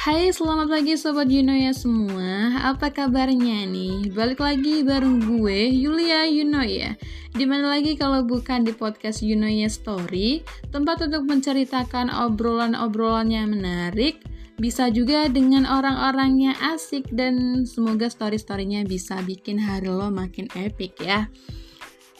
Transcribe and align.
Hai, 0.00 0.32
selamat 0.32 0.72
pagi 0.72 0.96
Sobat 0.96 1.28
Yuno 1.28 1.52
ya 1.52 1.76
semua. 1.76 2.56
Apa 2.72 2.88
kabarnya 2.88 3.68
nih? 3.68 4.08
Balik 4.08 4.40
lagi 4.40 4.80
bareng 4.80 5.20
gue, 5.28 5.68
Yulia 5.76 6.24
Yuno 6.24 6.64
ya. 6.64 6.96
Di 7.36 7.44
mana 7.44 7.76
lagi 7.76 8.00
kalau 8.00 8.24
bukan 8.24 8.64
di 8.64 8.72
podcast 8.72 9.20
Yuno 9.20 9.44
ya 9.44 9.68
Story? 9.68 10.40
Tempat 10.72 11.04
untuk 11.04 11.28
menceritakan 11.28 12.08
obrolan-obrolan 12.08 13.28
yang 13.28 13.52
menarik. 13.52 14.24
Bisa 14.56 14.88
juga 14.88 15.28
dengan 15.28 15.68
orang-orangnya 15.68 16.56
asik 16.72 17.12
Dan 17.12 17.68
semoga 17.68 18.08
story-storynya 18.08 18.88
bisa 18.88 19.20
bikin 19.20 19.60
hari 19.60 19.92
lo 19.92 20.08
makin 20.08 20.48
epic 20.56 20.96
ya. 20.96 21.28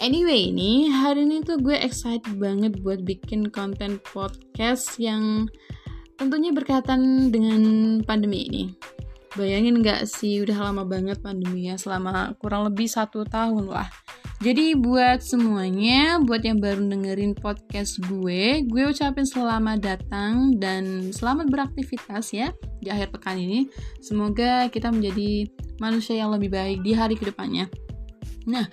Anyway 0.05 0.53
nih, 0.53 0.93
hari 0.93 1.25
ini 1.25 1.41
tuh 1.41 1.57
gue 1.57 1.81
excited 1.81 2.37
banget 2.37 2.77
buat 2.85 3.09
bikin 3.09 3.49
konten 3.49 3.97
podcast 4.05 5.01
yang 5.01 5.49
tentunya 6.21 6.53
berkaitan 6.53 7.33
dengan 7.33 7.63
pandemi 8.05 8.45
ini. 8.45 8.63
Bayangin 9.33 9.81
gak 9.81 10.05
sih, 10.05 10.45
udah 10.45 10.69
lama 10.69 10.85
banget 10.85 11.17
pandemi 11.25 11.73
ya, 11.73 11.81
selama 11.81 12.37
kurang 12.37 12.69
lebih 12.69 12.93
satu 12.93 13.25
tahun 13.25 13.73
lah. 13.73 13.89
Jadi 14.41 14.77
buat 14.77 15.21
semuanya, 15.25 16.21
buat 16.21 16.45
yang 16.45 16.61
baru 16.61 16.81
dengerin 16.85 17.37
podcast 17.37 18.01
gue, 18.05 18.65
gue 18.65 18.83
ucapin 18.89 19.25
selamat 19.25 19.79
datang 19.81 20.57
dan 20.57 21.13
selamat 21.13 21.53
beraktivitas 21.53 22.33
ya 22.33 22.53
di 22.81 22.89
akhir 22.89 23.13
pekan 23.17 23.37
ini. 23.37 23.69
Semoga 24.01 24.69
kita 24.73 24.93
menjadi 24.93 25.49
manusia 25.81 26.21
yang 26.21 26.33
lebih 26.33 26.53
baik 26.53 26.81
di 26.81 26.93
hari 26.97 27.21
ke 27.21 27.29
depannya. 27.29 27.69
Nah, 28.49 28.65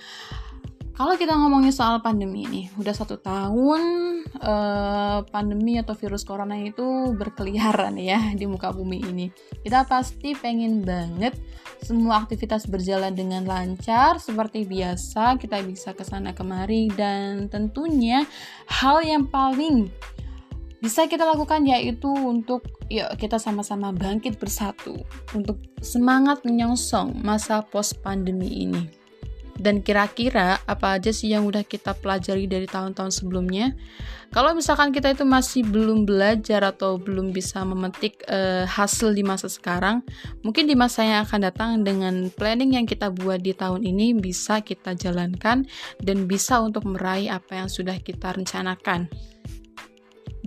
kalau 0.97 1.13
kita 1.13 1.37
ngomongin 1.37 1.69
soal 1.69 2.01
pandemi 2.01 2.49
ini, 2.49 2.73
udah 2.73 2.89
satu 2.89 3.21
tahun 3.21 3.81
uh, 4.41 5.21
pandemi 5.29 5.77
atau 5.77 5.93
virus 5.93 6.25
corona 6.25 6.57
itu 6.57 7.13
berkeliaran 7.13 8.01
ya 8.01 8.33
di 8.33 8.49
muka 8.49 8.73
bumi 8.73 9.05
ini. 9.05 9.29
Kita 9.61 9.85
pasti 9.85 10.33
pengen 10.33 10.81
banget 10.81 11.37
semua 11.85 12.25
aktivitas 12.25 12.65
berjalan 12.65 13.13
dengan 13.13 13.45
lancar 13.45 14.17
seperti 14.17 14.65
biasa, 14.65 15.37
kita 15.37 15.61
bisa 15.61 15.93
ke 15.93 16.01
sana 16.01 16.33
kemari 16.33 16.89
dan 16.89 17.45
tentunya 17.45 18.25
hal 18.65 19.05
yang 19.05 19.29
paling 19.29 19.93
bisa 20.81 21.05
kita 21.05 21.29
lakukan 21.29 21.61
yaitu 21.65 22.09
untuk 22.09 22.65
yuk 22.89 23.13
kita 23.21 23.37
sama-sama 23.37 23.93
bangkit 23.93 24.41
bersatu 24.41 24.97
untuk 25.37 25.61
semangat 25.77 26.41
menyongsong 26.41 27.21
masa 27.21 27.61
post 27.61 28.01
pandemi 28.01 28.65
ini. 28.65 29.06
Dan 29.57 29.81
kira-kira 29.81 30.61
apa 30.63 31.01
aja 31.01 31.09
sih 31.09 31.33
yang 31.33 31.43
udah 31.49 31.65
kita 31.65 31.97
pelajari 31.97 32.45
dari 32.45 32.69
tahun-tahun 32.69 33.09
sebelumnya? 33.09 33.73
Kalau 34.27 34.51
misalkan 34.51 34.91
kita 34.91 35.15
itu 35.15 35.23
masih 35.23 35.63
belum 35.63 36.03
belajar 36.03 36.59
atau 36.67 36.99
belum 36.99 37.31
bisa 37.31 37.63
memetik 37.63 38.27
uh, 38.27 38.67
hasil 38.67 39.15
di 39.15 39.23
masa 39.23 39.47
sekarang, 39.47 40.03
mungkin 40.43 40.67
di 40.67 40.75
masa 40.75 41.07
yang 41.07 41.23
akan 41.23 41.39
datang 41.47 41.69
dengan 41.81 42.27
planning 42.35 42.75
yang 42.75 42.83
kita 42.83 43.07
buat 43.07 43.39
di 43.39 43.55
tahun 43.55 43.87
ini 43.87 44.19
bisa 44.19 44.59
kita 44.59 44.99
jalankan 44.99 45.63
dan 46.03 46.17
bisa 46.27 46.59
untuk 46.59 46.83
meraih 46.83 47.31
apa 47.31 47.63
yang 47.63 47.69
sudah 47.71 47.95
kita 48.03 48.35
rencanakan 48.35 49.07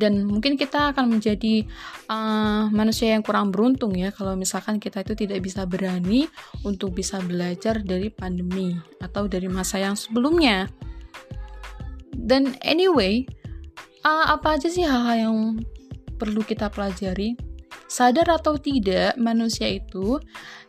dan 0.00 0.24
mungkin 0.24 0.56
kita 0.56 0.96
akan 0.96 1.12
menjadi 1.12 1.68
uh, 2.08 2.72
manusia 2.72 3.12
yang 3.12 3.20
kurang 3.20 3.52
beruntung 3.52 3.92
ya 3.92 4.08
kalau 4.08 4.32
misalkan 4.32 4.80
kita 4.80 5.04
itu 5.04 5.12
tidak 5.12 5.44
bisa 5.44 5.68
berani 5.68 6.24
untuk 6.64 6.96
bisa 6.96 7.20
belajar 7.20 7.84
dari 7.84 8.08
pandemi 8.08 8.80
atau 9.04 9.28
dari 9.28 9.52
masa 9.52 9.76
yang 9.76 9.92
sebelumnya. 9.92 10.72
Dan 12.16 12.56
anyway 12.64 13.28
uh, 14.08 14.32
apa 14.32 14.56
aja 14.56 14.72
sih 14.72 14.88
hal-hal 14.88 15.16
yang 15.20 15.36
perlu 16.16 16.40
kita 16.40 16.72
pelajari? 16.72 17.36
Sadar 17.90 18.40
atau 18.40 18.54
tidak 18.54 19.18
manusia 19.18 19.66
itu 19.66 20.16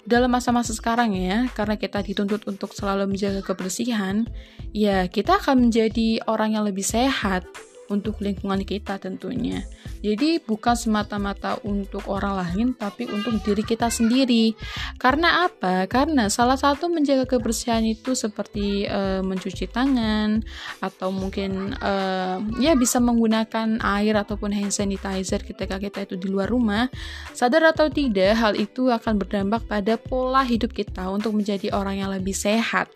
dalam 0.01 0.33
masa-masa 0.33 0.73
sekarang 0.73 1.13
ya 1.13 1.45
karena 1.53 1.77
kita 1.77 2.01
dituntut 2.01 2.41
untuk 2.49 2.73
selalu 2.73 3.13
menjaga 3.13 3.45
kebersihan 3.45 4.25
ya 4.73 5.05
kita 5.05 5.37
akan 5.37 5.69
menjadi 5.69 6.25
orang 6.25 6.57
yang 6.57 6.65
lebih 6.65 6.81
sehat 6.81 7.45
untuk 7.91 8.23
lingkungan 8.23 8.63
kita 8.63 8.95
tentunya. 8.97 9.67
Jadi 10.01 10.41
bukan 10.41 10.73
semata-mata 10.73 11.61
untuk 11.61 12.09
orang 12.09 12.41
lain 12.41 12.67
tapi 12.73 13.05
untuk 13.05 13.37
diri 13.45 13.61
kita 13.61 13.91
sendiri. 13.91 14.57
Karena 14.97 15.45
apa? 15.45 15.85
Karena 15.85 16.31
salah 16.31 16.57
satu 16.57 16.89
menjaga 16.89 17.29
kebersihan 17.29 17.85
itu 17.85 18.17
seperti 18.17 18.89
uh, 18.89 19.21
mencuci 19.21 19.69
tangan 19.69 20.41
atau 20.81 21.13
mungkin 21.13 21.77
uh, 21.77 22.41
ya 22.57 22.73
bisa 22.73 22.97
menggunakan 22.97 23.77
air 23.83 24.15
ataupun 24.17 24.55
hand 24.55 24.73
sanitizer 24.73 25.45
ketika 25.45 25.77
kita 25.77 26.09
itu 26.09 26.17
di 26.17 26.31
luar 26.31 26.49
rumah. 26.49 26.89
Sadar 27.35 27.69
atau 27.69 27.91
tidak, 27.91 28.33
hal 28.39 28.57
itu 28.57 28.89
akan 28.89 29.21
berdampak 29.21 29.67
pada 29.69 29.99
pola 30.01 30.41
hidup 30.41 30.73
kita 30.73 31.11
untuk 31.11 31.37
menjadi 31.37 31.69
orang 31.77 32.01
yang 32.01 32.09
lebih 32.09 32.33
sehat. 32.33 32.89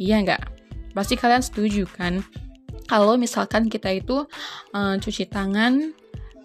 Iya 0.00 0.24
nggak? 0.24 0.42
Pasti 0.96 1.20
kalian 1.20 1.44
setuju 1.44 1.84
kan? 1.84 2.24
Kalau 2.86 3.18
misalkan 3.18 3.66
kita 3.66 3.90
itu 3.90 4.24
uh, 4.74 4.94
cuci 4.98 5.26
tangan 5.26 5.92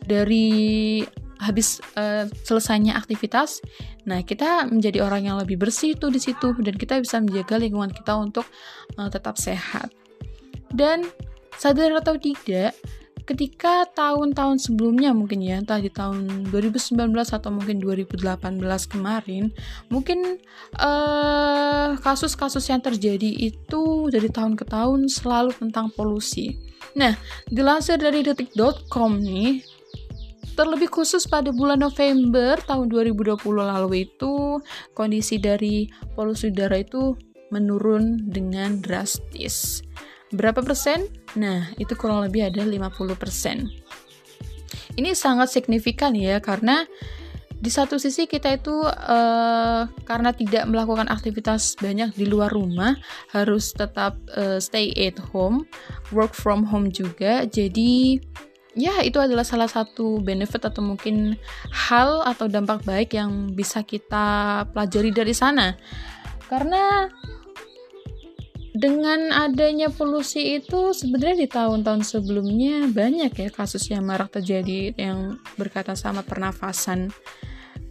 dari 0.06 1.02
habis 1.41 1.81
uh, 1.97 2.29
selesainya 2.46 2.94
aktivitas, 2.94 3.66
nah 4.06 4.22
kita 4.22 4.69
menjadi 4.69 5.01
orang 5.01 5.25
yang 5.25 5.38
lebih 5.41 5.57
bersih 5.57 5.97
tuh 5.97 6.13
di 6.13 6.22
situ 6.22 6.53
dan 6.62 6.78
kita 6.78 7.01
bisa 7.01 7.18
menjaga 7.18 7.57
lingkungan 7.57 7.90
kita 7.90 8.13
untuk 8.13 8.46
uh, 9.01 9.09
tetap 9.09 9.41
sehat. 9.41 9.90
Dan 10.69 11.06
sadar 11.57 11.97
atau 11.97 12.16
tidak, 12.22 12.78
ketika 13.26 13.86
tahun-tahun 13.94 14.62
sebelumnya 14.62 15.14
mungkin 15.14 15.42
ya 15.42 15.62
entah 15.62 15.78
di 15.78 15.90
tahun 15.94 16.50
2019 16.50 17.12
atau 17.14 17.50
mungkin 17.54 17.78
2018 17.80 18.38
kemarin 18.90 19.54
mungkin 19.88 20.42
kasus 20.76 20.82
eh, 20.82 21.92
kasus-kasus 22.02 22.66
yang 22.70 22.81
terjadi 22.81 23.30
itu 23.50 24.10
dari 24.12 24.30
tahun 24.30 24.54
ke 24.60 24.66
tahun 24.68 25.10
selalu 25.10 25.56
tentang 25.58 25.90
polusi. 25.94 26.60
Nah 26.98 27.16
dilansir 27.50 27.98
dari 27.98 28.22
detik.com 28.22 29.18
nih 29.22 29.64
terlebih 30.54 30.92
khusus 30.92 31.26
pada 31.26 31.50
bulan 31.56 31.80
November 31.80 32.60
tahun 32.68 32.92
2020 32.92 33.40
lalu 33.56 34.06
itu 34.06 34.60
kondisi 34.92 35.40
dari 35.40 35.88
polusi 36.14 36.52
udara 36.52 36.78
itu 36.78 37.16
menurun 37.52 38.31
dengan 38.31 38.80
drastis 38.80 39.84
Berapa 40.31 40.64
persen? 40.64 41.12
Nah, 41.36 41.75
itu 41.75 41.92
kurang 42.00 42.24
lebih 42.24 42.47
ada 42.47 42.64
50 42.64 43.19
persen. 43.19 43.68
Ini 44.96 45.12
sangat 45.16 45.52
signifikan 45.52 46.16
ya, 46.16 46.40
karena 46.40 46.88
di 47.62 47.69
satu 47.69 48.02
sisi 48.02 48.25
kita 48.25 48.58
itu 48.58 48.74
uh, 48.90 49.86
karena 50.09 50.34
tidak 50.34 50.66
melakukan 50.66 51.06
aktivitas 51.06 51.78
banyak 51.78 52.09
di 52.18 52.25
luar 52.25 52.50
rumah, 52.50 52.97
harus 53.30 53.69
tetap 53.69 54.18
uh, 54.34 54.58
stay 54.58 54.90
at 54.97 55.22
home, 55.30 55.69
work 56.09 56.34
from 56.34 56.66
home 56.66 56.90
juga. 56.90 57.46
Jadi 57.46 58.18
ya 58.74 59.03
itu 59.06 59.22
adalah 59.22 59.46
salah 59.46 59.69
satu 59.69 60.24
benefit 60.24 60.63
atau 60.66 60.81
mungkin 60.81 61.38
hal 61.69 62.25
atau 62.25 62.50
dampak 62.50 62.81
baik 62.81 63.13
yang 63.13 63.53
bisa 63.53 63.86
kita 63.86 64.66
pelajari 64.74 65.13
dari 65.13 65.36
sana. 65.38 65.78
Karena 66.50 67.08
dengan 68.72 69.36
adanya 69.36 69.92
polusi 69.92 70.56
itu 70.59 70.96
sebenarnya 70.96 71.44
di 71.44 71.50
tahun-tahun 71.52 72.08
sebelumnya 72.08 72.88
banyak 72.88 73.32
ya 73.36 73.50
kasus 73.52 73.92
yang 73.92 74.08
marak 74.08 74.32
terjadi 74.32 74.96
yang 74.96 75.36
berkaitan 75.59 76.00
sama 76.00 76.24
pernafasan 76.24 77.12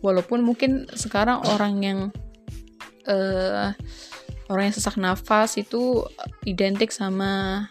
walaupun 0.00 0.40
mungkin 0.40 0.88
sekarang 0.96 1.44
orang 1.52 1.74
yang 1.84 1.98
uh, 3.04 3.76
orang 4.48 4.72
yang 4.72 4.74
sesak 4.74 4.96
nafas 4.96 5.60
itu 5.60 6.04
identik 6.48 6.90
sama 6.90 7.68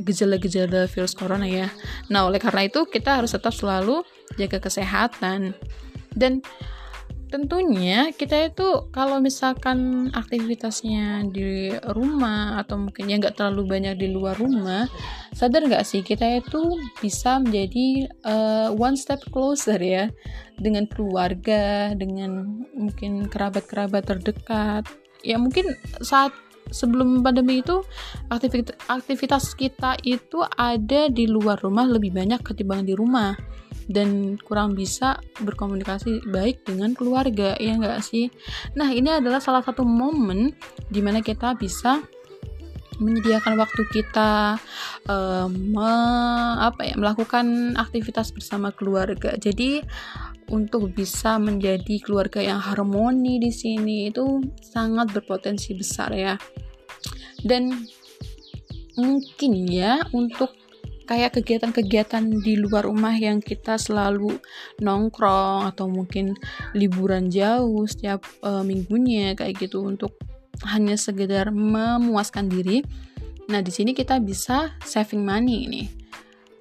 gejala-gejala 0.00 0.88
virus 0.88 1.12
corona 1.12 1.44
ya. 1.44 1.68
Nah, 2.08 2.24
oleh 2.30 2.40
karena 2.40 2.64
itu 2.64 2.86
kita 2.88 3.20
harus 3.20 3.34
tetap 3.34 3.52
selalu 3.52 4.06
jaga 4.38 4.62
kesehatan. 4.62 5.52
Dan 6.14 6.40
tentunya 7.30 8.10
kita 8.10 8.50
itu 8.50 8.90
kalau 8.90 9.22
misalkan 9.22 10.10
aktivitasnya 10.10 11.30
di 11.30 11.70
rumah 11.94 12.58
atau 12.58 12.76
mungkin 12.76 13.06
ya 13.06 13.16
nggak 13.22 13.38
terlalu 13.38 13.78
banyak 13.78 13.94
di 13.96 14.10
luar 14.10 14.34
rumah 14.34 14.90
sadar 15.30 15.62
nggak 15.62 15.86
sih 15.86 16.02
kita 16.02 16.42
itu 16.42 16.74
bisa 16.98 17.38
menjadi 17.38 18.10
uh, 18.26 18.74
one 18.74 18.98
step 18.98 19.22
closer 19.30 19.78
ya 19.78 20.10
dengan 20.58 20.84
keluarga 20.90 21.94
dengan 21.94 22.60
mungkin 22.76 23.30
kerabat-kerabat 23.30 24.04
terdekat. 24.04 24.84
Ya 25.24 25.40
mungkin 25.40 25.72
saat 26.04 26.34
sebelum 26.70 27.22
pandemi 27.22 27.62
itu 27.62 27.82
aktivitas 28.30 28.76
aktivitas 28.86 29.44
kita 29.54 29.98
itu 30.06 30.42
ada 30.54 31.10
di 31.10 31.26
luar 31.26 31.58
rumah 31.58 31.86
lebih 31.86 32.14
banyak 32.14 32.40
ketimbang 32.46 32.86
di 32.86 32.94
rumah 32.94 33.34
dan 33.90 34.38
kurang 34.46 34.78
bisa 34.78 35.18
berkomunikasi 35.42 36.22
baik 36.30 36.62
dengan 36.62 36.94
keluarga 36.94 37.58
ya 37.58 37.74
enggak 37.74 38.06
sih 38.06 38.30
nah 38.78 38.88
ini 38.88 39.18
adalah 39.18 39.42
salah 39.42 39.66
satu 39.66 39.82
momen 39.82 40.54
di 40.86 41.02
mana 41.02 41.18
kita 41.18 41.58
bisa 41.58 41.98
menyediakan 43.00 43.56
waktu 43.56 43.82
kita 43.96 44.60
um, 45.08 45.72
me, 45.72 45.92
apa 46.60 46.84
ya 46.84 46.94
melakukan 47.00 47.72
aktivitas 47.74 48.30
bersama 48.30 48.76
keluarga 48.76 49.34
jadi 49.40 49.80
untuk 50.50 50.90
bisa 50.90 51.38
menjadi 51.38 52.02
keluarga 52.02 52.42
yang 52.42 52.58
harmoni 52.58 53.38
di 53.38 53.54
sini 53.54 54.10
itu 54.10 54.42
sangat 54.58 55.14
berpotensi 55.14 55.78
besar 55.78 56.10
ya. 56.12 56.34
Dan 57.40 57.86
mungkin 58.98 59.52
ya 59.70 60.02
untuk 60.12 60.59
kayak 61.10 61.42
kegiatan-kegiatan 61.42 62.22
di 62.38 62.54
luar 62.54 62.86
rumah 62.86 63.10
yang 63.10 63.42
kita 63.42 63.74
selalu 63.74 64.38
nongkrong 64.78 65.66
atau 65.66 65.90
mungkin 65.90 66.38
liburan 66.70 67.26
jauh 67.26 67.82
setiap 67.90 68.22
uh, 68.46 68.62
minggunya 68.62 69.34
kayak 69.34 69.58
gitu 69.58 69.82
untuk 69.82 70.14
hanya 70.70 70.94
sekedar 70.94 71.50
memuaskan 71.50 72.46
diri. 72.46 72.86
Nah, 73.50 73.58
di 73.58 73.74
sini 73.74 73.90
kita 73.90 74.22
bisa 74.22 74.78
saving 74.86 75.26
money 75.26 75.66
nih. 75.66 75.86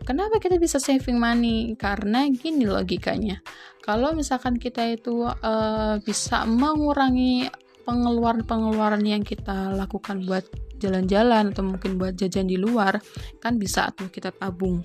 Kenapa 0.02 0.42
kita 0.42 0.58
bisa 0.58 0.82
saving 0.82 1.22
money? 1.22 1.78
Karena 1.78 2.26
gini 2.34 2.66
logikanya. 2.66 3.46
Kalau 3.86 4.18
misalkan 4.18 4.58
kita 4.58 4.82
itu 4.90 5.30
uh, 5.30 6.02
bisa 6.02 6.50
mengurangi 6.50 7.54
pengeluaran-pengeluaran 7.86 9.06
yang 9.06 9.22
kita 9.22 9.78
lakukan 9.78 10.26
buat 10.26 10.50
jalan-jalan 10.80 11.52
atau 11.52 11.64
mungkin 11.68 12.00
buat 12.00 12.16
jajan 12.16 12.48
di 12.48 12.56
luar, 12.56 12.98
kan 13.44 13.60
bisa 13.60 13.92
tuh 13.94 14.08
kita 14.08 14.32
tabung. 14.32 14.82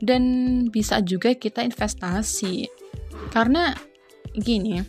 Dan 0.00 0.22
bisa 0.72 0.98
juga 1.04 1.32
kita 1.36 1.62
investasi. 1.62 2.66
Karena 3.30 3.72
gini, 4.34 4.80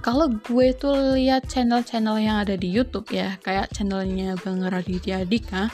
kalau 0.00 0.30
gue 0.30 0.70
tuh 0.78 1.18
lihat 1.18 1.50
channel-channel 1.50 2.16
yang 2.22 2.36
ada 2.46 2.54
di 2.54 2.70
YouTube 2.70 3.10
ya, 3.10 3.36
kayak 3.42 3.74
channelnya 3.74 4.38
Bang 4.40 4.62
Raditya 4.62 5.26
Dika, 5.26 5.68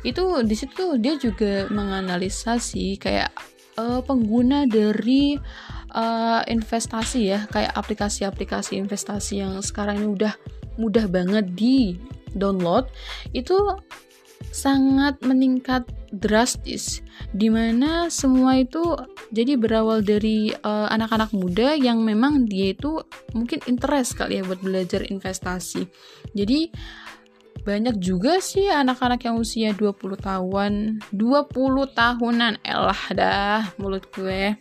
itu 0.00 0.22
di 0.42 0.56
situ 0.56 0.96
dia 0.96 1.20
juga 1.20 1.68
menganalisa 1.68 2.56
sih 2.56 2.96
kayak 2.96 3.30
uh, 3.76 4.00
pengguna 4.00 4.64
dari 4.64 5.36
uh, 5.92 6.40
investasi 6.48 7.20
ya 7.28 7.44
kayak 7.52 7.76
aplikasi-aplikasi 7.76 8.80
investasi 8.80 9.44
yang 9.44 9.60
sekarang 9.60 10.00
ini 10.00 10.08
udah 10.08 10.34
mudah 10.80 11.06
banget 11.06 11.52
di 11.52 12.00
download 12.36 12.88
itu 13.36 13.56
sangat 14.50 15.22
meningkat 15.22 15.86
drastis 16.12 17.00
di 17.32 17.48
mana 17.48 18.12
semua 18.12 18.60
itu 18.60 18.82
jadi 19.32 19.56
berawal 19.56 20.04
dari 20.04 20.52
eh, 20.52 20.86
anak-anak 20.92 21.32
uh, 21.32 21.36
muda 21.38 21.68
yang 21.78 22.04
memang 22.04 22.44
dia 22.44 22.76
itu 22.76 23.00
mungkin 23.32 23.64
interest 23.64 24.20
kali 24.20 24.38
ya 24.38 24.44
buat 24.44 24.60
belajar 24.60 25.08
investasi. 25.08 25.88
Jadi 26.36 26.68
banyak 27.62 28.02
juga 28.02 28.42
sih 28.42 28.66
anak-anak 28.66 29.22
yang 29.22 29.38
usia 29.38 29.70
20 29.72 30.18
tahun 30.18 30.72
20 31.14 31.96
tahunan. 31.96 32.52
Elah 32.60 33.02
dah 33.14 33.60
mulut 33.80 34.04
gue. 34.12 34.58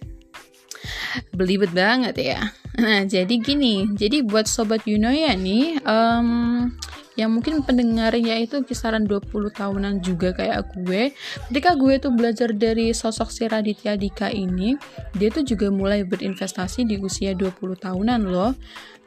Belibet 1.35 1.75
banget 1.75 2.15
ya. 2.15 2.39
Nah 2.79 3.03
jadi 3.03 3.35
gini 3.35 3.91
jadi 3.91 4.23
buat 4.23 4.47
sobat 4.47 4.88
Yuno 4.88 5.12
ya 5.12 5.35
nih 5.35 5.83
um, 5.83 6.71
yang 7.19 7.36
mungkin 7.36 7.60
pendengarnya 7.63 8.40
itu 8.40 8.63
kisaran 8.63 9.04
20 9.04 9.52
tahunan 9.52 10.00
juga 10.00 10.31
kayak 10.31 10.72
gue. 10.80 11.12
Ketika 11.52 11.75
gue 11.75 12.00
tuh 12.00 12.13
belajar 12.16 12.56
dari 12.56 12.96
sosok 12.96 13.28
si 13.28 13.44
Raditya 13.48 14.00
Dika 14.00 14.31
ini 14.31 14.80
dia 15.16 15.28
tuh 15.28 15.44
juga 15.44 15.68
mulai 15.68 16.08
berinvestasi 16.08 16.88
di 16.88 16.96
usia 17.02 17.36
20 17.36 17.52
tahunan 17.75 18.22
loh 18.31 18.56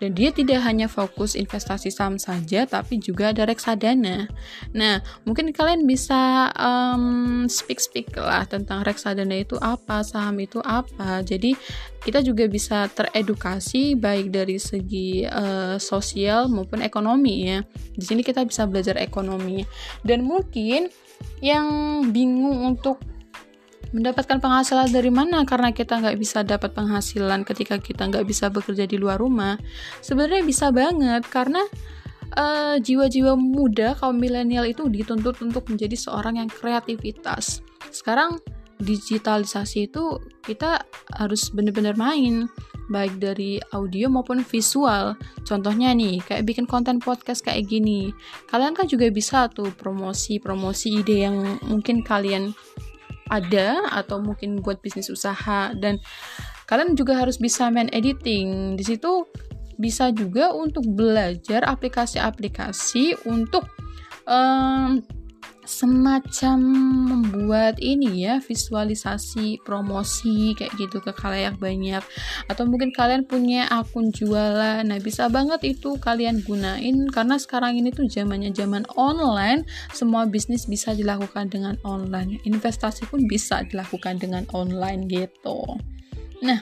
dan 0.03 0.11
dia 0.13 0.35
tidak 0.35 0.61
hanya 0.67 0.91
fokus 0.91 1.39
investasi 1.39 1.89
saham 1.89 2.19
saja 2.19 2.67
tapi 2.67 2.99
juga 2.99 3.31
ada 3.31 3.47
reksadana. 3.47 4.27
Nah 4.75 4.99
mungkin 5.23 5.55
kalian 5.55 5.87
bisa 5.87 6.51
um, 6.59 7.47
speak 7.47 7.79
speak 7.79 8.11
lah 8.19 8.43
tentang 8.45 8.83
reksadana 8.83 9.47
itu 9.47 9.55
apa 9.63 10.03
saham 10.03 10.43
itu 10.43 10.59
apa. 10.67 11.23
Jadi 11.23 11.55
kita 12.05 12.21
juga 12.21 12.45
bisa 12.51 12.91
teredukasi 12.91 13.97
baik 13.97 14.35
dari 14.35 14.61
segi 14.61 15.25
uh, 15.25 15.81
sosial 15.81 16.51
maupun 16.51 16.83
ekonomi 16.83 17.49
ya. 17.49 17.65
Di 17.95 18.05
sini 18.05 18.21
kita 18.21 18.45
bisa 18.45 18.67
belajar 18.69 19.01
ekonomi. 19.01 19.65
Dan 20.05 20.27
mungkin 20.27 20.91
yang 21.41 21.67
bingung 22.13 22.61
untuk 22.67 23.01
mendapatkan 23.95 24.43
penghasilan 24.43 24.91
dari 24.91 25.09
mana 25.09 25.47
karena 25.47 25.71
kita 25.71 26.03
nggak 26.03 26.19
bisa 26.19 26.43
dapat 26.43 26.75
penghasilan 26.75 27.47
ketika 27.47 27.79
kita 27.79 28.11
nggak 28.11 28.27
bisa 28.27 28.51
bekerja 28.51 28.91
di 28.91 28.99
luar 28.99 29.23
rumah 29.23 29.55
sebenarnya 30.03 30.43
bisa 30.43 30.75
banget 30.75 31.23
karena 31.31 31.63
uh, 32.35 32.75
jiwa-jiwa 32.83 33.39
muda 33.39 33.95
kaum 33.95 34.19
milenial 34.19 34.67
itu 34.67 34.91
dituntut 34.91 35.39
untuk 35.47 35.71
menjadi 35.71 35.95
seorang 35.95 36.43
yang 36.43 36.51
kreativitas 36.51 37.63
sekarang 37.95 38.43
digitalisasi 38.83 39.87
itu 39.87 40.19
kita 40.43 40.83
harus 41.15 41.55
benar-benar 41.55 41.95
main 41.95 42.51
baik 42.89 43.17
dari 43.17 43.57
audio 43.73 44.13
maupun 44.13 44.45
visual. 44.45 45.17
Contohnya 45.47 45.97
nih, 45.97 46.21
kayak 46.21 46.45
bikin 46.45 46.67
konten 46.69 47.01
podcast 47.01 47.41
kayak 47.41 47.65
gini. 47.65 48.13
Kalian 48.51 48.77
kan 48.77 48.85
juga 48.85 49.09
bisa 49.09 49.49
tuh 49.49 49.73
promosi-promosi 49.73 51.01
ide 51.01 51.25
yang 51.25 51.37
mungkin 51.65 52.05
kalian 52.05 52.53
ada 53.33 53.85
atau 53.93 54.21
mungkin 54.21 54.61
buat 54.61 54.81
bisnis 54.85 55.09
usaha 55.09 55.73
dan 55.77 56.01
kalian 56.69 56.97
juga 56.97 57.17
harus 57.21 57.41
bisa 57.41 57.69
main 57.73 57.89
editing. 57.93 58.77
Di 58.77 58.85
situ 58.85 59.29
bisa 59.81 60.15
juga 60.15 60.55
untuk 60.55 60.87
belajar 60.87 61.67
aplikasi-aplikasi 61.67 63.27
untuk 63.27 63.67
um, 64.29 65.03
semacam 65.65 66.59
membuat 67.09 67.81
ini 67.81 68.25
ya 68.25 68.41
visualisasi 68.41 69.61
promosi 69.65 70.53
kayak 70.57 70.73
gitu 70.77 71.01
ke 71.01 71.13
kalian 71.13 71.57
banyak. 71.57 72.01
Atau 72.49 72.69
mungkin 72.69 72.93
kalian 72.93 73.25
punya 73.25 73.69
akun 73.69 74.13
jualan. 74.13 74.85
Nah 74.85 74.99
bisa 75.01 75.29
banget 75.33 75.65
itu 75.77 75.97
kalian 76.01 76.45
gunain 76.45 77.09
karena 77.11 77.37
sekarang 77.37 77.77
ini 77.77 77.93
tuh 77.93 78.09
zamannya 78.09 78.53
zaman 78.53 78.85
online. 78.97 79.65
Semua 79.93 80.29
bisnis 80.29 80.69
bisa 80.69 80.93
dilakukan 80.93 81.53
dengan 81.53 81.81
online. 81.85 82.41
Investasi 82.45 83.09
pun 83.09 83.25
bisa 83.29 83.65
dilakukan 83.69 84.21
dengan 84.21 84.49
online 84.57 85.09
gitu. 85.09 85.65
Nah 86.45 86.61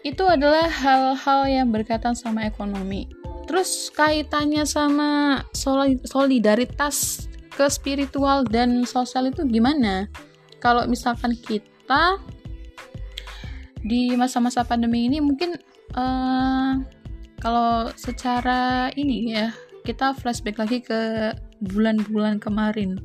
itu 0.00 0.24
adalah 0.24 0.64
hal-hal 0.66 1.40
yang 1.50 1.68
berkaitan 1.68 2.16
sama 2.16 2.48
ekonomi. 2.48 3.04
Terus 3.50 3.90
kaitannya 3.90 4.62
sama 4.62 5.42
solidaritas 6.06 7.29
ke 7.52 7.66
spiritual 7.68 8.46
dan 8.46 8.86
sosial 8.86 9.28
itu 9.30 9.42
gimana? 9.46 10.06
Kalau 10.62 10.86
misalkan 10.86 11.34
kita 11.34 12.20
di 13.80 14.12
masa-masa 14.14 14.60
pandemi 14.62 15.08
ini 15.08 15.18
mungkin 15.24 15.56
uh, 15.96 16.76
kalau 17.40 17.88
secara 17.96 18.92
ini 18.94 19.32
ya 19.32 19.48
kita 19.88 20.12
flashback 20.12 20.60
lagi 20.60 20.84
ke 20.84 21.32
bulan-bulan 21.72 22.36
kemarin 22.36 23.00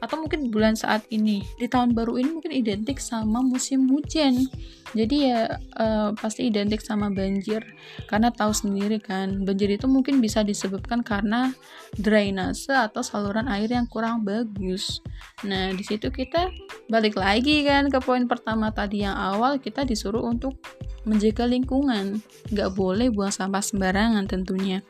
atau 0.00 0.16
mungkin 0.20 0.48
bulan 0.48 0.74
saat 0.76 1.04
ini. 1.12 1.44
Di 1.60 1.68
tahun 1.68 1.92
baru 1.92 2.16
ini 2.16 2.40
mungkin 2.40 2.52
identik 2.52 2.98
sama 3.00 3.44
musim 3.44 3.88
hujan. 3.92 4.48
Jadi 4.96 5.30
ya 5.30 5.60
uh, 5.78 6.10
pasti 6.16 6.48
identik 6.50 6.80
sama 6.82 7.12
banjir. 7.12 7.62
Karena 8.08 8.32
tahu 8.32 8.50
sendiri 8.50 8.98
kan 8.98 9.44
banjir 9.44 9.70
itu 9.70 9.86
mungkin 9.86 10.18
bisa 10.18 10.40
disebabkan 10.40 11.04
karena 11.04 11.52
drainase 12.00 12.72
atau 12.72 13.04
saluran 13.04 13.46
air 13.46 13.68
yang 13.68 13.86
kurang 13.86 14.24
bagus. 14.24 15.04
Nah 15.44 15.70
di 15.76 15.84
situ 15.84 16.08
kita 16.08 16.50
balik 16.88 17.20
lagi 17.20 17.62
kan 17.62 17.86
ke 17.92 18.00
poin 18.02 18.24
pertama 18.26 18.72
tadi 18.72 19.04
yang 19.04 19.14
awal 19.14 19.60
kita 19.60 19.84
disuruh 19.84 20.24
untuk 20.24 20.56
menjaga 21.04 21.44
lingkungan. 21.44 22.24
Nggak 22.50 22.70
boleh 22.74 23.12
buang 23.12 23.32
sampah 23.32 23.62
sembarangan 23.62 24.26
tentunya 24.26 24.80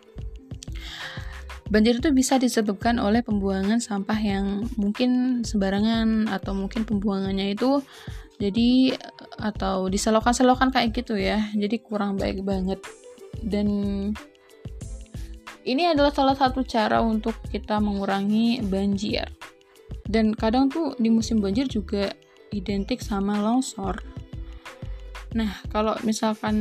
Banjir 1.70 2.02
itu 2.02 2.10
bisa 2.10 2.34
disebabkan 2.34 2.98
oleh 2.98 3.22
pembuangan 3.22 3.78
sampah 3.78 4.18
yang 4.18 4.66
mungkin 4.74 5.40
sembarangan 5.46 6.26
atau 6.26 6.50
mungkin 6.50 6.82
pembuangannya 6.82 7.54
itu 7.54 7.78
jadi 8.42 8.98
atau 9.38 9.86
diselokan-selokan 9.86 10.74
kayak 10.74 10.90
gitu 10.90 11.14
ya. 11.14 11.38
Jadi 11.54 11.78
kurang 11.78 12.18
baik 12.18 12.42
banget. 12.42 12.82
Dan 13.38 13.68
ini 15.62 15.82
adalah 15.86 16.10
salah 16.10 16.34
satu 16.34 16.66
cara 16.66 16.98
untuk 17.04 17.38
kita 17.54 17.78
mengurangi 17.78 18.66
banjir. 18.66 19.30
Dan 20.10 20.34
kadang 20.34 20.66
tuh 20.66 20.98
di 20.98 21.06
musim 21.06 21.38
banjir 21.38 21.70
juga 21.70 22.10
identik 22.50 22.98
sama 22.98 23.38
longsor. 23.38 24.02
Nah, 25.38 25.62
kalau 25.70 25.94
misalkan 26.02 26.58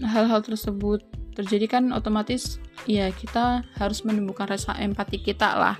hal-hal 0.00 0.40
tersebut 0.40 1.04
terjadi 1.36 1.78
kan 1.78 1.92
otomatis 1.92 2.56
ya 2.88 3.12
kita 3.12 3.62
harus 3.76 4.02
menemukan 4.08 4.48
rasa 4.48 4.72
empati 4.80 5.20
kita 5.20 5.52
lah. 5.52 5.76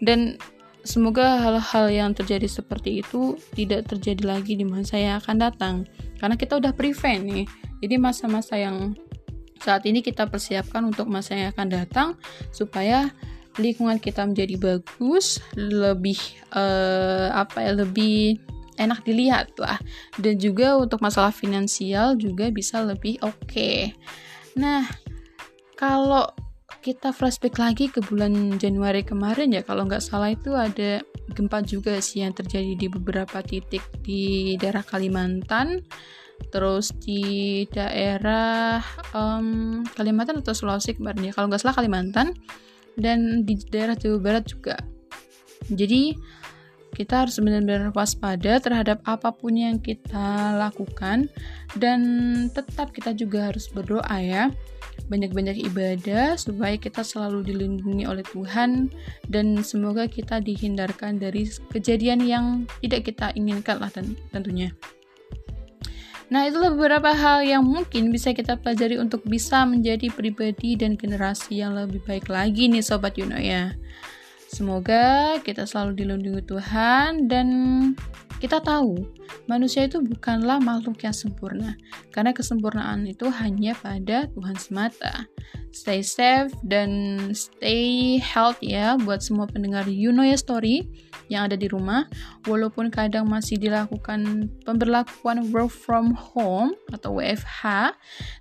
Dan 0.00 0.40
semoga 0.84 1.40
hal-hal 1.40 1.86
yang 1.92 2.10
terjadi 2.16 2.48
seperti 2.48 3.04
itu 3.04 3.36
tidak 3.52 3.88
terjadi 3.88 4.36
lagi 4.36 4.56
di 4.56 4.64
masa 4.64 4.96
yang 4.96 5.20
akan 5.20 5.36
datang. 5.36 5.74
Karena 6.16 6.40
kita 6.40 6.56
udah 6.56 6.72
prevent 6.72 7.24
nih. 7.28 7.46
Jadi 7.84 7.94
masa-masa 8.00 8.56
yang 8.56 8.96
saat 9.60 9.84
ini 9.88 10.04
kita 10.04 10.28
persiapkan 10.28 10.84
untuk 10.84 11.08
masa 11.08 11.36
yang 11.36 11.48
akan 11.52 11.68
datang 11.68 12.08
supaya 12.52 13.12
lingkungan 13.56 14.02
kita 14.02 14.26
menjadi 14.26 14.58
bagus 14.58 15.38
lebih 15.54 16.18
uh, 16.52 17.30
apa 17.32 17.62
ya 17.62 17.72
lebih 17.72 18.40
enak 18.76 19.06
dilihat 19.06 19.54
lah. 19.56 19.78
Dan 20.18 20.38
juga 20.38 20.76
untuk 20.76 21.00
masalah 21.00 21.30
finansial 21.30 22.18
juga 22.18 22.50
bisa 22.50 22.82
lebih 22.82 23.18
oke. 23.22 23.38
okay. 23.46 23.94
Nah 24.54 24.86
kalau 25.74 26.30
kita 26.84 27.16
flashback 27.16 27.56
lagi 27.56 27.88
ke 27.88 28.04
bulan 28.04 28.60
Januari 28.60 29.00
kemarin 29.00 29.56
ya 29.56 29.64
kalau 29.64 29.88
nggak 29.88 30.04
salah 30.04 30.36
itu 30.36 30.52
ada 30.52 31.00
gempa 31.32 31.64
juga 31.64 31.96
sih 32.04 32.20
yang 32.20 32.36
terjadi 32.36 32.76
di 32.76 32.86
beberapa 32.92 33.40
titik 33.40 33.80
di 34.04 34.54
daerah 34.60 34.84
Kalimantan. 34.84 35.80
Terus 36.52 36.92
di 37.00 37.64
daerah 37.72 38.82
um, 39.16 39.80
Kalimantan 39.96 40.44
atau 40.44 40.52
Sulawesi 40.52 40.92
kemarin 40.98 41.30
ya 41.30 41.32
kalau 41.32 41.48
nggak 41.48 41.62
salah 41.64 41.76
Kalimantan. 41.78 42.36
Dan 42.94 43.42
di 43.48 43.58
daerah 43.72 43.96
Jawa 43.96 44.20
Barat 44.20 44.44
juga. 44.46 44.76
Jadi 45.66 46.14
kita 46.94 47.26
harus 47.26 47.36
benar-benar 47.42 47.90
waspada 47.90 48.62
terhadap 48.62 49.02
apa 49.04 49.34
pun 49.34 49.58
yang 49.58 49.82
kita 49.82 50.54
lakukan 50.54 51.26
dan 51.74 52.00
tetap 52.54 52.94
kita 52.94 53.10
juga 53.12 53.50
harus 53.50 53.66
berdoa 53.68 54.16
ya 54.22 54.54
banyak-banyak 55.10 55.60
ibadah 55.68 56.38
supaya 56.40 56.78
kita 56.80 57.04
selalu 57.04 57.44
dilindungi 57.44 58.08
oleh 58.08 58.24
Tuhan 58.24 58.88
dan 59.28 59.60
semoga 59.60 60.08
kita 60.08 60.40
dihindarkan 60.40 61.20
dari 61.20 61.44
kejadian 61.74 62.24
yang 62.24 62.44
tidak 62.80 63.10
kita 63.12 63.34
inginkan 63.36 63.82
lah 63.82 63.92
tentunya. 64.32 64.72
Nah, 66.32 66.48
itulah 66.48 66.72
beberapa 66.72 67.12
hal 67.12 67.44
yang 67.44 67.62
mungkin 67.62 68.08
bisa 68.08 68.32
kita 68.32 68.56
pelajari 68.56 68.96
untuk 68.96 69.28
bisa 69.28 69.68
menjadi 69.68 70.08
pribadi 70.08 70.72
dan 70.72 70.96
generasi 70.96 71.60
yang 71.60 71.76
lebih 71.76 72.00
baik 72.00 72.32
lagi 72.32 72.72
nih 72.72 72.80
Sobat 72.80 73.20
Yuno 73.20 73.36
ya. 73.36 73.76
Semoga 74.54 75.34
kita 75.42 75.66
selalu 75.66 75.98
dilindungi 75.98 76.46
Tuhan 76.46 77.26
dan 77.26 77.48
kita 78.38 78.62
tahu 78.62 79.02
manusia 79.50 79.90
itu 79.90 79.98
bukanlah 79.98 80.62
makhluk 80.62 81.02
yang 81.02 81.10
sempurna, 81.10 81.74
karena 82.14 82.30
kesempurnaan 82.30 83.02
itu 83.02 83.26
hanya 83.34 83.74
pada 83.74 84.30
Tuhan 84.30 84.54
semata. 84.54 85.26
Stay 85.74 86.06
safe 86.06 86.54
dan 86.62 87.18
stay 87.34 88.22
healthy 88.22 88.78
ya 88.78 88.94
buat 88.94 89.26
semua 89.26 89.50
pendengar 89.50 89.90
You 89.90 90.14
Know 90.14 90.22
Ya 90.22 90.38
Story 90.38 90.86
yang 91.26 91.50
ada 91.50 91.58
di 91.58 91.66
rumah. 91.66 92.06
Walaupun 92.46 92.94
kadang 92.94 93.26
masih 93.26 93.58
dilakukan 93.58 94.46
pemberlakuan 94.62 95.50
work 95.50 95.74
from 95.74 96.14
home 96.14 96.78
atau 96.94 97.18
WFH, 97.18 97.90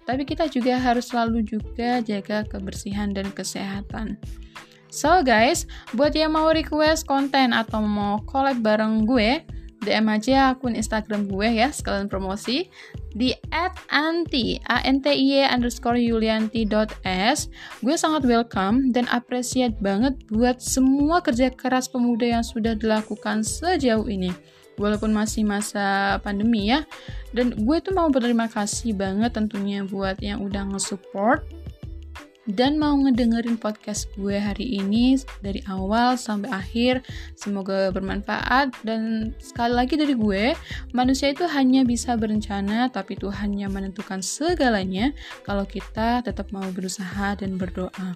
tapi 0.05 0.29
kita 0.29 0.45
juga 0.45 0.77
harus 0.77 1.09
selalu 1.09 1.41
juga 1.41 2.05
jaga 2.05 2.45
kebersihan 2.45 3.17
dan 3.17 3.33
kesehatan. 3.33 4.21
So 4.93 5.25
guys, 5.25 5.65
buat 5.97 6.13
yang 6.13 6.37
mau 6.37 6.53
request 6.53 7.09
konten 7.09 7.49
atau 7.49 7.81
mau 7.81 8.21
collab 8.29 8.61
bareng 8.61 9.09
gue, 9.09 9.41
DM 9.81 10.05
aja 10.05 10.53
akun 10.53 10.77
Instagram 10.77 11.25
gue 11.25 11.49
ya, 11.49 11.73
sekalian 11.73 12.05
promosi. 12.05 12.69
Di 13.09 13.33
@anti 13.89 14.61
a 14.69 14.85
n 14.85 15.01
t 15.01 15.09
i 15.09 15.41
e 15.41 15.49
underscore 15.49 15.97
yulianti 15.97 16.69
s. 17.09 17.49
Gue 17.81 17.97
sangat 17.97 18.21
welcome 18.29 18.93
dan 18.93 19.09
appreciate 19.09 19.81
banget 19.81 20.13
buat 20.29 20.61
semua 20.61 21.25
kerja 21.25 21.49
keras 21.49 21.89
pemuda 21.89 22.29
yang 22.29 22.45
sudah 22.45 22.77
dilakukan 22.77 23.41
sejauh 23.41 24.05
ini. 24.05 24.29
Walaupun 24.77 25.09
masih 25.09 25.41
masa 25.41 26.21
pandemi 26.21 26.69
ya. 26.69 26.85
Dan 27.33 27.57
gue 27.57 27.77
tuh 27.81 27.97
mau 27.97 28.13
berterima 28.13 28.45
kasih 28.45 28.93
banget 28.93 29.33
tentunya 29.33 29.81
buat 29.89 30.21
yang 30.21 30.45
udah 30.45 30.69
nge-support 30.69 31.62
dan 32.49 32.75
mau 32.75 32.91
ngedengerin 32.99 33.55
podcast 33.55 34.11
gue 34.19 34.35
hari 34.35 34.83
ini 34.83 35.15
dari 35.39 35.63
awal 35.71 36.19
sampai 36.19 36.51
akhir. 36.51 37.03
Semoga 37.39 37.87
bermanfaat 37.95 38.75
dan 38.83 39.31
sekali 39.39 39.73
lagi 39.73 39.95
dari 39.95 40.15
gue, 40.15 40.51
manusia 40.91 41.31
itu 41.31 41.47
hanya 41.47 41.87
bisa 41.87 42.19
berencana 42.19 42.91
tapi 42.91 43.15
Tuhan 43.15 43.55
yang 43.55 43.71
menentukan 43.71 44.19
segalanya 44.19 45.15
kalau 45.47 45.63
kita 45.63 46.19
tetap 46.23 46.51
mau 46.51 46.67
berusaha 46.75 47.39
dan 47.39 47.55
berdoa. 47.55 48.15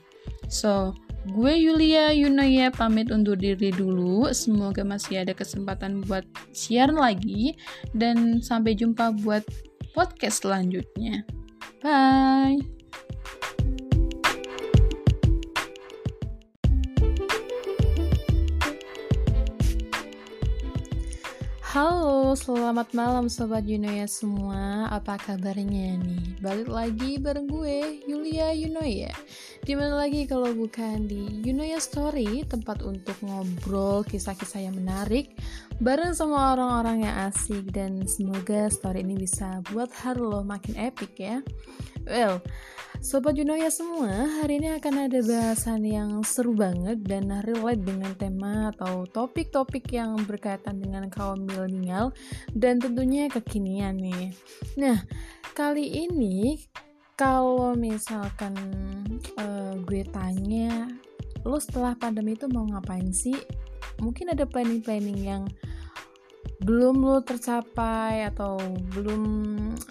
So, 0.51 0.91
gue 1.31 1.53
Yulia 1.55 2.12
Yunoya 2.12 2.72
pamit 2.72 3.12
undur 3.12 3.39
diri 3.39 3.72
dulu. 3.72 4.27
Semoga 4.36 4.84
masih 4.84 5.24
ada 5.24 5.31
kesempatan 5.31 6.03
buat 6.03 6.27
siaran 6.51 7.00
lagi 7.00 7.55
dan 7.96 8.43
sampai 8.43 8.75
jumpa 8.75 9.15
buat 9.24 9.43
podcast 9.96 10.43
selanjutnya. 10.43 11.24
Bye. 11.79 12.76
Halo, 21.77 22.34
selamat 22.34 22.98
malam 22.98 23.29
Sobat 23.29 23.62
Yunoya 23.62 24.10
semua. 24.10 24.89
Apa 24.89 25.13
kabarnya 25.22 26.01
nih? 26.01 26.41
Balik 26.41 26.74
lagi 26.74 27.22
bareng 27.22 27.46
gue, 27.46 28.01
Yulia 28.10 28.50
Yunoya. 28.50 29.13
Di 29.62 29.77
mana 29.77 29.93
lagi 29.93 30.25
kalau 30.25 30.50
bukan 30.57 31.05
di 31.05 31.46
Yunoya 31.46 31.77
Story 31.77 32.41
Tempat 32.50 32.81
untuk 32.81 33.13
ngobrol 33.22 34.01
kisah-kisah 34.10 34.65
yang 34.65 34.74
menarik 34.74 35.38
Bareng 35.77 36.17
sama 36.17 36.57
orang-orang 36.57 37.05
yang 37.05 37.29
asik. 37.29 37.69
Dan 37.69 38.10
semoga 38.10 38.74
story 38.74 39.05
ini 39.05 39.13
bisa 39.13 39.62
buat 39.69 39.93
hari 39.93 40.17
lo 40.17 40.41
makin 40.41 40.81
epic 40.81 41.13
ya. 41.22 41.46
Well, 42.10 42.41
Sobat 42.98 43.38
Junoya 43.38 43.70
semua, 43.70 44.25
hari 44.42 44.58
ini 44.58 44.74
akan 44.74 45.06
ada 45.06 45.22
bahasan 45.22 45.86
yang 45.86 46.25
seru 46.25 46.58
banget 46.58 47.06
dan 47.06 47.30
relate 47.46 47.86
dengan 47.86 48.10
tema 48.18 48.74
atau 48.74 49.06
topik-topik 49.06 49.86
yang 49.94 50.18
berkaitan 50.25 50.82
dengan 50.82 51.06
kaum 51.06 51.46
milenial 51.46 52.10
dan 52.58 52.82
tentunya 52.82 53.30
kekinian 53.30 54.01
nih. 54.01 54.34
Nah, 54.82 55.06
kali 55.54 56.10
ini 56.10 56.58
kalau 57.13 57.77
misalkan 57.77 58.58
uh, 59.38 59.77
gue 59.86 60.01
tanya, 60.10 60.89
lo 61.46 61.62
setelah 61.62 61.94
pandemi 61.94 62.34
itu 62.34 62.50
mau 62.50 62.66
ngapain 62.66 63.13
sih? 63.13 63.38
Mungkin 64.01 64.34
ada 64.34 64.50
planning-planning 64.50 65.22
yang 65.22 65.46
belum 66.58 67.06
lo 67.06 67.22
tercapai 67.22 68.26
atau 68.26 68.58
belum 68.98 69.24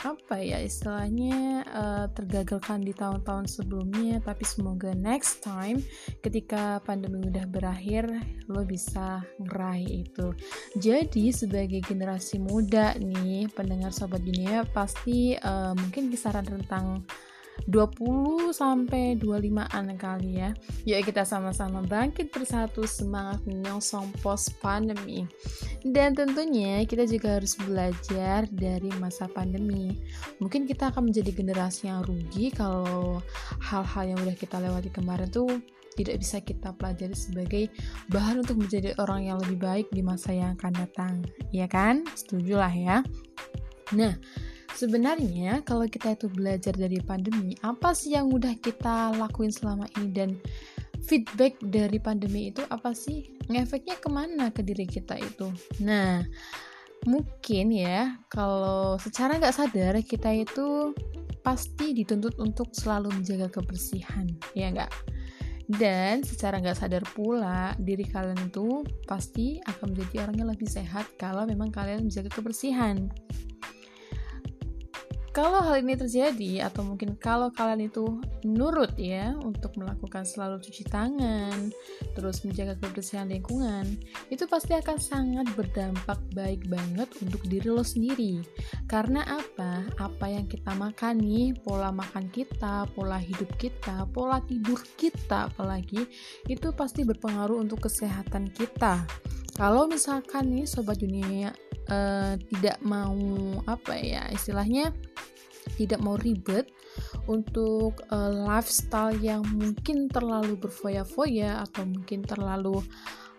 apa 0.02 0.42
ya 0.42 0.58
istilahnya 0.58 1.62
uh, 1.70 2.06
tergagalkan 2.11 2.82
di 2.82 2.90
tahun-tahun 2.90 3.46
sebelumnya 3.46 4.18
tapi 4.18 4.42
semoga 4.42 4.90
next 4.99 5.46
time 5.46 5.78
ketika 6.26 6.82
pandemi 6.82 7.23
udah 7.23 7.46
berakhir 7.46 8.11
lo 8.50 8.66
bisa 8.66 9.23
ngeraih 9.38 10.06
itu. 10.06 10.35
Jadi 10.78 11.30
sebagai 11.30 11.78
generasi 11.87 12.42
muda 12.42 12.99
nih 12.99 13.46
pendengar 13.54 13.94
sobat 13.94 14.26
dunia 14.26 14.66
pasti 14.75 15.38
uh, 15.38 15.70
mungkin 15.75 16.11
kisaran 16.11 16.46
tentang 16.46 17.06
20 17.64 18.52
sampai 18.52 19.16
25-an 19.16 19.96
kali 19.96 20.44
ya. 20.44 20.50
Yuk 20.84 21.08
kita 21.08 21.25
sama-sama 21.25 21.80
bangkit 21.80 22.28
bersatu 22.28 22.84
semangat 22.84 23.40
menyongsong 23.48 24.12
post 24.20 24.52
pandemi. 24.60 25.25
Dan 25.80 26.12
tentunya 26.12 26.84
kita 26.84 27.08
juga 27.08 27.40
harus 27.40 27.56
belajar 27.56 28.44
dari 28.52 28.92
masa 29.00 29.26
pandemi. 29.32 29.96
Mungkin 30.38 30.68
kita 30.68 30.92
akan 30.92 31.08
menjadi 31.08 31.32
generasi 31.32 31.88
yang 31.88 32.04
rugi 32.04 32.52
kalau 32.52 33.18
hal-hal 33.64 34.04
yang 34.14 34.18
udah 34.20 34.36
kita 34.36 34.60
lewati 34.60 34.92
kemarin 34.92 35.30
tuh 35.32 35.48
tidak 35.96 36.20
bisa 36.20 36.44
kita 36.44 36.76
pelajari 36.76 37.16
sebagai 37.16 37.64
bahan 38.12 38.44
untuk 38.44 38.60
menjadi 38.60 38.92
orang 39.00 39.32
yang 39.32 39.40
lebih 39.40 39.58
baik 39.64 39.86
di 39.90 40.04
masa 40.04 40.36
yang 40.36 40.54
akan 40.60 40.72
datang. 40.76 41.14
Ya 41.50 41.64
kan? 41.66 42.04
Setuju 42.12 42.60
lah 42.60 42.70
ya. 42.70 43.00
Nah, 43.96 44.12
Sebenarnya 44.76 45.64
kalau 45.64 45.88
kita 45.88 46.12
itu 46.12 46.28
belajar 46.28 46.76
dari 46.76 47.00
pandemi, 47.00 47.56
apa 47.64 47.97
sih 47.97 48.12
yang 48.12 48.28
udah 48.28 48.52
kita 48.61 49.16
lakuin 49.16 49.49
selama 49.49 49.88
ini 49.97 50.12
dan 50.12 50.30
feedback 51.09 51.56
dari 51.64 51.97
pandemi 51.97 52.52
itu 52.52 52.61
apa 52.68 52.92
sih? 52.92 53.25
Ngefeknya 53.49 53.97
ke 53.97 54.09
mana 54.12 54.52
ke 54.52 54.61
diri 54.61 54.85
kita 54.85 55.16
itu? 55.16 55.49
Nah, 55.80 56.21
mungkin 57.09 57.73
ya 57.73 58.21
kalau 58.28 59.00
secara 59.00 59.40
nggak 59.40 59.56
sadar 59.56 59.97
kita 60.04 60.45
itu 60.45 60.92
pasti 61.40 61.97
dituntut 61.97 62.37
untuk 62.37 62.68
selalu 62.76 63.16
menjaga 63.16 63.49
kebersihan, 63.49 64.28
ya 64.52 64.76
nggak? 64.76 64.92
Dan 65.73 66.21
secara 66.21 66.61
nggak 66.61 66.76
sadar 66.76 67.02
pula, 67.16 67.73
diri 67.80 68.04
kalian 68.04 68.52
itu 68.52 68.85
pasti 69.09 69.56
akan 69.64 69.97
menjadi 69.97 70.28
orang 70.28 70.37
yang 70.37 70.50
lebih 70.52 70.68
sehat 70.68 71.09
kalau 71.16 71.49
memang 71.49 71.73
kalian 71.73 72.04
menjaga 72.04 72.28
kebersihan 72.28 73.09
kalau 75.36 75.60
hal 75.60 75.84
ini 75.84 76.00
terjadi 76.00 76.64
atau 76.64 76.80
mungkin 76.80 77.12
kalau 77.20 77.52
kalian 77.52 77.92
itu 77.92 78.24
nurut 78.48 78.96
ya 78.96 79.36
untuk 79.44 79.76
melakukan 79.76 80.24
selalu 80.24 80.64
cuci 80.64 80.88
tangan, 80.88 81.68
terus 82.16 82.40
menjaga 82.40 82.80
kebersihan 82.80 83.28
lingkungan, 83.28 84.00
itu 84.32 84.48
pasti 84.48 84.72
akan 84.72 84.96
sangat 84.96 85.44
berdampak 85.52 86.16
baik 86.32 86.64
banget 86.72 87.12
untuk 87.20 87.44
diri 87.52 87.68
lo 87.68 87.84
sendiri. 87.84 88.40
Karena 88.88 89.28
apa? 89.28 89.84
Apa 90.00 90.24
yang 90.24 90.48
kita 90.48 90.72
makan 90.72 91.20
nih, 91.20 91.52
pola 91.60 91.92
makan 91.92 92.32
kita, 92.32 92.88
pola 92.96 93.20
hidup 93.20 93.52
kita, 93.60 94.08
pola 94.16 94.40
tidur 94.40 94.80
kita 94.96 95.52
apalagi 95.52 96.08
itu 96.48 96.72
pasti 96.72 97.04
berpengaruh 97.04 97.60
untuk 97.60 97.84
kesehatan 97.84 98.48
kita. 98.56 99.04
Kalau 99.56 99.88
misalkan 99.88 100.52
nih 100.52 100.68
sobat 100.68 101.00
dunia 101.00 101.56
uh, 101.88 102.36
tidak 102.52 102.76
mau 102.84 103.16
apa 103.64 103.96
ya 103.96 104.28
istilahnya 104.28 104.92
tidak 105.80 105.98
mau 106.04 106.14
ribet 106.14 106.70
untuk 107.26 108.04
uh, 108.12 108.30
lifestyle 108.30 109.16
yang 109.18 109.42
mungkin 109.56 110.06
terlalu 110.06 110.54
berfoya-foya 110.60 111.66
atau 111.66 111.82
mungkin 111.82 112.22
terlalu 112.22 112.78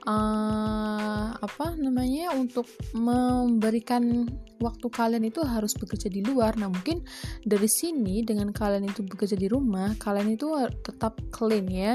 uh, 0.04 1.32
apa 1.40 1.80
namanya 1.80 2.36
untuk 2.36 2.68
memberikan 2.92 4.28
waktu 4.60 4.88
kalian 4.92 5.24
itu 5.32 5.40
harus 5.46 5.72
bekerja 5.78 6.12
di 6.12 6.26
luar. 6.26 6.60
Nah, 6.60 6.68
mungkin 6.68 7.06
dari 7.48 7.70
sini 7.70 8.26
dengan 8.28 8.52
kalian 8.52 8.90
itu 8.90 9.08
bekerja 9.08 9.40
di 9.40 9.48
rumah, 9.48 9.96
kalian 9.96 10.36
itu 10.36 10.52
tetap 10.84 11.18
clean 11.32 11.68
ya. 11.72 11.94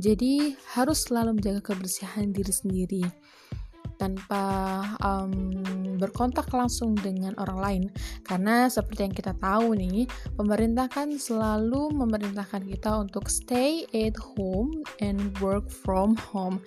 Jadi 0.00 0.56
harus 0.74 1.04
selalu 1.04 1.38
menjaga 1.38 1.74
kebersihan 1.74 2.30
diri 2.32 2.52
sendiri 2.54 3.04
tanpa 3.96 4.82
um, 5.00 5.62
berkontak 5.96 6.50
langsung 6.50 6.94
dengan 6.98 7.32
orang 7.38 7.58
lain. 7.58 7.82
Karena 8.26 8.66
seperti 8.66 9.06
yang 9.06 9.14
kita 9.14 9.32
tahu 9.38 9.78
nih 9.78 10.10
pemerintah 10.34 10.90
kan 10.90 11.14
selalu 11.14 11.94
memerintahkan 11.94 12.66
kita 12.66 13.00
untuk 13.00 13.30
stay 13.30 13.86
at 13.94 14.14
home 14.16 14.84
and 14.98 15.20
work 15.38 15.66
from 15.70 16.18
home. 16.32 16.58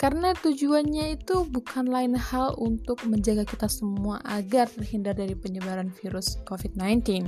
Karena 0.00 0.32
tujuannya 0.32 1.20
itu 1.20 1.44
bukan 1.46 1.90
lain 1.90 2.16
hal 2.16 2.56
untuk 2.56 3.02
menjaga 3.04 3.44
kita 3.44 3.68
semua 3.68 4.22
agar 4.24 4.70
terhindar 4.70 5.16
dari 5.16 5.34
penyebaran 5.34 5.90
virus 5.90 6.38
COVID-19 6.46 7.26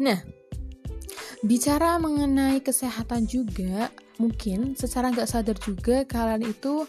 nah 0.00 0.18
bicara 1.46 1.98
mengenai 1.98 2.62
kesehatan 2.62 3.26
juga 3.26 3.90
mungkin 4.18 4.78
secara 4.78 5.10
nggak 5.10 5.30
sadar 5.30 5.56
juga 5.58 6.06
kalian 6.06 6.46
itu 6.46 6.86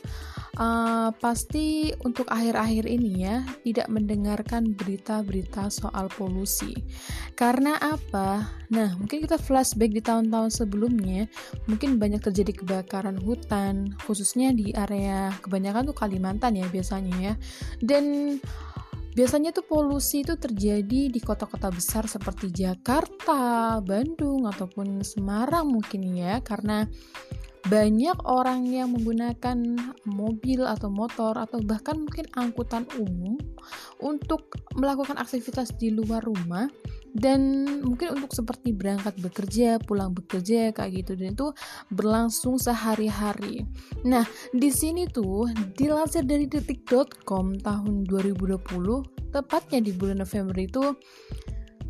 uh, 0.57 1.09
pasti 1.17 1.93
untuk 2.05 2.29
akhir-akhir 2.29 2.85
ini 2.85 3.25
ya 3.25 3.41
tidak 3.65 3.87
mendengarkan 3.89 4.73
berita-berita 4.73 5.69
soal 5.73 6.09
polusi. 6.13 6.77
Karena 7.33 7.77
apa? 7.81 8.49
Nah, 8.69 8.93
mungkin 8.97 9.25
kita 9.25 9.37
flashback 9.41 9.93
di 9.93 10.01
tahun-tahun 10.01 10.53
sebelumnya, 10.53 11.29
mungkin 11.69 11.97
banyak 11.97 12.21
terjadi 12.21 12.63
kebakaran 12.63 13.17
hutan, 13.21 13.93
khususnya 14.05 14.53
di 14.53 14.73
area 14.73 15.33
kebanyakan 15.41 15.93
tuh 15.93 15.97
Kalimantan 15.97 16.57
ya 16.57 16.65
biasanya 16.69 17.15
ya. 17.17 17.33
Dan 17.81 18.37
Biasanya 19.13 19.53
tuh 19.53 19.61
polusi 19.69 20.25
itu 20.25 20.33
terjadi 20.33 21.05
di 21.05 21.19
kota-kota 21.21 21.69
besar 21.69 22.09
seperti 22.09 22.49
Jakarta, 22.49 23.77
Bandung, 23.77 24.49
ataupun 24.49 25.05
Semarang 25.05 25.69
mungkin 25.69 26.17
ya, 26.17 26.41
karena 26.41 26.89
banyak 27.71 28.17
orang 28.27 28.67
yang 28.67 28.91
menggunakan 28.91 29.55
mobil 30.03 30.67
atau 30.67 30.91
motor 30.91 31.39
atau 31.39 31.63
bahkan 31.63 31.95
mungkin 31.95 32.27
angkutan 32.35 32.83
umum 32.99 33.39
untuk 34.03 34.51
melakukan 34.75 35.15
aktivitas 35.15 35.71
di 35.79 35.95
luar 35.95 36.19
rumah 36.27 36.67
dan 37.13 37.63
mungkin 37.85 38.17
untuk 38.17 38.33
seperti 38.33 38.73
berangkat 38.73 39.13
bekerja, 39.21 39.77
pulang 39.85 40.17
bekerja 40.17 40.73
kayak 40.73 41.05
gitu 41.05 41.11
dan 41.13 41.37
itu 41.37 41.47
berlangsung 41.93 42.57
sehari-hari. 42.57 43.63
Nah, 44.01 44.25
di 44.49 44.73
sini 44.73 45.05
tuh 45.05 45.47
dilansir 45.77 46.25
dari 46.25 46.49
detik.com 46.49 47.61
tahun 47.61 48.09
2020, 48.09 49.29
tepatnya 49.29 49.79
di 49.79 49.93
bulan 49.93 50.25
November 50.25 50.57
itu 50.57 50.83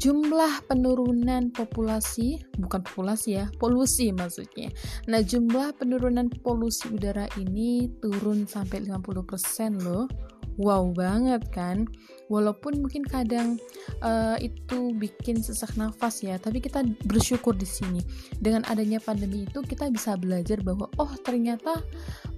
jumlah 0.04 0.68
penurunan 0.68 1.48
populasi 1.56 2.44
bukan 2.60 2.84
populasi 2.84 3.40
ya 3.40 3.48
polusi 3.56 4.12
maksudnya. 4.12 4.68
Nah 5.08 5.24
jumlah 5.24 5.80
penurunan 5.80 6.28
polusi 6.44 6.92
udara 6.92 7.32
ini 7.40 7.88
turun 8.04 8.44
sampai 8.44 8.84
50% 8.84 9.80
loh. 9.80 10.12
Wow 10.60 10.92
banget 10.92 11.48
kan? 11.56 11.88
Walaupun 12.28 12.84
mungkin 12.84 13.08
kadang 13.08 13.56
uh, 14.04 14.36
itu 14.44 14.92
bikin 15.00 15.40
sesak 15.40 15.74
nafas 15.80 16.20
ya 16.20 16.36
tapi 16.36 16.60
kita 16.60 16.84
bersyukur 17.08 17.56
di 17.56 17.66
sini. 17.66 18.04
Dengan 18.44 18.68
adanya 18.68 19.00
pandemi 19.00 19.48
itu 19.48 19.64
kita 19.64 19.88
bisa 19.88 20.20
belajar 20.20 20.60
bahwa 20.68 20.92
oh 21.00 21.16
ternyata 21.24 21.80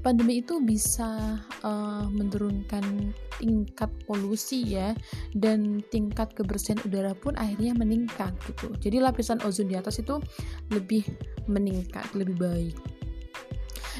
pandemi 0.06 0.46
itu 0.46 0.62
bisa 0.62 1.41
uh, 1.65 2.06
menurunkan 2.13 3.10
tingkat 3.41 3.89
polusi 4.06 4.62
ya 4.78 4.94
dan 5.34 5.82
tingkat 5.89 6.30
kebersihan 6.38 6.78
udara 6.86 7.18
pun 7.18 7.34
akhirnya 7.41 7.74
meningkat 7.74 8.38
gitu. 8.46 8.70
Jadi 8.78 9.02
lapisan 9.02 9.41
ozon 9.41 9.65
di 9.65 9.74
atas 9.74 9.98
itu 9.98 10.22
lebih 10.70 11.02
meningkat 11.50 12.06
lebih 12.13 12.38
baik. 12.38 12.78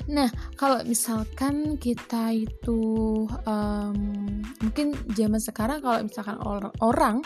Nah, 0.06 0.30
kalau 0.54 0.86
misalkan 0.86 1.82
kita 1.82 2.30
itu 2.38 3.26
um, 3.50 3.98
mungkin 4.62 4.94
zaman 5.18 5.42
sekarang 5.42 5.82
kalau 5.82 6.06
misalkan 6.06 6.38
or 6.46 6.70
orang 6.86 7.26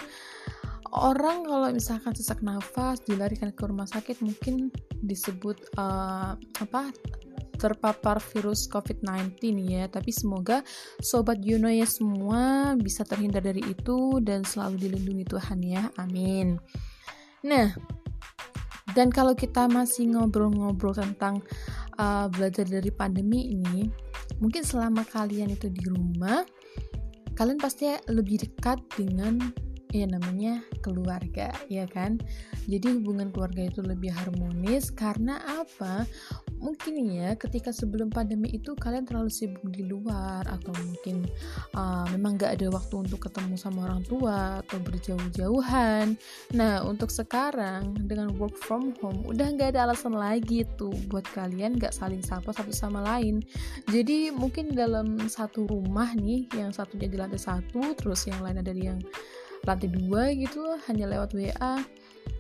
orang 0.96 1.44
kalau 1.44 1.68
misalkan 1.76 2.16
sesak 2.16 2.40
nafas 2.40 3.04
dilarikan 3.04 3.52
ke 3.52 3.64
rumah 3.68 3.86
sakit 3.86 4.24
mungkin 4.24 4.74
disebut 5.04 5.76
uh, 5.78 6.34
apa 6.38 6.90
terpapar 7.60 8.24
virus 8.32 8.72
COVID-19 8.72 9.36
ya. 9.68 9.92
Tapi 9.92 10.16
semoga 10.16 10.64
sobat 11.04 11.44
Yuno 11.44 11.68
ya 11.68 11.84
semua 11.84 12.74
bisa 12.80 13.04
terhindar 13.04 13.44
dari 13.44 13.62
itu 13.68 14.24
dan 14.24 14.48
selalu 14.48 14.88
dilindungi 14.88 15.28
Tuhan 15.28 15.60
ya. 15.60 15.92
Amin. 16.00 16.56
Nah, 17.44 17.76
dan 18.96 19.14
kalau 19.14 19.38
kita 19.38 19.68
masih 19.70 20.10
ngobrol-ngobrol 20.16 20.98
tentang 20.98 21.44
uh, 22.00 22.26
belajar 22.32 22.66
dari 22.66 22.90
pandemi 22.90 23.54
ini, 23.54 23.86
mungkin 24.42 24.66
selama 24.66 25.06
kalian 25.06 25.54
itu 25.54 25.70
di 25.70 25.84
rumah, 25.86 26.42
kalian 27.38 27.62
pasti 27.62 27.92
lebih 28.10 28.42
dekat 28.48 28.82
dengan 28.98 29.38
ya 29.90 30.06
namanya 30.06 30.62
keluarga 30.86 31.50
ya 31.66 31.90
kan? 31.90 32.22
Jadi 32.70 32.94
hubungan 32.94 33.34
keluarga 33.34 33.66
itu 33.66 33.82
lebih 33.82 34.14
harmonis 34.14 34.94
karena 34.94 35.42
apa? 35.58 36.06
Mungkin 36.62 36.94
ya 37.10 37.34
ketika 37.40 37.74
sebelum 37.74 38.14
pandemi 38.14 38.54
itu 38.54 38.78
kalian 38.78 39.08
terlalu 39.08 39.32
sibuk 39.32 39.66
di 39.72 39.88
luar 39.88 40.46
atau 40.46 40.76
mungkin 40.76 41.26
uh, 41.74 42.06
memang 42.14 42.38
gak 42.38 42.60
ada 42.60 42.68
waktu 42.70 43.10
untuk 43.10 43.26
ketemu 43.26 43.56
sama 43.58 43.90
orang 43.90 44.06
tua 44.06 44.62
atau 44.62 44.78
berjauh-jauhan. 44.78 46.14
Nah 46.54 46.86
untuk 46.86 47.10
sekarang 47.10 47.96
dengan 48.06 48.36
work 48.38 48.60
from 48.62 48.94
home 49.02 49.26
udah 49.26 49.56
gak 49.58 49.74
ada 49.74 49.90
alasan 49.90 50.14
lagi 50.14 50.68
tuh 50.78 50.94
buat 51.10 51.26
kalian 51.34 51.82
gak 51.82 51.98
saling 51.98 52.22
sapa 52.22 52.54
satu 52.54 52.70
sama 52.70 53.02
lain. 53.02 53.42
Jadi 53.90 54.30
mungkin 54.30 54.76
dalam 54.76 55.18
satu 55.26 55.66
rumah 55.66 56.14
nih 56.14 56.46
yang 56.54 56.70
satunya 56.70 57.10
di 57.10 57.18
lantai 57.18 57.42
satu 57.42 57.98
terus 57.98 58.30
yang 58.30 58.44
lain 58.46 58.62
ada 58.62 58.76
yang 58.76 59.00
lantai 59.68 59.90
dua 59.92 60.32
gitu 60.36 60.62
hanya 60.88 61.06
lewat 61.10 61.36
WA 61.36 61.84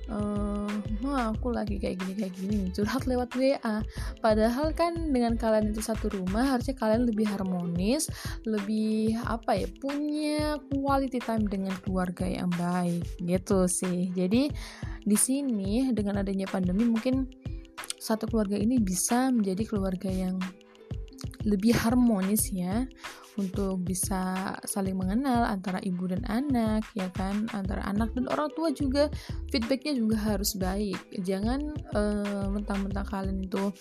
uh, 0.10 0.72
wah 1.06 1.32
aku 1.32 1.54
lagi 1.54 1.78
kayak 1.78 2.02
gini 2.02 2.14
kayak 2.18 2.34
gini 2.36 2.58
curhat 2.74 3.06
lewat 3.06 3.30
WA 3.38 3.82
padahal 4.20 4.74
kan 4.74 5.14
dengan 5.14 5.38
kalian 5.38 5.72
itu 5.72 5.82
satu 5.82 6.10
rumah 6.12 6.58
harusnya 6.58 6.76
kalian 6.76 7.08
lebih 7.08 7.30
harmonis 7.30 8.10
lebih 8.44 9.16
apa 9.26 9.66
ya 9.66 9.68
punya 9.80 10.58
quality 10.74 11.22
time 11.22 11.46
dengan 11.46 11.74
keluarga 11.86 12.26
yang 12.26 12.50
baik 12.58 13.06
gitu 13.22 13.70
sih. 13.70 14.12
Jadi 14.14 14.50
di 15.06 15.18
sini 15.18 15.90
dengan 15.94 16.22
adanya 16.22 16.50
pandemi 16.50 16.86
mungkin 16.86 17.30
satu 18.00 18.28
keluarga 18.28 18.56
ini 18.56 18.80
bisa 18.80 19.30
menjadi 19.32 19.64
keluarga 19.68 20.10
yang 20.10 20.40
lebih 21.48 21.76
harmonis 21.76 22.52
ya 22.52 22.84
untuk 23.40 23.80
bisa 23.80 24.54
saling 24.68 25.00
mengenal 25.00 25.48
antara 25.48 25.80
ibu 25.80 26.12
dan 26.12 26.22
anak 26.28 26.84
ya 26.94 27.08
kan? 27.16 27.48
Antara 27.56 27.88
anak 27.88 28.12
dan 28.12 28.28
orang 28.28 28.52
tua 28.54 28.76
juga 28.76 29.08
feedbacknya 29.50 29.96
juga 29.96 30.20
harus 30.20 30.60
baik. 30.60 31.00
Jangan 31.24 31.60
uh, 31.96 32.48
mentang-mentang 32.52 33.08
kalian 33.08 33.40
itu 33.48 33.72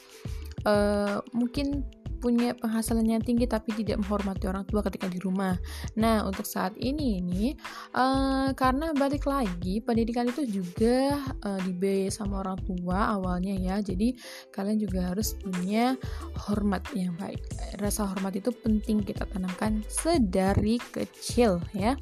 uh, 0.64 1.18
mungkin 1.34 1.82
punya 2.18 2.52
penghasilan 2.58 3.06
yang 3.06 3.22
tinggi 3.22 3.46
tapi 3.46 3.72
tidak 3.72 4.02
menghormati 4.02 4.50
orang 4.50 4.66
tua 4.66 4.82
ketika 4.84 5.06
di 5.06 5.22
rumah. 5.22 5.54
Nah, 5.94 6.26
untuk 6.26 6.44
saat 6.44 6.74
ini 6.76 7.22
ini 7.22 7.54
uh, 7.94 8.50
karena 8.52 8.90
balik 8.92 9.24
lagi 9.24 9.78
pendidikan 9.78 10.28
itu 10.28 10.44
juga 10.44 11.22
uh, 11.46 11.60
dibiayai 11.62 12.10
sama 12.10 12.42
orang 12.42 12.58
tua 12.66 13.14
awalnya 13.14 13.54
ya. 13.54 13.78
Jadi 13.80 14.18
kalian 14.50 14.78
juga 14.82 15.14
harus 15.14 15.38
punya 15.38 15.94
hormat 16.34 16.84
yang 16.92 17.14
baik. 17.16 17.40
Rasa 17.78 18.04
hormat 18.10 18.34
itu 18.36 18.50
penting 18.50 19.00
kita 19.06 19.24
tanamkan 19.30 19.86
sedari 19.86 20.82
kecil 20.92 21.62
ya. 21.72 21.94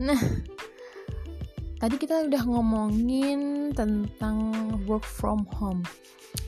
Nah, 0.00 0.18
tadi 1.76 1.96
kita 2.00 2.24
udah 2.24 2.42
ngomongin 2.48 3.70
tentang 3.76 4.52
work 4.88 5.04
from 5.04 5.44
home. 5.60 5.84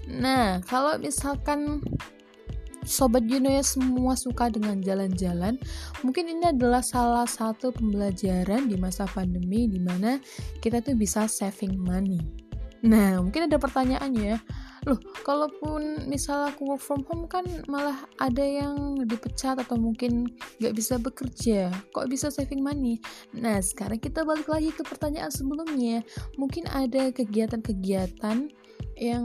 Nah, 0.09 0.65
kalau 0.65 0.97
misalkan 0.97 1.85
Sobat 2.89 3.29
Juno 3.29 3.53
ya 3.53 3.61
semua 3.61 4.17
suka 4.17 4.49
dengan 4.49 4.81
jalan-jalan, 4.81 5.61
mungkin 6.01 6.25
ini 6.33 6.49
adalah 6.49 6.81
salah 6.81 7.29
satu 7.29 7.69
pembelajaran 7.69 8.65
di 8.65 8.81
masa 8.81 9.05
pandemi 9.05 9.69
di 9.69 9.77
mana 9.77 10.17
kita 10.65 10.81
tuh 10.81 10.97
bisa 10.97 11.29
saving 11.29 11.77
money. 11.77 12.25
Nah, 12.81 13.21
mungkin 13.21 13.51
ada 13.51 13.61
pertanyaannya, 13.61 14.41
loh 14.89 14.97
kalaupun 15.21 16.09
misal 16.09 16.49
aku 16.49 16.65
work 16.65 16.81
from 16.81 17.05
home 17.05 17.29
kan 17.29 17.45
malah 17.69 18.09
ada 18.17 18.41
yang 18.41 18.97
dipecat 19.05 19.61
atau 19.61 19.77
mungkin 19.77 20.31
nggak 20.63 20.73
bisa 20.73 20.97
bekerja. 20.97 21.69
Kok 21.93 22.09
bisa 22.09 22.33
saving 22.33 22.65
money? 22.65 22.97
Nah 23.37 23.61
sekarang 23.61 24.01
kita 24.01 24.25
balik 24.25 24.49
lagi 24.49 24.73
ke 24.73 24.81
pertanyaan 24.87 25.29
sebelumnya. 25.29 26.01
Mungkin 26.41 26.71
ada 26.71 27.13
kegiatan-kegiatan 27.13 28.49
yang 28.99 29.25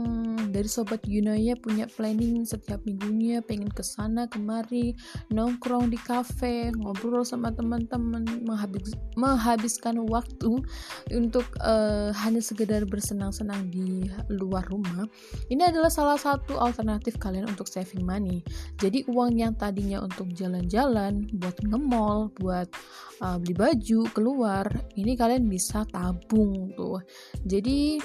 dari 0.54 0.70
sobat 0.70 1.02
Yunoya 1.04 1.58
punya 1.58 1.90
planning 1.90 2.46
setiap 2.46 2.78
minggunya 2.86 3.42
pengen 3.42 3.68
ke 3.68 3.82
sana 3.82 4.30
kemari 4.30 4.94
nongkrong 5.34 5.90
di 5.90 5.98
kafe 5.98 6.70
ngobrol 6.78 7.26
sama 7.26 7.50
teman-teman 7.50 8.22
menghabis, 8.46 8.94
menghabiskan 9.18 9.98
waktu 10.06 10.62
untuk 11.10 11.46
uh, 11.58 12.14
hanya 12.22 12.38
sekedar 12.38 12.86
bersenang-senang 12.86 13.66
di 13.68 14.06
luar 14.30 14.62
rumah. 14.70 15.10
Ini 15.50 15.74
adalah 15.74 15.90
salah 15.90 16.16
satu 16.16 16.56
alternatif 16.62 17.18
kalian 17.18 17.50
untuk 17.50 17.66
saving 17.66 18.06
money. 18.06 18.40
Jadi 18.78 19.02
uang 19.10 19.34
yang 19.34 19.58
tadinya 19.58 20.00
untuk 20.00 20.30
jalan-jalan 20.32 21.26
buat 21.34 21.58
nge-mall 21.66 22.30
buat 22.38 22.70
uh, 23.20 23.36
beli 23.42 23.54
baju 23.58 24.00
keluar 24.14 24.66
ini 24.94 25.18
kalian 25.18 25.50
bisa 25.50 25.82
tabung 25.90 26.70
tuh. 26.78 27.02
Jadi 27.42 27.98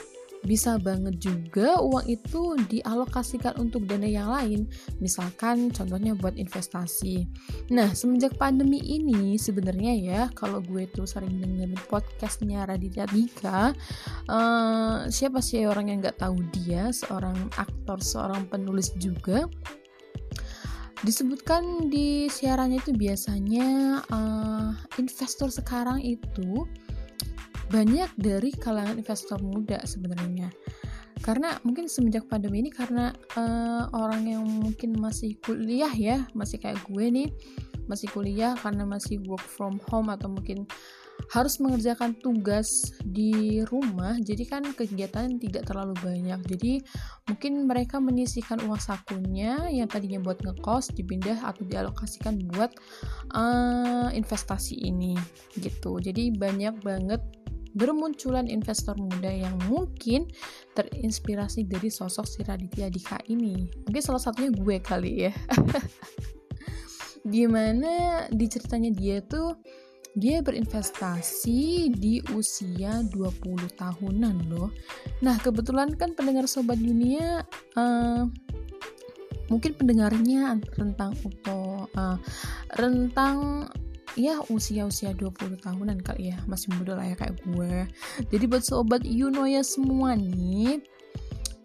bisa 0.48 0.80
banget 0.80 1.20
juga 1.20 1.80
uang 1.84 2.08
itu 2.08 2.56
dialokasikan 2.72 3.60
untuk 3.60 3.84
dana 3.84 4.08
yang 4.08 4.32
lain 4.32 4.72
misalkan 5.04 5.68
contohnya 5.72 6.16
buat 6.16 6.40
investasi. 6.40 7.28
Nah 7.76 7.92
semenjak 7.92 8.40
pandemi 8.40 8.80
ini 8.80 9.36
sebenarnya 9.36 9.94
ya 10.00 10.22
kalau 10.32 10.64
gue 10.64 10.88
tuh 10.92 11.04
sering 11.04 11.44
dengerin 11.44 11.76
podcastnya 11.92 12.64
Raditya 12.64 13.06
Dika 13.12 13.76
uh, 14.32 15.08
siapa 15.12 15.44
sih 15.44 15.68
orang 15.68 15.92
yang 15.92 16.00
nggak 16.00 16.24
tahu 16.24 16.40
dia? 16.56 16.92
Seorang 16.96 17.36
aktor 17.60 18.00
seorang 18.00 18.48
penulis 18.48 18.96
juga. 18.96 19.44
Disebutkan 21.00 21.88
di 21.88 22.28
siarannya 22.28 22.84
itu 22.84 22.92
biasanya 22.92 24.04
uh, 24.12 24.76
investor 25.00 25.48
sekarang 25.48 26.04
itu 26.04 26.68
banyak 27.70 28.10
dari 28.18 28.50
kalangan 28.54 28.98
investor 28.98 29.40
muda 29.42 29.80
sebenarnya. 29.86 30.50
Karena 31.20 31.60
mungkin 31.68 31.92
semenjak 31.92 32.26
pandemi 32.32 32.64
ini 32.64 32.72
karena 32.72 33.12
uh, 33.36 33.92
orang 33.92 34.24
yang 34.26 34.44
mungkin 34.48 34.96
masih 34.96 35.36
kuliah 35.44 35.92
ya 35.92 36.24
masih 36.32 36.64
kayak 36.64 36.80
gue 36.88 37.06
nih 37.12 37.30
masih 37.92 38.08
kuliah 38.14 38.56
karena 38.56 38.88
masih 38.88 39.20
work 39.28 39.44
from 39.44 39.82
home 39.92 40.08
atau 40.08 40.32
mungkin 40.32 40.64
harus 41.36 41.60
mengerjakan 41.60 42.16
tugas 42.24 42.96
di 43.04 43.60
rumah 43.68 44.16
jadi 44.24 44.44
kan 44.48 44.64
kegiatan 44.72 45.36
tidak 45.36 45.68
terlalu 45.68 45.92
banyak. 46.00 46.40
Jadi 46.48 46.80
mungkin 47.28 47.68
mereka 47.68 48.00
menyisihkan 48.00 48.64
uang 48.64 48.80
sakunya 48.80 49.68
yang 49.68 49.92
tadinya 49.92 50.24
buat 50.24 50.40
ngekos 50.40 50.96
dipindah 50.96 51.44
atau 51.44 51.68
dialokasikan 51.68 52.40
buat 52.56 52.72
uh, 53.36 54.08
investasi 54.16 54.80
ini 54.88 55.20
gitu. 55.60 56.00
Jadi 56.00 56.32
banyak 56.32 56.80
banget 56.80 57.20
bermunculan 57.74 58.50
investor 58.50 58.98
muda 58.98 59.30
yang 59.30 59.56
mungkin 59.70 60.30
terinspirasi 60.74 61.70
dari 61.70 61.90
sosok 61.92 62.26
si 62.26 62.40
Raditya 62.42 62.90
Dika 62.90 63.18
ini. 63.30 63.70
Mungkin 63.86 64.02
salah 64.02 64.22
satunya 64.22 64.52
gue 64.54 64.78
kali 64.82 65.30
ya. 65.30 65.34
Gimana 67.34 68.26
di 68.32 68.46
ceritanya 68.48 68.90
dia 68.90 69.22
tuh 69.22 69.60
dia 70.18 70.42
berinvestasi 70.42 71.94
di 71.94 72.20
usia 72.34 73.06
20 73.06 73.78
tahunan 73.78 74.36
loh. 74.50 74.74
Nah, 75.22 75.38
kebetulan 75.38 75.94
kan 75.94 76.18
pendengar 76.18 76.50
Sobat 76.50 76.82
Dunia 76.82 77.46
uh, 77.78 78.26
mungkin 79.50 79.74
pendengarnya 79.78 80.58
rentang 80.78 81.18
uto 81.26 81.90
uh, 81.94 82.18
rentang 82.78 83.70
ya 84.20 84.44
usia-usia 84.52 85.16
20 85.16 85.64
tahunan 85.64 86.04
kali 86.04 86.36
ya 86.36 86.38
masih 86.44 86.76
muda 86.76 87.00
lah 87.00 87.08
ya 87.08 87.16
kayak 87.16 87.40
gue 87.48 87.88
jadi 88.28 88.46
buat 88.52 88.64
sobat 88.68 89.08
Yuno 89.08 89.48
ya 89.48 89.64
semua 89.64 90.20
nih 90.20 90.84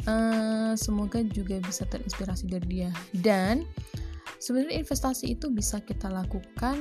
uh, 0.07 0.79
semoga 0.79 1.19
juga 1.27 1.59
bisa 1.59 1.83
terinspirasi 1.90 2.47
dari 2.47 2.67
dia 2.71 2.90
dan 3.11 3.67
sebenarnya 4.38 4.87
investasi 4.87 5.35
itu 5.35 5.51
bisa 5.51 5.83
kita 5.83 6.07
lakukan 6.07 6.79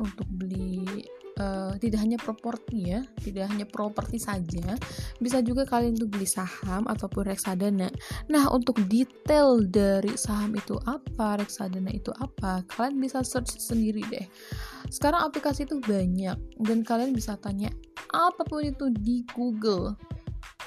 untuk 0.00 0.24
beli 0.32 1.04
uh, 1.40 1.72
tidak 1.80 1.98
hanya 2.04 2.18
properti 2.20 2.92
ya, 2.92 3.00
tidak 3.24 3.48
hanya 3.48 3.66
properti 3.66 4.20
saja, 4.20 4.76
bisa 5.18 5.40
juga 5.40 5.64
kalian 5.64 5.96
tuh 5.96 6.06
beli 6.06 6.28
saham 6.28 6.84
ataupun 6.86 7.32
reksadana. 7.32 7.88
Nah, 8.28 8.52
untuk 8.52 8.78
detail 8.86 9.64
dari 9.64 10.14
saham 10.14 10.54
itu 10.54 10.76
apa, 10.84 11.40
reksadana 11.40 11.90
itu 11.90 12.12
apa, 12.20 12.62
kalian 12.68 13.00
bisa 13.00 13.24
search 13.24 13.56
sendiri 13.56 14.04
deh. 14.12 14.26
Sekarang 14.90 15.22
aplikasi 15.24 15.64
itu 15.64 15.78
banyak 15.78 16.36
dan 16.66 16.78
kalian 16.82 17.14
bisa 17.14 17.38
tanya 17.38 17.70
apa 18.10 18.42
pun 18.42 18.66
itu 18.66 18.90
di 18.90 19.22
Google 19.32 19.94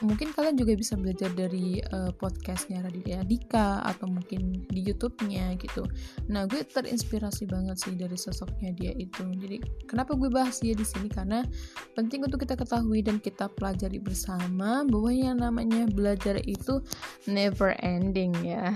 mungkin 0.01 0.33
kalian 0.33 0.57
juga 0.57 0.73
bisa 0.73 0.97
belajar 0.97 1.29
dari 1.37 1.79
uh, 1.93 2.11
podcastnya 2.17 2.81
Raditya 2.81 3.21
Dika 3.23 3.85
atau 3.85 4.09
mungkin 4.09 4.65
di 4.67 4.81
YouTube-nya 4.83 5.53
gitu. 5.61 5.85
Nah, 6.27 6.49
gue 6.49 6.65
terinspirasi 6.65 7.45
banget 7.47 7.77
sih 7.79 7.93
dari 7.93 8.17
sosoknya 8.17 8.73
dia 8.73 8.91
itu. 8.97 9.23
Jadi, 9.37 9.61
kenapa 9.85 10.17
gue 10.17 10.27
bahas 10.33 10.59
dia 10.59 10.73
di 10.73 10.83
sini? 10.83 11.07
Karena 11.07 11.45
penting 11.93 12.25
untuk 12.25 12.41
kita 12.41 12.57
ketahui 12.57 13.05
dan 13.05 13.21
kita 13.21 13.47
pelajari 13.53 14.01
bersama 14.01 14.83
bahwa 14.83 15.11
yang 15.13 15.37
namanya 15.39 15.85
belajar 15.87 16.41
itu 16.43 16.81
never 17.29 17.77
ending 17.85 18.33
ya. 18.43 18.73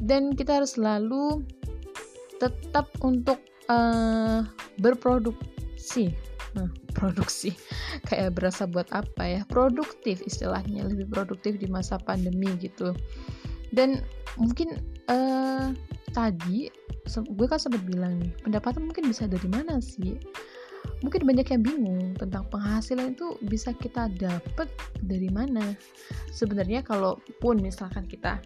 Dan 0.00 0.32
kita 0.32 0.64
harus 0.64 0.80
selalu 0.80 1.44
tetap 2.40 2.88
untuk 3.04 3.49
uh, 3.70 4.42
berproduksi. 4.82 6.10
Nah, 6.58 6.66
produksi. 6.92 7.54
Kayak 8.10 8.34
berasa 8.34 8.66
buat 8.66 8.90
apa 8.90 9.22
ya? 9.22 9.40
Produktif 9.46 10.18
istilahnya 10.26 10.90
lebih 10.90 11.06
produktif 11.06 11.56
di 11.62 11.70
masa 11.70 11.96
pandemi 12.02 12.50
gitu. 12.58 12.90
Dan 13.70 14.02
mungkin 14.34 14.82
uh, 15.06 15.70
tadi 16.10 16.66
gue 17.10 17.46
kan 17.46 17.58
sempat 17.58 17.82
bilang 17.86 18.22
nih 18.22 18.30
pendapatan 18.42 18.86
mungkin 18.86 19.10
bisa 19.10 19.30
dari 19.30 19.46
mana 19.46 19.78
sih? 19.78 20.18
Mungkin 21.04 21.28
banyak 21.28 21.48
yang 21.52 21.62
bingung 21.62 22.16
tentang 22.16 22.48
penghasilan 22.48 23.14
itu 23.14 23.36
bisa 23.46 23.70
kita 23.76 24.10
dapat 24.18 24.68
dari 25.04 25.30
mana? 25.30 25.76
Sebenarnya 26.34 26.82
kalaupun 26.82 27.62
misalkan 27.62 28.08
kita 28.08 28.42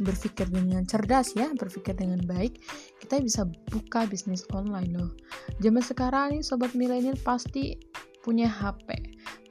berpikir 0.00 0.48
dengan 0.48 0.82
cerdas 0.88 1.36
ya, 1.36 1.52
berpikir 1.54 1.94
dengan 1.94 2.20
baik, 2.24 2.60
kita 3.04 3.20
bisa 3.20 3.44
buka 3.70 4.08
bisnis 4.08 4.44
online 4.56 4.96
loh. 4.96 5.12
Zaman 5.60 5.84
sekarang 5.84 6.24
nih 6.36 6.42
sobat 6.42 6.72
milenial 6.72 7.16
pasti 7.20 7.76
punya 8.24 8.48
HP, 8.48 8.96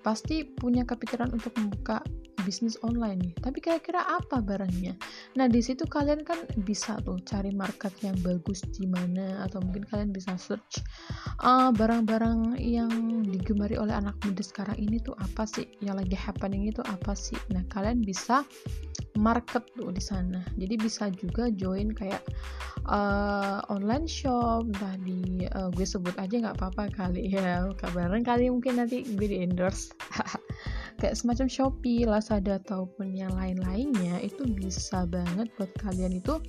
pasti 0.01 0.45
punya 0.45 0.85
kepikiran 0.85 1.33
untuk 1.33 1.53
membuka 1.57 2.01
bisnis 2.41 2.75
online 2.81 3.19
nih. 3.21 3.33
Tapi 3.39 3.57
kira-kira 3.61 4.01
apa 4.01 4.41
barangnya? 4.41 4.97
Nah, 5.37 5.45
di 5.45 5.61
situ 5.61 5.85
kalian 5.85 6.25
kan 6.25 6.41
bisa 6.65 6.97
tuh 7.05 7.21
cari 7.23 7.53
market 7.53 7.93
yang 8.01 8.17
bagus 8.25 8.65
di 8.73 8.89
mana 8.89 9.45
atau 9.45 9.61
mungkin 9.61 9.85
kalian 9.85 10.09
bisa 10.09 10.33
search 10.39 10.81
barang 11.39 11.99
barang-barang 11.99 12.63
yang 12.63 12.91
digemari 13.27 13.75
oleh 13.75 13.91
anak 13.91 14.15
muda 14.23 14.39
sekarang 14.39 14.79
ini 14.79 15.03
tuh 15.03 15.17
apa 15.19 15.43
sih? 15.43 15.67
Yang 15.83 16.05
lagi 16.05 16.15
happening 16.15 16.71
itu 16.71 16.79
apa 16.87 17.11
sih? 17.11 17.35
Nah, 17.51 17.59
kalian 17.67 17.99
bisa 18.05 18.47
market 19.19 19.67
tuh 19.75 19.91
di 19.91 19.99
sana. 19.99 20.39
Jadi 20.55 20.79
bisa 20.79 21.11
juga 21.11 21.51
join 21.51 21.91
kayak 21.91 22.23
uh, 22.87 23.59
online 23.67 24.07
shop, 24.07 24.71
entah 24.71 24.95
di 25.03 25.43
uh, 25.51 25.67
gue 25.75 25.83
sebut 25.83 26.15
aja 26.15 26.39
nggak 26.39 26.55
apa-apa 26.55 26.87
kali 26.95 27.27
ya. 27.35 27.67
Kabaran 27.75 28.23
kali 28.23 28.47
mungkin 28.47 28.79
nanti 28.79 29.03
gue 29.03 29.27
di 29.27 29.43
endorse. 29.43 29.91
kayak 30.99 31.15
semacam 31.15 31.47
Shopee, 31.47 32.03
Lazada 32.03 32.59
ataupun 32.59 33.15
yang 33.15 33.31
lain-lainnya 33.33 34.19
itu 34.19 34.43
bisa 34.45 35.07
banget 35.07 35.47
buat 35.55 35.71
kalian 35.79 36.19
itu 36.19 36.43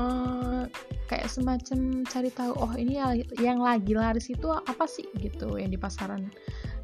uh, 0.00 0.64
kayak 1.06 1.28
semacam 1.28 2.02
cari 2.08 2.32
tahu 2.32 2.52
oh 2.56 2.72
ini 2.74 2.98
yang 3.38 3.60
lagi 3.60 3.92
laris 3.92 4.32
itu 4.32 4.48
apa 4.50 4.88
sih? 4.88 5.04
gitu 5.20 5.60
yang 5.60 5.70
di 5.70 5.78
pasaran 5.78 6.32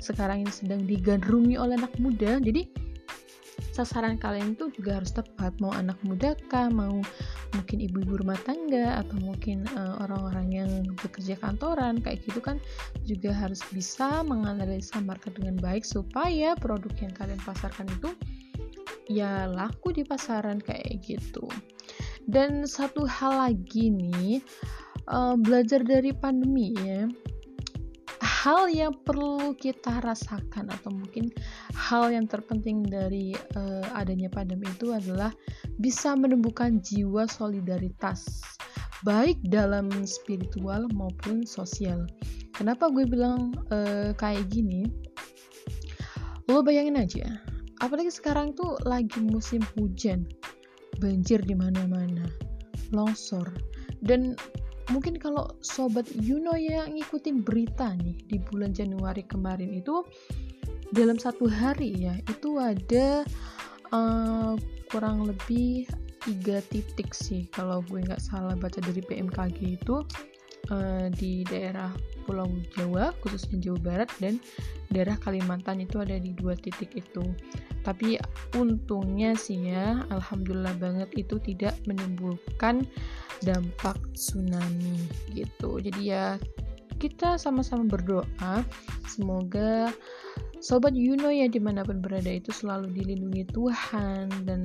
sekarang 0.01 0.45
ini 0.45 0.53
sedang 0.53 0.85
digandrungi 0.85 1.57
oleh 1.61 1.77
anak 1.77 1.93
muda. 2.01 2.41
Jadi 2.41 2.90
sasaran 3.71 4.19
kalian 4.19 4.59
itu 4.59 4.71
juga 4.75 4.99
harus 5.01 5.15
tepat. 5.15 5.55
Mau 5.63 5.71
anak 5.71 5.97
muda 6.03 6.35
kah? 6.51 6.69
Mau 6.71 7.03
mungkin 7.55 7.79
ibu-ibu 7.79 8.21
rumah 8.21 8.39
tangga? 8.43 9.01
Atau 9.03 9.19
mungkin 9.23 9.67
eh, 9.67 9.95
orang-orang 10.03 10.47
yang 10.51 10.71
bekerja 11.01 11.39
kantoran? 11.39 12.03
Kayak 12.03 12.27
gitu 12.27 12.41
kan 12.43 12.57
juga 13.07 13.31
harus 13.35 13.63
bisa 13.71 14.23
menganalisa 14.27 14.99
market 15.03 15.39
dengan 15.39 15.59
baik 15.59 15.87
supaya 15.87 16.59
produk 16.59 16.93
yang 17.01 17.15
kalian 17.15 17.41
pasarkan 17.47 17.87
itu 17.91 18.11
ya 19.11 19.51
laku 19.51 19.95
di 19.95 20.03
pasaran 20.07 20.63
kayak 20.63 21.03
gitu. 21.03 21.47
Dan 22.31 22.63
satu 22.69 23.07
hal 23.09 23.51
lagi 23.51 23.91
nih 23.91 24.39
uh, 25.11 25.35
belajar 25.35 25.83
dari 25.83 26.15
pandemi 26.15 26.71
ya 26.79 27.11
hal 28.41 28.73
yang 28.73 28.97
perlu 29.05 29.53
kita 29.53 30.01
rasakan 30.01 30.73
atau 30.73 30.89
mungkin 30.89 31.29
hal 31.77 32.09
yang 32.09 32.25
terpenting 32.25 32.81
dari 32.81 33.37
uh, 33.53 33.85
adanya 33.93 34.33
pandemi 34.33 34.65
itu 34.73 34.97
adalah 34.97 35.29
bisa 35.77 36.17
menumbuhkan 36.17 36.81
jiwa 36.81 37.29
solidaritas 37.29 38.41
baik 39.05 39.37
dalam 39.45 39.93
spiritual 40.09 40.89
maupun 40.97 41.45
sosial. 41.45 42.09
Kenapa 42.57 42.89
gue 42.89 43.05
bilang 43.05 43.53
uh, 43.73 44.17
kayak 44.17 44.49
gini? 44.49 44.89
Lo 46.49 46.65
bayangin 46.65 46.97
aja, 46.97 47.45
apalagi 47.85 48.09
sekarang 48.09 48.57
tuh 48.57 48.81
lagi 48.89 49.21
musim 49.21 49.61
hujan, 49.77 50.25
banjir 50.97 51.45
di 51.45 51.53
mana-mana, 51.53 52.25
longsor, 52.91 53.47
dan 54.01 54.33
mungkin 54.91 55.17
kalau 55.17 55.47
sobat 55.63 56.07
Yuno 56.19 56.55
yang 56.59 56.93
ngikutin 56.95 57.47
berita 57.47 57.95
nih 57.97 58.19
di 58.27 58.37
bulan 58.43 58.75
Januari 58.75 59.23
kemarin 59.25 59.71
itu 59.71 60.03
dalam 60.91 61.17
satu 61.17 61.47
hari 61.47 61.95
ya 61.95 62.15
itu 62.27 62.59
ada 62.59 63.23
uh, 63.95 64.59
kurang 64.91 65.31
lebih 65.31 65.87
tiga 66.21 66.61
titik 66.69 67.17
sih 67.17 67.49
kalau 67.55 67.81
gue 67.87 68.03
nggak 68.05 68.21
salah 68.21 68.53
baca 68.59 68.83
dari 68.83 69.01
BMKG 69.01 69.59
itu 69.81 70.05
uh, 70.69 71.09
di 71.09 71.43
daerah 71.49 71.89
Pulau 72.29 72.47
Jawa 72.77 73.17
khususnya 73.25 73.59
Jawa 73.59 73.79
Barat 73.81 74.11
dan 74.21 74.37
daerah 74.93 75.17
Kalimantan 75.19 75.81
itu 75.81 75.99
ada 75.99 76.21
di 76.21 76.37
dua 76.37 76.53
titik 76.55 76.93
itu. 76.93 77.25
Tapi 77.81 78.21
untungnya 78.61 79.33
sih 79.33 79.73
ya 79.73 80.05
alhamdulillah 80.13 80.77
banget 80.77 81.09
itu 81.17 81.41
tidak 81.41 81.73
menimbulkan 81.89 82.85
dampak 83.41 83.97
tsunami 84.13 85.01
gitu. 85.33 85.81
Jadi 85.81 86.13
ya 86.13 86.37
kita 87.01 87.41
sama-sama 87.41 87.89
berdoa 87.89 88.61
semoga 89.09 89.89
sobat 90.61 90.93
Yuno 90.93 91.33
ya 91.33 91.49
di 91.49 91.57
mana 91.57 91.81
pun 91.81 92.05
berada 92.05 92.29
itu 92.29 92.53
selalu 92.53 92.93
dilindungi 92.93 93.49
Tuhan 93.57 94.29
dan 94.45 94.61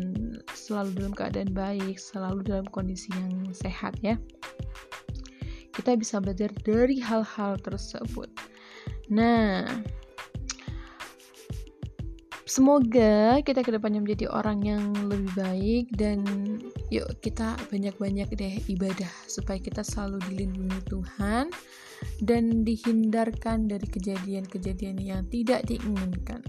selalu 0.51 0.91
dalam 0.99 1.13
keadaan 1.15 1.51
baik 1.55 1.95
selalu 1.95 2.43
dalam 2.43 2.67
kondisi 2.75 3.07
yang 3.15 3.55
sehat 3.55 3.95
ya 4.03 4.19
kita 5.75 5.99
bisa 5.99 6.23
belajar 6.23 6.49
dari 6.63 6.97
hal-hal 7.03 7.59
tersebut 7.59 8.31
nah 9.11 9.67
Semoga 12.45 13.41
kita 13.41 13.65
ke 13.65 13.73
depannya 13.73 14.05
menjadi 14.05 14.29
orang 14.29 14.61
yang 14.61 14.93
lebih 15.09 15.33
baik 15.33 15.85
dan 15.97 16.23
yuk 16.93 17.09
kita 17.19 17.57
banyak-banyak 17.73 18.29
deh 18.31 18.55
ibadah 18.69 19.09
supaya 19.25 19.57
kita 19.57 19.81
selalu 19.81 20.21
dilindungi 20.29 20.79
Tuhan 20.85 21.49
dan 22.21 22.61
dihindarkan 22.61 23.65
dari 23.65 23.89
kejadian-kejadian 23.89 25.01
yang 25.01 25.25
tidak 25.27 25.65
diinginkan. 25.65 26.45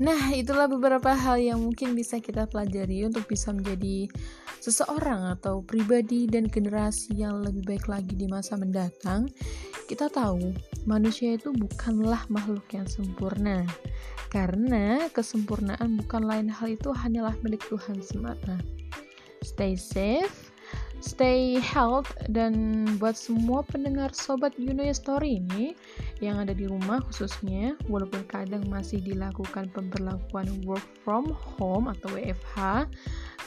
Nah, 0.00 0.32
itulah 0.32 0.66
beberapa 0.66 1.12
hal 1.12 1.36
yang 1.36 1.60
mungkin 1.60 1.92
bisa 1.92 2.16
kita 2.18 2.48
pelajari 2.48 3.04
untuk 3.04 3.28
bisa 3.28 3.52
menjadi 3.52 4.08
seseorang 4.68 5.32
atau 5.32 5.64
pribadi 5.64 6.28
dan 6.28 6.44
generasi 6.44 7.16
yang 7.16 7.40
lebih 7.40 7.64
baik 7.64 7.88
lagi 7.88 8.12
di 8.12 8.28
masa 8.28 8.60
mendatang. 8.60 9.32
Kita 9.88 10.12
tahu, 10.12 10.52
manusia 10.84 11.40
itu 11.40 11.48
bukanlah 11.56 12.28
makhluk 12.28 12.68
yang 12.76 12.84
sempurna 12.84 13.64
karena 14.28 15.08
kesempurnaan 15.08 15.96
bukan 16.04 16.20
lain 16.28 16.52
hal 16.52 16.68
itu 16.76 16.92
hanyalah 16.92 17.32
milik 17.40 17.64
Tuhan 17.72 18.04
semata. 18.04 18.60
Stay 19.40 19.72
safe, 19.72 20.47
stay 20.98 21.56
health, 21.62 22.10
dan 22.30 22.84
buat 22.98 23.14
semua 23.14 23.62
pendengar 23.66 24.10
sobat 24.14 24.54
Yunoya 24.58 24.94
Story 24.94 25.42
ini 25.42 25.72
yang 26.18 26.42
ada 26.42 26.52
di 26.54 26.66
rumah 26.66 27.02
khususnya, 27.08 27.78
walaupun 27.86 28.26
kadang 28.26 28.66
masih 28.66 28.98
dilakukan 29.02 29.70
pemberlakuan 29.70 30.48
work 30.66 30.84
from 31.02 31.30
home 31.34 31.86
atau 31.86 32.10
WFH, 32.14 32.86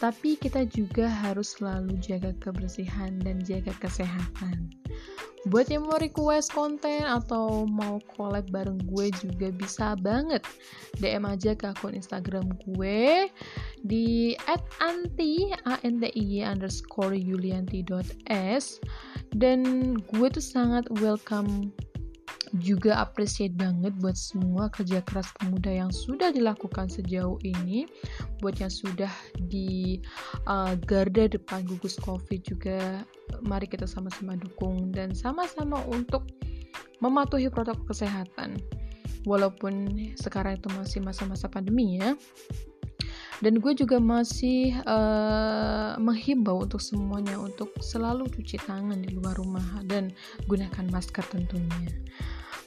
tapi 0.01 0.39
kita 0.39 0.65
juga 0.65 1.05
harus 1.05 1.59
selalu 1.59 1.99
jaga 2.01 2.33
kebersihan 2.41 3.21
dan 3.21 3.37
jaga 3.45 3.75
kesehatan. 3.77 4.73
Buat 5.49 5.73
yang 5.73 5.89
mau 5.89 5.97
request 5.97 6.53
konten 6.53 7.01
atau 7.01 7.65
mau 7.65 7.97
collab 8.13 8.45
bareng 8.53 8.77
gue 8.85 9.09
juga 9.17 9.49
bisa 9.49 9.97
banget. 9.97 10.45
DM 11.01 11.25
aja 11.25 11.57
ke 11.57 11.73
akun 11.73 11.97
Instagram 11.97 12.45
gue 12.61 13.25
di 13.81 14.37
@anti 14.77 15.49
a 15.65 15.81
underscore 16.45 17.17
yulianti.s 17.17 18.77
dan 19.33 19.61
gue 19.97 20.27
tuh 20.29 20.45
sangat 20.45 20.85
welcome 21.01 21.73
juga 22.59 22.99
appreciate 22.99 23.55
banget 23.55 23.95
buat 24.01 24.17
semua 24.17 24.67
kerja 24.73 24.99
keras 25.05 25.29
pemuda 25.39 25.71
yang 25.71 25.91
sudah 25.93 26.33
dilakukan 26.33 26.91
sejauh 26.91 27.39
ini 27.45 27.87
buat 28.43 28.59
yang 28.59 28.73
sudah 28.73 29.11
di 29.47 30.01
uh, 30.49 30.75
garda 30.83 31.31
depan 31.31 31.63
gugus 31.69 31.95
covid 32.01 32.41
juga. 32.43 33.05
Mari 33.45 33.69
kita 33.69 33.87
sama-sama 33.87 34.35
dukung 34.35 34.91
dan 34.91 35.15
sama-sama 35.15 35.79
untuk 35.87 36.27
mematuhi 36.99 37.47
protokol 37.47 37.87
kesehatan. 37.93 38.59
Walaupun 39.23 39.85
sekarang 40.17 40.57
itu 40.57 40.67
masih 40.73 40.99
masa-masa 41.05 41.45
pandemi 41.45 42.01
ya 42.01 42.17
dan 43.41 43.57
gue 43.57 43.73
juga 43.73 43.97
masih 43.97 44.77
uh, 44.85 45.97
menghimbau 45.97 46.61
untuk 46.61 46.79
semuanya 46.79 47.41
untuk 47.41 47.73
selalu 47.81 48.29
cuci 48.29 48.61
tangan 48.63 49.01
di 49.01 49.13
luar 49.17 49.37
rumah 49.37 49.81
dan 49.89 50.13
gunakan 50.45 50.85
masker 50.93 51.25
tentunya 51.33 51.89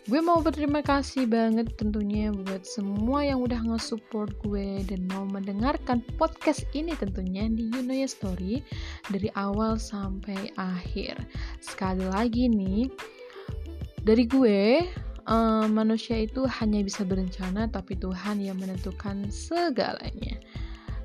gue 0.04 0.20
mau 0.20 0.44
berterima 0.44 0.84
kasih 0.84 1.24
banget 1.24 1.80
tentunya 1.80 2.28
buat 2.28 2.60
semua 2.68 3.24
yang 3.24 3.40
udah 3.40 3.56
nge-support 3.64 4.36
gue 4.44 4.84
dan 4.84 5.08
mau 5.08 5.24
mendengarkan 5.24 6.04
podcast 6.20 6.68
ini 6.76 6.92
tentunya 6.92 7.48
di 7.48 7.72
Yunoya 7.72 8.04
Story 8.04 8.60
dari 9.08 9.32
awal 9.32 9.80
sampai 9.80 10.52
akhir. 10.60 11.24
Sekali 11.64 12.04
lagi 12.04 12.52
nih, 12.52 12.92
dari 14.04 14.28
gue, 14.28 14.84
uh, 15.24 15.64
manusia 15.72 16.20
itu 16.20 16.44
hanya 16.60 16.84
bisa 16.84 17.00
berencana 17.08 17.64
tapi 17.72 17.96
Tuhan 17.96 18.44
yang 18.44 18.60
menentukan 18.60 19.32
segalanya. 19.32 20.36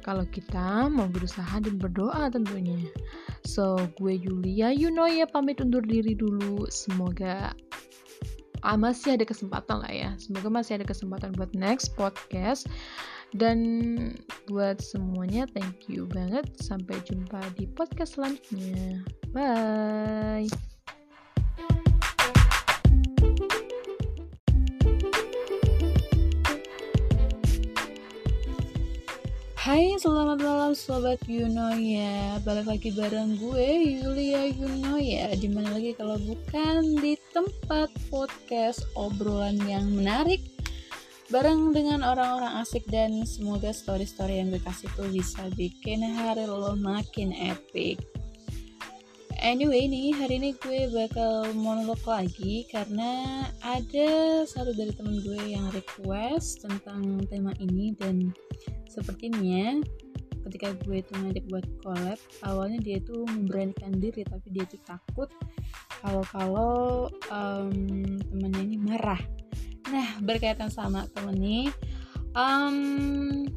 Kalau 0.02 0.26
kita 0.28 0.88
mau 0.88 1.08
berusaha 1.08 1.60
dan 1.62 1.76
berdoa 1.78 2.32
tentunya. 2.32 2.80
So, 3.46 3.78
gue 4.00 4.16
Yulia. 4.20 4.72
Yunoya 4.74 5.28
pamit 5.30 5.60
undur 5.60 5.84
diri 5.84 6.16
dulu. 6.16 6.68
Semoga 6.72 7.54
ah, 8.64 8.78
masih 8.78 9.16
ada 9.20 9.26
kesempatan 9.28 9.84
lah 9.84 9.94
ya. 9.94 10.10
Semoga 10.20 10.48
masih 10.52 10.82
ada 10.82 10.86
kesempatan 10.88 11.36
buat 11.36 11.52
next 11.56 11.96
podcast. 11.96 12.68
Dan 13.30 13.58
buat 14.50 14.82
semuanya 14.82 15.46
thank 15.54 15.86
you 15.86 16.10
banget. 16.10 16.50
Sampai 16.58 16.98
jumpa 17.06 17.40
di 17.54 17.70
podcast 17.70 18.18
selanjutnya. 18.18 19.06
Bye 19.30 20.69
Hai, 29.70 29.94
selamat 30.02 30.42
malam 30.42 30.74
sobat 30.74 31.22
Yuno 31.30 31.78
ya. 31.78 32.42
Balik 32.42 32.74
lagi 32.74 32.90
bareng 32.90 33.38
gue 33.38 34.02
Yulia 34.02 34.50
Yuno 34.50 34.98
ya. 34.98 35.30
Di 35.38 35.46
mana 35.46 35.78
lagi 35.78 35.94
kalau 35.94 36.18
bukan 36.18 36.98
di 36.98 37.14
tempat 37.30 37.94
podcast 38.10 38.82
obrolan 38.98 39.62
yang 39.70 39.86
menarik 39.94 40.42
bareng 41.30 41.70
dengan 41.70 42.02
orang-orang 42.02 42.66
asik 42.66 42.82
dan 42.90 43.22
semoga 43.30 43.70
story-story 43.70 44.42
yang 44.42 44.50
gue 44.50 44.58
tuh 44.98 45.06
bisa 45.14 45.46
bikin 45.54 46.02
hari 46.18 46.50
lo 46.50 46.74
makin 46.74 47.30
epic. 47.30 48.02
Anyway 49.40 49.88
nih 49.88 50.12
hari 50.20 50.36
ini 50.36 50.52
gue 50.60 50.92
bakal 50.92 51.56
monolog 51.56 52.04
lagi 52.04 52.68
karena 52.68 53.48
ada 53.64 54.44
satu 54.44 54.76
dari 54.76 54.92
temen 54.92 55.24
gue 55.24 55.56
yang 55.56 55.64
request 55.72 56.68
tentang 56.68 57.24
tema 57.32 57.56
ini 57.64 57.96
dan 57.96 58.36
sepertinya 58.92 59.80
ketika 60.44 60.76
gue 60.84 61.00
itu 61.00 61.12
ngajak 61.16 61.46
buat 61.48 61.66
collab 61.80 62.20
awalnya 62.44 62.84
dia 62.84 63.00
itu 63.00 63.24
memberanikan 63.32 63.96
diri 63.96 64.28
tapi 64.28 64.48
dia 64.52 64.68
itu 64.68 64.76
takut 64.84 65.32
kalau 66.04 66.24
kalau 66.28 66.74
um, 67.32 67.72
temennya 68.20 68.60
ini 68.60 68.76
marah. 68.76 69.24
Nah 69.88 70.20
berkaitan 70.20 70.68
sama 70.68 71.08
temen 71.16 71.40
ini 71.40 71.72
um, 72.36 73.48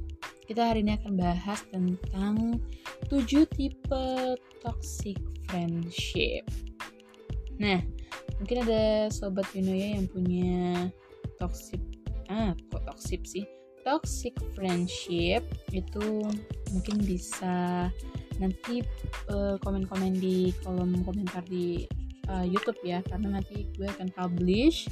kita 0.52 0.68
hari 0.68 0.84
ini 0.84 1.00
akan 1.00 1.16
bahas 1.16 1.64
tentang 1.72 2.60
7 3.08 3.48
tipe 3.56 4.04
toxic 4.60 5.16
friendship. 5.48 6.44
Nah 7.56 7.80
mungkin 8.36 8.68
ada 8.68 9.08
sobat 9.08 9.48
Yunoya 9.56 9.96
yang 9.96 10.04
punya 10.12 10.92
toxic 11.40 11.80
ah 12.28 12.52
kok 12.68 12.84
toxic 12.84 13.24
sih? 13.24 13.48
Toxic 13.80 14.36
friendship 14.52 15.40
itu 15.72 16.20
mungkin 16.68 17.00
bisa 17.00 17.88
nanti 18.36 18.84
eh, 19.32 19.56
komen-komen 19.56 20.20
di 20.20 20.52
kolom 20.60 21.00
komentar 21.00 21.48
di 21.48 21.88
uh, 22.28 22.44
YouTube 22.44 22.76
ya. 22.84 23.00
Karena 23.08 23.40
nanti 23.40 23.72
gue 23.72 23.88
akan 23.88 24.12
publish 24.12 24.84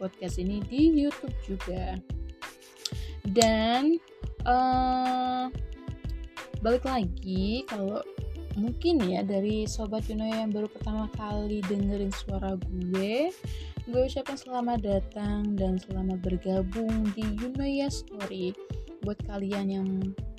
podcast 0.00 0.40
ini 0.40 0.64
di 0.72 1.04
YouTube 1.04 1.36
juga. 1.44 2.00
Dan 3.28 4.00
uh, 4.46 5.46
balik 6.62 6.86
lagi 6.86 7.66
kalau 7.66 8.02
mungkin 8.54 9.00
ya 9.02 9.24
dari 9.24 9.64
sobat 9.64 10.04
Yuno 10.06 10.28
yang 10.28 10.52
baru 10.52 10.68
pertama 10.68 11.08
kali 11.16 11.64
dengerin 11.66 12.12
suara 12.12 12.54
gue 12.60 13.32
gue 13.88 14.00
ucapkan 14.06 14.38
selamat 14.38 14.78
datang 14.84 15.58
dan 15.58 15.74
selamat 15.80 16.22
bergabung 16.22 17.02
di 17.18 17.26
Yunoya 17.42 17.90
Story. 17.90 18.54
Buat 19.02 19.18
kalian 19.26 19.66
yang 19.74 19.88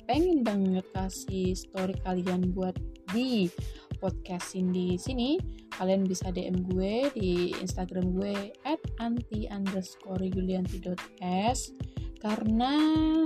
pengen 0.08 0.40
banget 0.40 0.84
kasih 0.96 1.52
story 1.52 1.92
kalian 2.04 2.52
buat 2.56 2.76
di 3.12 3.48
podcastin 4.00 4.72
di 4.72 5.00
sini 5.00 5.40
kalian 5.76 6.04
bisa 6.04 6.28
DM 6.28 6.64
gue 6.72 7.08
di 7.16 7.56
Instagram 7.60 8.12
gue 8.16 8.52
at 8.68 8.80
anti 9.00 9.48
underscore 9.48 10.20
karena 12.24 12.72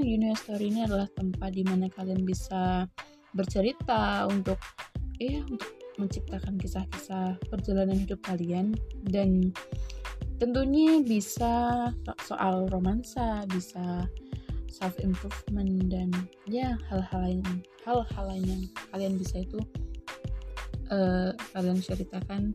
Yunoya 0.02 0.34
Story 0.34 0.74
ini 0.74 0.82
adalah 0.82 1.06
tempat 1.14 1.54
di 1.54 1.62
mana 1.62 1.86
kalian 1.86 2.26
bisa 2.26 2.82
bercerita 3.30 4.26
untuk 4.26 4.58
ya 5.22 5.38
untuk 5.46 5.70
menciptakan 6.02 6.58
kisah-kisah 6.58 7.38
perjalanan 7.46 7.94
hidup 7.94 8.18
kalian. 8.26 8.74
Dan 9.06 9.54
tentunya 10.42 10.98
bisa 10.98 11.86
soal 12.26 12.66
romansa 12.74 13.46
bisa 13.46 14.10
self 14.66 14.98
improvement 14.98 15.86
dan 15.86 16.10
ya 16.46 16.74
hal-hal 16.90 17.22
lain 17.22 17.42
hal-hal 17.82 18.24
lain 18.30 18.44
yang 18.46 18.62
kalian 18.94 19.14
bisa 19.18 19.42
itu 19.42 19.58
uh, 20.94 21.34
kalian 21.54 21.82
ceritakan 21.82 22.54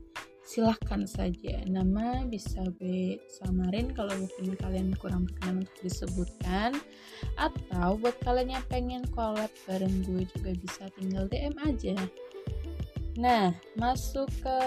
silahkan 0.54 1.10
saja. 1.10 1.66
Nama 1.66 2.30
bisa 2.30 2.62
gue 2.78 3.18
samarin 3.26 3.90
kalau 3.98 4.14
mungkin 4.14 4.54
kalian 4.62 4.94
kurang 5.02 5.26
berkenan 5.26 5.66
untuk 5.66 5.80
disebutkan. 5.82 6.78
Atau 7.42 7.98
buat 7.98 8.14
kalian 8.22 8.62
yang 8.62 8.66
pengen 8.70 9.02
collab 9.18 9.50
bareng 9.66 10.06
gue 10.06 10.30
juga 10.38 10.54
bisa 10.54 10.94
tinggal 10.94 11.26
DM 11.26 11.58
aja. 11.66 11.98
Nah 13.18 13.50
masuk 13.82 14.30
ke 14.46 14.58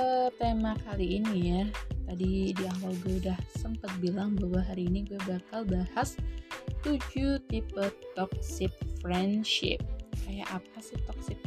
tema 0.42 0.74
kali 0.90 1.22
ini 1.22 1.54
ya. 1.54 1.62
Tadi 2.10 2.50
di 2.50 2.64
awal 2.66 2.90
gue 3.06 3.22
udah 3.22 3.38
sempet 3.54 3.90
bilang 4.02 4.34
bahwa 4.34 4.66
hari 4.66 4.90
ini 4.90 5.06
gue 5.06 5.18
bakal 5.22 5.62
bahas 5.70 6.18
7 6.82 6.98
tipe 7.46 7.86
toxic 8.18 8.74
friendship. 8.98 9.78
Kayak 10.26 10.50
apa 10.50 10.78
sih 10.82 10.98
toxic 11.06 11.38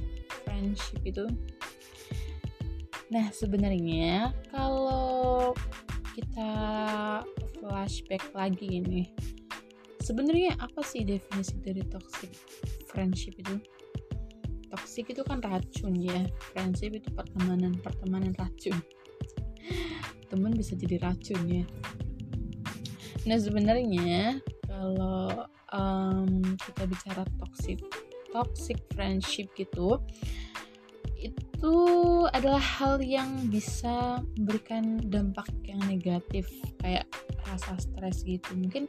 friendship 0.47 1.03
itu 1.03 1.27
Nah, 3.09 3.33
sebenarnya 3.33 4.29
kalau 4.53 5.57
kita 6.13 6.51
flashback 7.57 8.21
lagi 8.37 8.81
ini, 8.81 9.09
sebenarnya 9.97 10.53
apa 10.61 10.85
sih 10.85 11.01
definisi 11.01 11.57
dari 11.57 11.81
toxic 11.89 12.29
friendship 12.85 13.33
itu? 13.41 13.57
Toxic 14.69 15.09
itu 15.09 15.25
kan 15.25 15.41
racun 15.41 15.97
ya, 15.97 16.21
friendship 16.53 17.01
itu 17.01 17.09
pertemanan, 17.09 17.73
pertemanan 17.81 18.37
racun. 18.37 18.77
Temen 20.29 20.53
bisa 20.53 20.77
jadi 20.77 21.01
racun 21.01 21.41
ya. 21.49 21.65
Nah, 23.25 23.37
sebenarnya 23.41 24.37
kalau 24.69 25.49
um, 25.73 26.45
kita 26.61 26.85
bicara 26.85 27.25
toxic 27.41 27.81
toxic 28.29 28.77
friendship 28.93 29.49
gitu 29.57 29.97
itu 31.19 31.75
adalah 32.31 32.61
hal 32.61 33.03
yang 33.03 33.51
bisa 33.51 34.23
memberikan 34.39 35.03
dampak 35.11 35.51
yang 35.67 35.79
negatif 35.85 36.47
kayak 36.79 37.05
rasa 37.43 37.75
stres 37.77 38.23
gitu. 38.23 38.47
Mungkin 38.55 38.87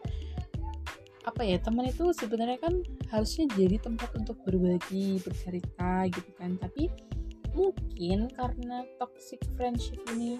apa 1.26 1.44
ya 1.44 1.60
teman 1.60 1.90
itu 1.90 2.10
sebenarnya 2.16 2.56
kan 2.62 2.80
harusnya 3.12 3.44
jadi 3.52 3.76
tempat 3.82 4.14
untuk 4.16 4.38
berbagi 4.46 5.18
bercerita 5.20 6.06
gitu 6.08 6.30
kan. 6.38 6.56
Tapi 6.62 6.86
mungkin 7.50 8.30
karena 8.30 8.86
toxic 9.02 9.42
friendship 9.58 9.98
ini 10.14 10.38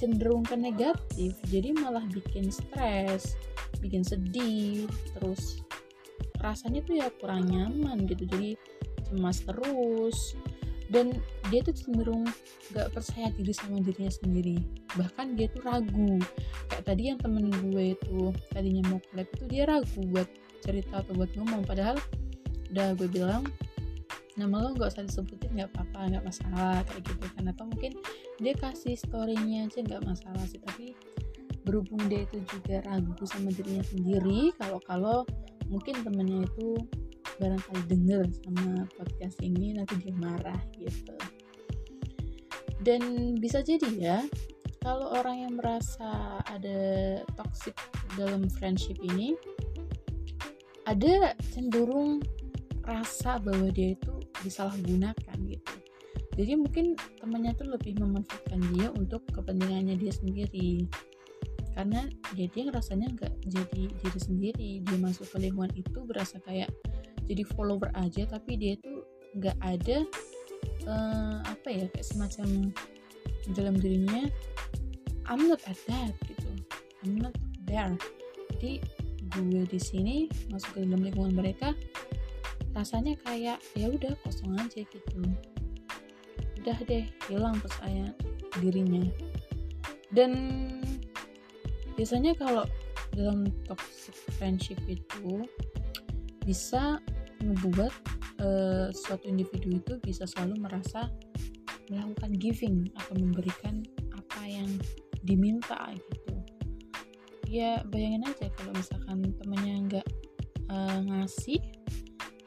cenderung 0.00 0.40
ke 0.40 0.56
negatif 0.56 1.36
jadi 1.52 1.76
malah 1.76 2.04
bikin 2.08 2.48
stres 2.48 3.36
bikin 3.80 4.00
sedih 4.00 4.88
terus 5.12 5.60
rasanya 6.40 6.80
tuh 6.84 6.96
ya 7.00 7.08
kurang 7.20 7.48
nyaman 7.48 8.08
gitu. 8.08 8.24
Jadi 8.28 8.56
cemas 9.08 9.40
terus 9.44 10.34
dan 10.90 11.10
dia 11.50 11.60
tuh 11.66 11.74
cenderung 11.74 12.22
gak 12.70 12.94
percaya 12.94 13.30
diri 13.34 13.54
sama 13.54 13.82
dirinya 13.82 14.12
sendiri. 14.12 14.56
Bahkan 14.94 15.34
dia 15.34 15.50
tuh 15.50 15.62
ragu. 15.66 16.22
Kayak 16.70 16.84
tadi 16.86 17.02
yang 17.10 17.18
temen 17.18 17.50
gue 17.50 17.98
itu 17.98 18.30
tadinya 18.54 18.82
mau 18.90 19.00
collab 19.10 19.26
itu 19.34 19.44
dia 19.50 19.64
ragu 19.66 20.00
buat 20.14 20.28
cerita 20.62 21.02
atau 21.02 21.12
buat 21.18 21.30
ngomong. 21.34 21.66
Padahal 21.66 21.98
udah 22.70 22.94
gue 22.98 23.08
bilang 23.10 23.42
nama 24.36 24.68
lo 24.68 24.76
gak 24.76 24.92
usah 24.92 25.08
disebutin 25.08 25.48
nggak 25.56 25.70
apa-apa 25.72 26.12
nggak 26.12 26.24
masalah 26.26 26.76
kayak 26.86 27.02
gitu 27.02 27.26
kan. 27.34 27.44
Atau 27.50 27.64
mungkin 27.66 27.92
dia 28.38 28.54
kasih 28.54 28.94
storynya 28.94 29.66
aja 29.66 29.78
nggak 29.82 30.02
masalah 30.06 30.44
sih. 30.46 30.62
Tapi 30.62 30.94
berhubung 31.66 32.06
dia 32.06 32.22
itu 32.22 32.38
juga 32.46 32.78
ragu 32.86 33.10
sama 33.26 33.50
dirinya 33.50 33.82
sendiri 33.82 34.54
kalau 34.54 34.78
kalau 34.86 35.18
mungkin 35.66 35.98
temennya 36.06 36.46
itu 36.46 36.78
barangkali 37.38 37.82
denger 37.88 38.24
sama 38.44 38.84
podcast 38.96 39.36
ini 39.44 39.76
nanti 39.76 39.94
dia 40.00 40.14
marah 40.16 40.60
gitu. 40.76 41.16
Dan 42.80 43.34
bisa 43.40 43.64
jadi 43.64 43.90
ya 43.96 44.18
kalau 44.84 45.10
orang 45.18 45.48
yang 45.48 45.54
merasa 45.58 46.38
ada 46.46 46.78
toxic 47.34 47.74
dalam 48.14 48.46
friendship 48.46 48.96
ini 49.02 49.34
ada 50.86 51.34
cenderung 51.50 52.22
rasa 52.86 53.42
bahwa 53.42 53.66
dia 53.74 53.98
itu 53.98 54.14
disalahgunakan 54.46 55.36
gitu. 55.50 55.74
Jadi 56.36 56.52
mungkin 56.54 56.94
temannya 57.18 57.56
tuh 57.58 57.66
lebih 57.74 57.98
memanfaatkan 57.98 58.60
dia 58.76 58.92
untuk 58.94 59.26
kepentingannya 59.34 59.98
dia 59.98 60.12
sendiri. 60.14 60.86
Karena 61.74 62.06
dia 62.38 62.46
dia 62.52 62.70
rasanya 62.70 63.10
nggak 63.10 63.34
jadi 63.50 63.82
diri 63.90 64.20
sendiri. 64.20 64.70
Dia 64.86 64.98
masuk 65.02 65.26
ke 65.34 65.42
lingkungan 65.42 65.72
itu 65.74 65.98
berasa 66.06 66.38
kayak 66.46 66.70
jadi 67.26 67.42
follower 67.54 67.90
aja 67.98 68.26
tapi 68.30 68.58
dia 68.58 68.74
tuh 68.78 69.02
nggak 69.36 69.58
ada 69.60 70.06
uh, 70.88 71.38
apa 71.44 71.68
ya 71.68 71.84
kayak 71.92 72.06
semacam 72.06 72.72
dalam 73.54 73.78
dirinya 73.78 74.26
I'm 75.26 75.50
not 75.50 75.58
at 75.66 75.78
that 75.90 76.14
gitu. 76.30 76.50
I'm 77.02 77.18
not 77.18 77.34
there. 77.66 77.98
Jadi 78.56 78.78
gue 79.34 79.66
di 79.66 79.80
sini 79.82 80.16
masuk 80.54 80.78
ke 80.78 80.86
dalam 80.86 81.02
lingkungan 81.02 81.34
mereka 81.34 81.74
rasanya 82.78 83.18
kayak 83.26 83.58
ya 83.74 83.90
udah 83.90 84.14
kosong 84.22 84.54
aja 84.54 84.86
gitu. 84.86 85.18
Udah 86.62 86.78
deh 86.86 87.10
hilang 87.26 87.58
percaya 87.58 88.14
dirinya. 88.62 89.02
Dan 90.14 90.30
biasanya 91.98 92.38
kalau 92.38 92.62
dalam 93.10 93.50
toxic 93.66 94.14
friendship 94.38 94.78
itu 94.86 95.42
bisa 96.46 97.02
membuat 97.46 97.94
uh, 98.42 98.90
suatu 98.90 99.26
individu 99.30 99.78
itu 99.78 99.92
bisa 100.02 100.26
selalu 100.26 100.58
merasa 100.66 101.08
melakukan 101.86 102.34
giving 102.36 102.90
atau 102.98 103.14
memberikan 103.14 103.86
apa 104.10 104.42
yang 104.46 104.68
diminta 105.22 105.78
gitu. 105.94 106.34
Ya 107.46 107.82
bayangin 107.86 108.26
aja 108.26 108.50
kalau 108.58 108.74
misalkan 108.74 109.22
temennya 109.38 109.74
nggak 109.86 110.06
uh, 110.70 110.98
ngasih 111.06 111.62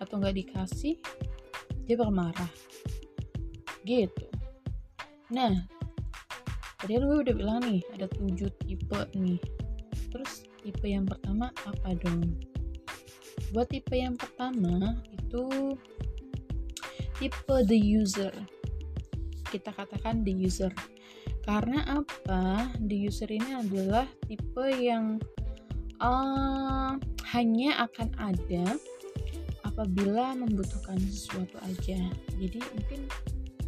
atau 0.03 0.19
nggak 0.19 0.35
dikasih 0.43 0.99
dia 1.87 1.95
bakal 1.95 2.13
marah. 2.13 2.51
Gitu. 3.87 4.27
Nah 5.31 5.55
tadi 6.79 6.99
gue 6.99 7.19
udah 7.23 7.35
bilang 7.35 7.63
nih 7.63 7.83
ada 7.95 8.11
tujuh 8.11 8.51
tipe 8.63 8.99
nih. 9.15 9.39
Terus 10.11 10.43
tipe 10.59 10.83
yang 10.83 11.07
pertama 11.07 11.47
apa 11.63 11.95
dong 11.95 12.48
buat 13.51 13.67
tipe 13.71 13.95
yang 13.95 14.15
pertama 14.15 14.99
itu 15.11 15.75
tipe 17.19 17.55
the 17.67 17.79
user. 17.79 18.31
Kita 19.49 19.73
katakan 19.73 20.21
the 20.23 20.33
user. 20.33 20.71
Karena 21.43 21.81
apa? 21.87 22.69
The 22.77 22.97
user 23.09 23.27
ini 23.31 23.57
adalah 23.57 24.05
tipe 24.29 24.65
yang 24.77 25.17
uh, 25.99 26.95
hanya 27.33 27.89
akan 27.89 28.09
ada 28.21 28.77
apabila 29.65 30.37
membutuhkan 30.37 30.99
sesuatu 31.01 31.57
aja. 31.65 31.99
Jadi 32.37 32.59
mungkin 32.75 33.01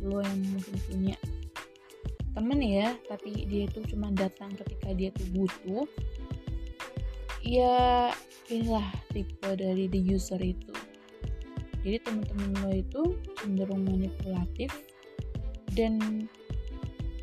lo 0.01 0.21
yang 0.21 0.39
mungkin 0.49 0.75
punya 0.89 1.15
temen 2.31 2.59
ya 2.63 2.95
tapi 3.11 3.45
dia 3.45 3.67
itu 3.67 3.83
cuma 3.91 4.07
datang 4.15 4.55
ketika 4.55 4.95
dia 4.95 5.11
tuh 5.11 5.27
butuh 5.35 5.85
ya 7.43 8.09
inilah 8.51 8.83
tipe 9.15 9.47
dari 9.55 9.87
the 9.87 9.97
user 9.97 10.37
itu. 10.43 10.75
Jadi 11.81 11.97
teman-teman 12.05 12.51
lo 12.61 12.71
itu 12.75 13.01
cenderung 13.41 13.87
manipulatif 13.87 14.69
dan 15.73 16.27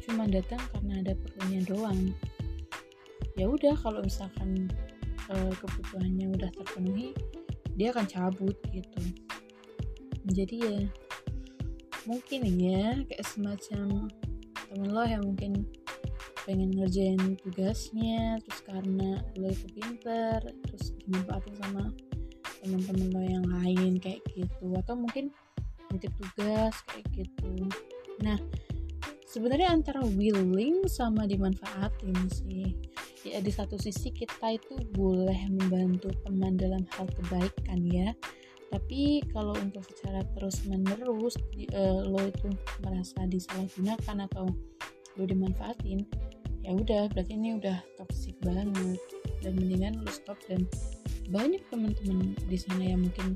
cuma 0.03 0.25
datang 0.27 0.59
karena 0.75 1.05
ada 1.05 1.13
perlunya 1.15 1.61
doang. 1.69 2.01
Ya 3.39 3.47
udah 3.47 3.77
kalau 3.79 4.03
misalkan 4.03 4.67
uh, 5.31 5.53
kebutuhannya 5.63 6.35
udah 6.35 6.51
terpenuhi 6.57 7.15
dia 7.79 7.95
akan 7.95 8.09
cabut 8.11 8.57
gitu. 8.75 9.03
Jadi 10.35 10.57
ya 10.59 10.79
mungkin 12.09 12.41
ya 12.57 12.99
kayak 13.07 13.27
semacam 13.29 14.11
temen 14.69 14.91
lo 14.91 15.05
yang 15.07 15.23
mungkin 15.23 15.69
pengen 16.49 16.73
ngerjain 16.73 17.37
tugasnya 17.45 18.41
terus 18.41 18.61
karena 18.65 19.21
lo 19.37 19.53
itu 19.53 19.69
pinter 19.77 20.41
terus 20.65 20.97
dimanfaatin 21.05 21.55
sama 21.61 21.93
teman-teman 22.65 23.09
lo 23.13 23.21
yang 23.21 23.47
lain 23.61 23.93
kayak 24.01 24.25
gitu. 24.33 24.73
Atau 24.81 24.97
mungkin 24.97 25.29
nitip 25.93 26.09
tugas 26.17 26.73
kayak 26.89 27.05
gitu. 27.13 27.69
Nah 28.25 28.41
sebenarnya 29.29 29.77
antara 29.77 30.01
willing 30.01 30.89
sama 30.89 31.29
dimanfaatin 31.29 32.17
sih. 32.33 32.73
Ya 33.29 33.45
di 33.45 33.53
satu 33.53 33.77
sisi 33.77 34.09
kita 34.09 34.57
itu 34.57 34.81
boleh 34.97 35.37
membantu 35.53 36.09
teman 36.25 36.57
dalam 36.57 36.81
hal 36.97 37.05
kebaikan 37.13 37.85
ya. 37.85 38.17
Tapi 38.73 39.21
kalau 39.33 39.53
untuk 39.61 39.85
secara 39.85 40.25
terus 40.33 40.65
menerus 40.65 41.37
uh, 41.77 42.01
lo 42.09 42.21
itu 42.25 42.49
merasa 42.81 43.29
disalahgunakan 43.29 44.29
atau 44.33 44.49
lo 45.17 45.25
dimanfaatin 45.27 46.05
ya 46.69 46.77
udah 46.77 47.03
berarti 47.17 47.33
ini 47.33 47.57
udah 47.57 47.81
toxic 47.97 48.37
banget 48.45 49.01
dan 49.41 49.57
mendingan 49.57 50.05
lo 50.05 50.13
stop 50.13 50.37
dan 50.53 50.69
banyak 51.33 51.65
teman-teman 51.73 52.37
di 52.45 52.61
sana 52.61 52.93
yang 52.93 53.09
mungkin 53.09 53.33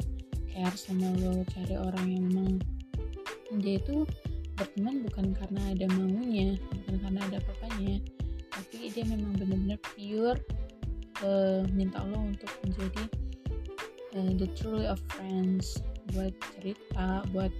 care 0.52 0.76
sama 0.76 1.16
lo 1.16 1.40
cari 1.56 1.80
orang 1.80 2.06
yang 2.12 2.24
memang 2.28 2.60
dia 3.56 3.80
itu 3.80 4.04
berteman 4.60 5.00
bukan 5.08 5.32
karena 5.32 5.60
ada 5.72 5.88
maunya 5.96 6.60
bukan 6.76 6.96
karena 7.00 7.20
ada 7.32 7.38
papanya 7.40 8.04
tapi 8.52 8.92
dia 8.92 9.04
memang 9.08 9.32
benar-benar 9.40 9.80
pure 9.96 10.36
uh, 11.24 11.64
minta 11.72 12.04
lo 12.04 12.28
untuk 12.28 12.52
menjadi 12.68 13.04
uh, 14.20 14.32
the 14.36 14.48
truly 14.52 14.84
of 14.84 15.00
friends 15.08 15.80
buat 16.12 16.36
cerita 16.60 17.24
buat 17.32 17.52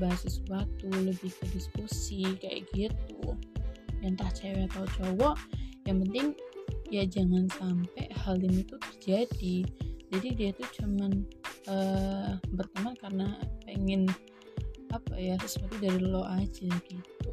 bahas 0.00 0.24
sesuatu 0.24 0.88
lebih 0.88 1.28
ke 1.28 1.44
diskusi 1.52 2.24
kayak 2.40 2.64
gitu 2.72 3.36
entah 4.02 4.30
cewek 4.32 4.68
atau 4.72 4.84
cowok 5.00 5.36
yang 5.88 6.00
penting 6.06 6.36
ya 6.90 7.06
jangan 7.06 7.46
sampai 7.54 8.10
hal 8.12 8.36
ini 8.42 8.66
tuh 8.66 8.78
terjadi. 8.82 9.64
Jadi 10.10 10.28
dia 10.34 10.50
tuh 10.50 10.66
cuman 10.74 11.22
uh, 11.70 12.34
berteman 12.50 12.98
karena 12.98 13.38
pengen 13.62 14.10
apa 14.90 15.14
ya 15.14 15.38
sesuatu 15.38 15.78
dari 15.78 16.02
lo 16.02 16.26
aja 16.26 16.66
gitu. 16.66 17.30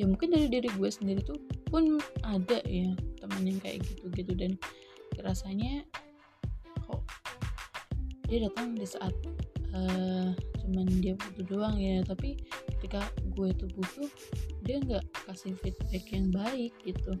Ya 0.00 0.08
mungkin 0.08 0.32
dari 0.32 0.48
diri 0.48 0.72
gue 0.72 0.88
sendiri 0.88 1.20
tuh 1.20 1.36
pun 1.68 2.00
ada 2.24 2.64
ya 2.64 2.96
teman 3.20 3.44
yang 3.44 3.60
kayak 3.60 3.84
gitu 3.84 4.08
gitu 4.16 4.32
dan 4.32 4.56
rasanya 5.20 5.84
kok 6.88 7.04
dia 8.24 8.48
datang 8.48 8.72
di 8.72 8.88
saat 8.88 9.12
uh, 9.76 10.32
cuman 10.64 10.88
dia 11.04 11.12
butuh 11.12 11.44
doang 11.44 11.76
ya. 11.76 12.00
Tapi 12.08 12.40
ketika 12.80 13.04
gue 13.36 13.52
tuh 13.52 13.68
butuh 13.76 14.08
dia 14.64 14.80
nggak 14.80 15.04
kasih 15.28 15.52
feedback 15.60 16.04
yang 16.10 16.32
baik 16.32 16.72
gitu. 16.82 17.12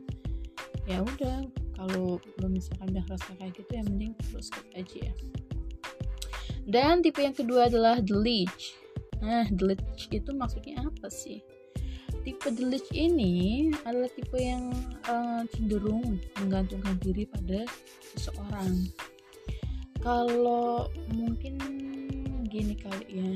Ya 0.88 1.00
udah 1.04 1.48
kalau 1.76 2.20
belum 2.36 2.56
misalkan 2.56 2.92
udah 2.96 3.04
rasa 3.08 3.30
kayak 3.36 3.56
gitu 3.56 3.70
yang 3.76 3.86
mending 3.92 4.12
terus 4.28 4.48
skip 4.48 4.66
aja 4.72 5.12
ya. 5.12 5.14
Dan 6.64 7.04
tipe 7.04 7.20
yang 7.20 7.36
kedua 7.36 7.68
adalah 7.68 8.00
the 8.00 8.16
leech 8.16 8.80
nah 9.24 9.48
the 9.48 9.72
leech 9.72 10.12
itu 10.12 10.30
maksudnya 10.36 10.84
apa 10.84 11.08
sih? 11.08 11.40
Tipe 12.24 12.48
the 12.52 12.64
leech 12.64 12.88
ini 12.92 13.68
adalah 13.84 14.08
tipe 14.12 14.36
yang 14.36 14.72
uh, 15.08 15.44
cenderung 15.52 16.20
menggantungkan 16.40 16.96
diri 17.00 17.24
pada 17.28 17.64
seseorang. 18.12 18.88
Kalau 20.04 20.92
mungkin 21.12 21.56
gini 22.48 22.76
kali 22.76 23.04
ya. 23.08 23.32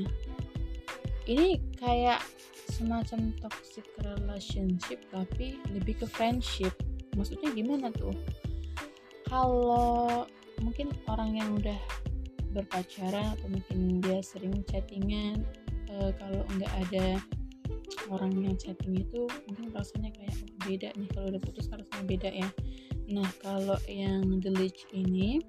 Ini 1.29 1.61
kayak 1.77 2.21
semacam 2.79 3.35
toxic 3.43 3.83
relationship 4.07 5.03
tapi 5.11 5.59
lebih 5.75 5.99
ke 5.99 6.07
friendship. 6.07 6.71
Maksudnya 7.19 7.51
gimana 7.51 7.91
tuh? 7.91 8.15
Kalau 9.27 10.23
mungkin 10.63 10.95
orang 11.11 11.35
yang 11.35 11.59
udah 11.59 11.75
berpacaran 12.55 13.35
atau 13.35 13.47
mungkin 13.51 14.01
dia 14.01 14.23
sering 14.25 14.63
chattingan 14.65 15.45
uh, 15.91 16.09
kalau 16.17 16.41
nggak 16.57 16.73
ada 16.87 17.21
orang 18.09 18.33
yang 18.41 18.57
chatting 18.57 18.97
itu 18.97 19.29
mungkin 19.45 19.69
rasanya 19.75 20.09
kayak 20.15 20.33
oh, 20.33 20.49
beda 20.65 20.89
nih. 20.95 21.07
Kalau 21.11 21.27
udah 21.35 21.41
putus 21.43 21.67
rasanya 21.67 22.05
beda 22.07 22.29
ya. 22.31 22.49
Nah 23.11 23.27
kalau 23.43 23.77
yang 23.91 24.23
delete 24.39 24.87
ini 24.95 25.43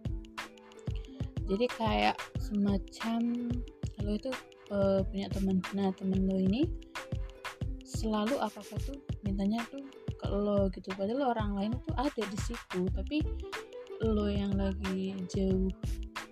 jadi 1.47 1.66
kayak 1.78 2.16
semacam 2.43 3.51
lo 4.01 4.12
itu 4.16 4.31
uh, 4.74 5.01
punya 5.09 5.31
teman. 5.33 5.62
Nah 5.72 5.95
temen 5.97 6.26
lo 6.28 6.37
ini 6.37 6.89
selalu 8.01 8.40
apa 8.40 8.64
apa 8.64 8.76
tuh 8.80 8.96
mintanya 9.28 9.61
tuh 9.68 9.84
ke 10.16 10.26
lo 10.28 10.72
gitu. 10.72 10.88
Padahal 10.96 11.36
orang 11.36 11.51
lain 11.57 11.72
tuh 11.84 11.94
ada 12.01 12.22
di 12.24 12.38
situ 12.40 12.88
tapi 12.96 13.20
lo 14.01 14.24
yang 14.32 14.57
lagi 14.57 15.12
jauh 15.28 15.68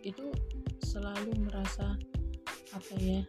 itu 0.01 0.33
selalu 0.81 1.37
merasa 1.45 1.93
apa 2.73 2.95
ya 2.97 3.21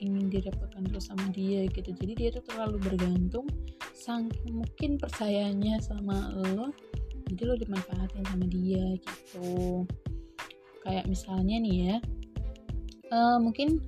ingin 0.00 0.32
direpotkan 0.32 0.88
terus 0.88 1.12
sama 1.12 1.28
dia 1.36 1.68
gitu. 1.68 1.92
Jadi 1.92 2.12
dia 2.16 2.28
tuh 2.32 2.44
terlalu 2.48 2.80
bergantung 2.80 3.44
sang 3.92 4.32
mungkin 4.48 4.96
percayanya 4.96 5.80
sama 5.84 6.32
lo 6.32 6.72
jadi 7.26 7.42
lo 7.42 7.54
dimanfaatin 7.60 8.24
sama 8.24 8.46
dia 8.48 8.96
gitu. 8.96 9.84
Kayak 10.86 11.04
misalnya 11.10 11.56
nih 11.60 11.76
ya 11.76 11.96
uh, 13.10 13.38
mungkin 13.42 13.82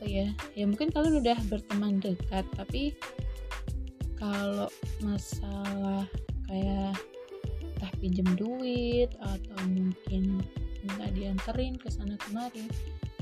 apa 0.00 0.08
ya? 0.08 0.32
Ya 0.56 0.64
mungkin 0.64 0.88
kalian 0.88 1.20
udah 1.20 1.36
berteman 1.52 2.00
dekat 2.00 2.48
tapi 2.56 2.96
kalau 4.16 4.72
masalah 5.04 6.08
kayak 6.48 6.96
entah 7.60 7.92
pinjem 8.00 8.24
duit 8.32 9.12
atau 9.20 9.60
mungkin 9.68 10.40
minta 10.80 11.04
dianterin 11.12 11.76
ke 11.76 11.92
sana 11.92 12.16
kemari 12.16 12.64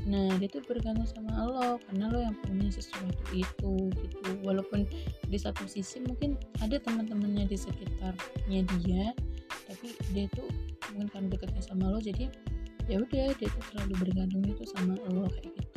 nah 0.07 0.31
dia 0.39 0.47
tuh 0.47 0.63
bergantung 0.71 1.05
sama 1.11 1.51
lo 1.51 1.83
karena 1.91 2.15
lo 2.15 2.23
yang 2.23 2.39
punya 2.47 2.71
sesuatu 2.71 3.27
itu 3.35 3.91
gitu. 3.99 4.31
Walaupun 4.47 4.87
di 5.27 5.35
satu 5.35 5.67
sisi 5.67 5.99
mungkin 6.07 6.39
ada 6.63 6.79
teman-temannya 6.79 7.51
di 7.51 7.59
sekitarnya 7.59 8.63
dia 8.79 9.11
tapi 9.67 9.99
dia 10.15 10.31
tuh 10.31 10.47
mungkin 10.95 11.11
karena 11.11 11.27
dekatnya 11.35 11.63
sama 11.67 11.91
lo 11.91 11.99
jadi 11.99 12.31
ya 12.87 13.03
udah 13.03 13.35
dia 13.35 13.49
tuh 13.51 13.65
terlalu 13.75 13.95
bergantung 14.07 14.47
itu 14.47 14.63
sama 14.71 14.95
lo 15.11 15.27
kayak 15.27 15.51
gitu 15.59 15.68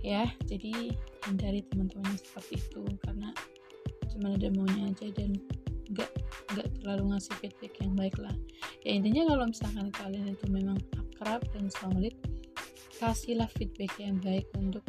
ya 0.00 0.28
jadi 0.48 0.96
hindari 1.28 1.60
teman-teman 1.68 2.16
seperti 2.16 2.56
itu 2.56 2.82
karena 3.04 3.30
cuma 4.10 4.32
ada 4.34 4.48
maunya 4.52 4.90
aja 4.90 5.08
dan 5.12 5.36
nggak 5.90 6.10
nggak 6.54 6.68
terlalu 6.80 7.14
ngasih 7.14 7.34
feedback 7.42 7.74
yang 7.82 7.92
baik 7.98 8.16
lah. 8.18 8.34
Ya 8.86 8.90
intinya 8.94 9.22
kalau 9.34 9.44
misalkan 9.50 9.88
kalian 9.90 10.26
itu 10.34 10.46
memang 10.46 10.78
akrab 10.94 11.42
dan 11.50 11.66
solid 11.68 12.14
kasihlah 13.02 13.50
feedback 13.56 13.90
yang 13.98 14.16
baik 14.22 14.46
untuk 14.54 14.84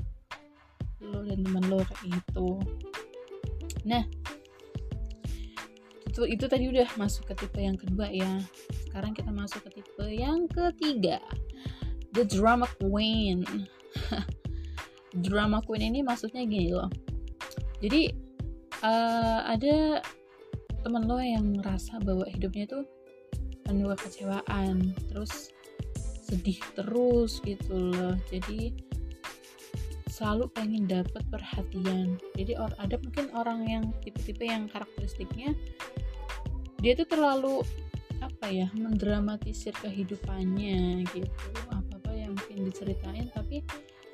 lo 1.01 1.25
dan 1.25 1.41
teman 1.41 1.65
lo 1.67 1.81
kayak 1.81 2.21
gitu. 2.21 2.49
Nah 3.87 4.05
itu 6.05 6.21
itu 6.27 6.45
tadi 6.45 6.67
udah 6.69 6.87
masuk 6.99 7.33
ke 7.33 7.33
tipe 7.45 7.59
yang 7.63 7.79
kedua 7.79 8.11
ya. 8.13 8.43
Sekarang 8.85 9.17
kita 9.17 9.33
masuk 9.33 9.65
ke 9.69 9.81
tipe 9.81 10.05
yang 10.11 10.45
ketiga. 10.51 11.17
The 12.11 12.27
drama 12.27 12.67
queen 12.77 13.47
drama 15.15 15.59
queen 15.63 15.91
ini 15.91 15.99
maksudnya 16.01 16.47
gini 16.47 16.71
loh. 16.71 16.87
Jadi 17.83 18.07
uh, 18.85 19.39
ada 19.47 19.99
temen 20.81 21.03
lo 21.05 21.19
yang 21.21 21.59
ngerasa 21.59 22.01
bahwa 22.01 22.25
hidupnya 22.29 22.65
tuh 22.65 22.83
penuh 23.67 23.93
kekecewaan 23.93 24.95
terus 25.11 25.51
sedih 26.25 26.59
terus 26.77 27.43
gitu 27.43 27.91
loh. 27.91 28.15
Jadi 28.31 28.71
selalu 30.07 30.47
pengen 30.53 30.85
dapet 30.85 31.23
perhatian. 31.33 32.15
Jadi 32.37 32.53
or, 32.55 32.71
ada 32.77 32.95
mungkin 33.01 33.33
orang 33.33 33.67
yang 33.67 33.83
tipe-tipe 34.05 34.45
yang 34.45 34.69
karakteristiknya 34.69 35.57
dia 36.81 36.97
tuh 36.97 37.05
terlalu 37.05 37.61
apa 38.21 38.49
ya 38.49 38.69
mendramatisir 38.77 39.73
kehidupannya 39.81 41.05
gitu. 41.09 41.49
Apa 41.73 41.97
apa 41.97 42.11
yang 42.13 42.37
mungkin 42.37 42.69
diceritain 42.69 43.29
tapi 43.33 43.65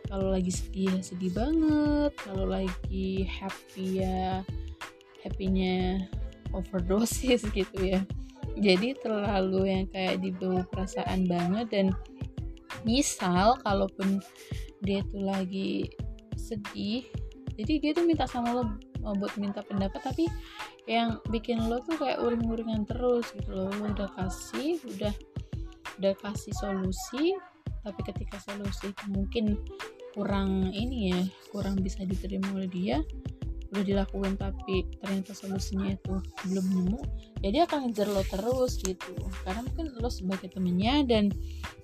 kalau 0.08 0.32
lagi 0.32 0.52
sedih 0.52 0.98
ya 0.98 1.02
sedih 1.04 1.32
banget. 1.36 2.12
Kalau 2.24 2.48
lagi 2.48 3.28
happy 3.28 4.04
ya 4.04 4.42
happynya 5.24 6.08
overdosis 6.56 7.44
gitu 7.58 7.80
ya. 7.80 8.02
Jadi 8.58 8.98
terlalu 8.98 9.70
yang 9.70 9.86
kayak 9.92 10.24
dibawa 10.24 10.66
perasaan 10.72 11.30
banget 11.30 11.68
dan 11.70 11.88
misal 12.88 13.60
kalaupun 13.62 14.24
dia 14.82 15.02
tuh 15.10 15.24
lagi 15.26 15.90
sedih 16.38 17.04
jadi 17.58 17.74
dia 17.82 17.92
tuh 17.98 18.06
minta 18.06 18.30
sama 18.30 18.54
lo 18.54 18.64
oh, 19.02 19.14
buat 19.18 19.34
minta 19.42 19.66
pendapat 19.66 20.00
tapi 20.00 20.26
yang 20.86 21.18
bikin 21.34 21.66
lo 21.66 21.82
tuh 21.82 21.98
kayak 21.98 22.22
uring-uringan 22.22 22.86
terus 22.86 23.34
gitu 23.34 23.50
lo 23.52 23.74
udah 23.74 24.08
kasih 24.14 24.78
udah 24.86 25.14
udah 25.98 26.14
kasih 26.22 26.54
solusi 26.62 27.34
tapi 27.82 28.00
ketika 28.06 28.38
solusi 28.38 28.94
mungkin 29.10 29.58
kurang 30.18 30.74
ini 30.74 31.14
ya 31.14 31.22
kurang 31.54 31.78
bisa 31.78 32.02
diterima 32.02 32.50
oleh 32.58 32.66
dia 32.66 32.98
udah 33.70 33.84
dilakukan 33.84 34.34
tapi 34.40 34.90
ternyata 34.98 35.36
solusinya 35.36 35.94
itu 35.94 36.16
belum 36.50 36.66
nemu 36.66 37.00
ya 37.46 37.50
dia 37.54 37.64
akan 37.70 37.92
ngejar 37.92 38.08
lo 38.10 38.24
terus 38.26 38.80
gitu. 38.82 39.14
Karena 39.46 39.62
mungkin 39.62 39.94
lo 39.94 40.10
sebagai 40.10 40.50
temennya 40.50 41.04
dan 41.06 41.30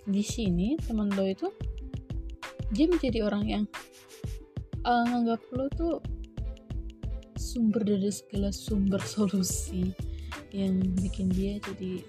di 0.07 0.23
sini 0.23 0.79
temen 0.79 1.11
lo 1.13 1.27
itu 1.27 1.51
dia 2.73 2.89
menjadi 2.89 3.27
orang 3.27 3.43
yang 3.45 3.63
uh, 4.87 5.03
nganggap 5.05 5.43
lo 5.53 5.67
tuh 5.75 5.95
sumber 7.37 7.85
dari 7.85 8.09
segala 8.09 8.49
sumber 8.49 9.03
solusi 9.13 9.93
yang 10.55 10.79
bikin 10.97 11.29
dia 11.29 11.59
jadi 11.61 12.01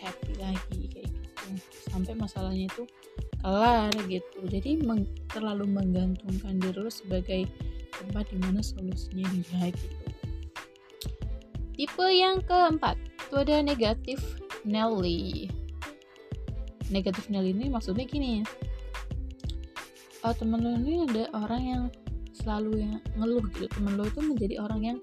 happy 0.00 0.32
lagi 0.38 0.82
kayak 0.88 1.10
gitu. 1.10 1.44
Sampai 1.90 2.14
masalahnya 2.14 2.70
itu 2.70 2.86
kelar 3.44 3.92
gitu. 4.08 4.40
Jadi 4.48 4.80
meng 4.80 5.04
terlalu 5.28 5.68
menggantungkan 5.68 6.56
diri 6.56 6.80
lo 6.80 6.88
sebagai 6.88 7.44
tempat 7.92 8.24
di 8.32 8.40
mana 8.40 8.64
solusinya 8.64 9.28
dia 9.28 9.68
gitu. 9.68 10.06
Tipe 11.76 12.06
yang 12.08 12.40
keempat 12.40 12.96
itu 12.96 13.34
ada 13.36 13.60
negatif 13.60 14.18
Nelly. 14.64 15.52
Negatif 16.88 17.28
Nelly 17.28 17.52
ini 17.52 17.68
maksudnya 17.68 18.08
gini. 18.08 18.40
Oh, 20.24 20.32
temen 20.32 20.64
lo 20.64 20.72
ini 20.80 21.04
ada 21.04 21.28
orang 21.36 21.62
yang 21.68 21.82
selalu 22.32 22.80
yang 22.80 22.96
ngeluh 23.20 23.44
gitu. 23.52 23.68
Temen 23.68 24.00
lo 24.00 24.08
itu 24.08 24.24
menjadi 24.24 24.56
orang 24.64 24.80
yang 24.80 24.98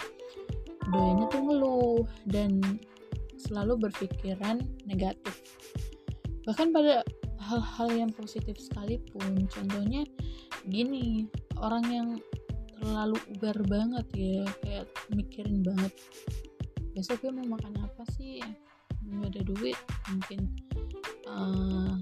doanya 0.89 1.30
tuh 1.30 1.46
ngeluh 1.46 2.04
dan 2.26 2.58
selalu 3.38 3.86
berpikiran 3.86 4.66
negatif. 4.89 5.46
Bahkan 6.50 6.74
pada 6.74 7.06
hal-hal 7.52 7.89
yang 7.91 8.12
positif 8.16 8.56
sekalipun. 8.56 9.43
Contohnya 9.52 10.08
gini 10.64 11.28
orang 11.60 11.86
yang 11.91 12.10
terlalu 12.80 13.20
ubar 13.38 13.58
banget 13.68 14.08
ya 14.16 14.47
kayak 14.64 14.88
mikirin 15.14 15.62
banget 15.62 15.93
besok 16.95 17.22
gue 17.24 17.32
mau 17.36 17.60
makan 17.60 17.76
apa 17.84 18.04
sih? 18.16 18.39
Nggak 19.04 19.36
ada 19.36 19.41
duit 19.43 19.78
mungkin 20.08 20.39
uh, 21.28 21.93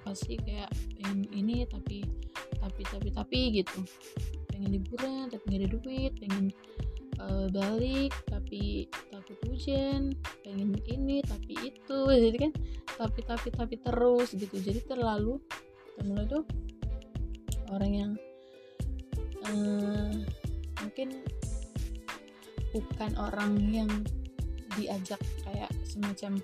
apa 0.00 0.10
sih 0.16 0.40
kayak 0.40 0.72
pengen 0.96 1.28
ini 1.36 1.68
tapi 1.68 2.08
tapi 2.58 2.82
tapi 2.88 3.08
tapi 3.12 3.38
gitu. 3.60 3.84
Pengen 4.48 4.72
liburan 4.72 5.28
tapi 5.28 5.44
nggak 5.44 5.60
ada 5.60 5.70
duit 5.76 6.12
pengen 6.16 6.44
uh, 7.20 7.46
balik 7.52 8.16
tapi 8.26 8.88
takut 9.28 9.52
hujan 9.52 10.16
pengen 10.40 10.72
ini 10.88 11.20
tapi 11.20 11.52
itu. 11.68 12.00
Jadi 12.08 12.36
kan 12.48 12.52
tapi 12.96 13.20
tapi 13.20 13.48
tapi 13.52 13.74
terus 13.76 14.32
gitu. 14.32 14.56
Jadi 14.56 14.80
terlalu 14.88 15.36
temen 16.00 16.24
itu 16.24 16.40
orang 17.68 17.92
yang 17.92 18.12
uh, 19.44 20.16
mungkin 20.80 21.20
bukan 22.72 23.12
orang 23.20 23.52
yang 23.68 23.90
diajak 24.80 25.20
kayak 25.44 25.68
semacam 25.84 26.40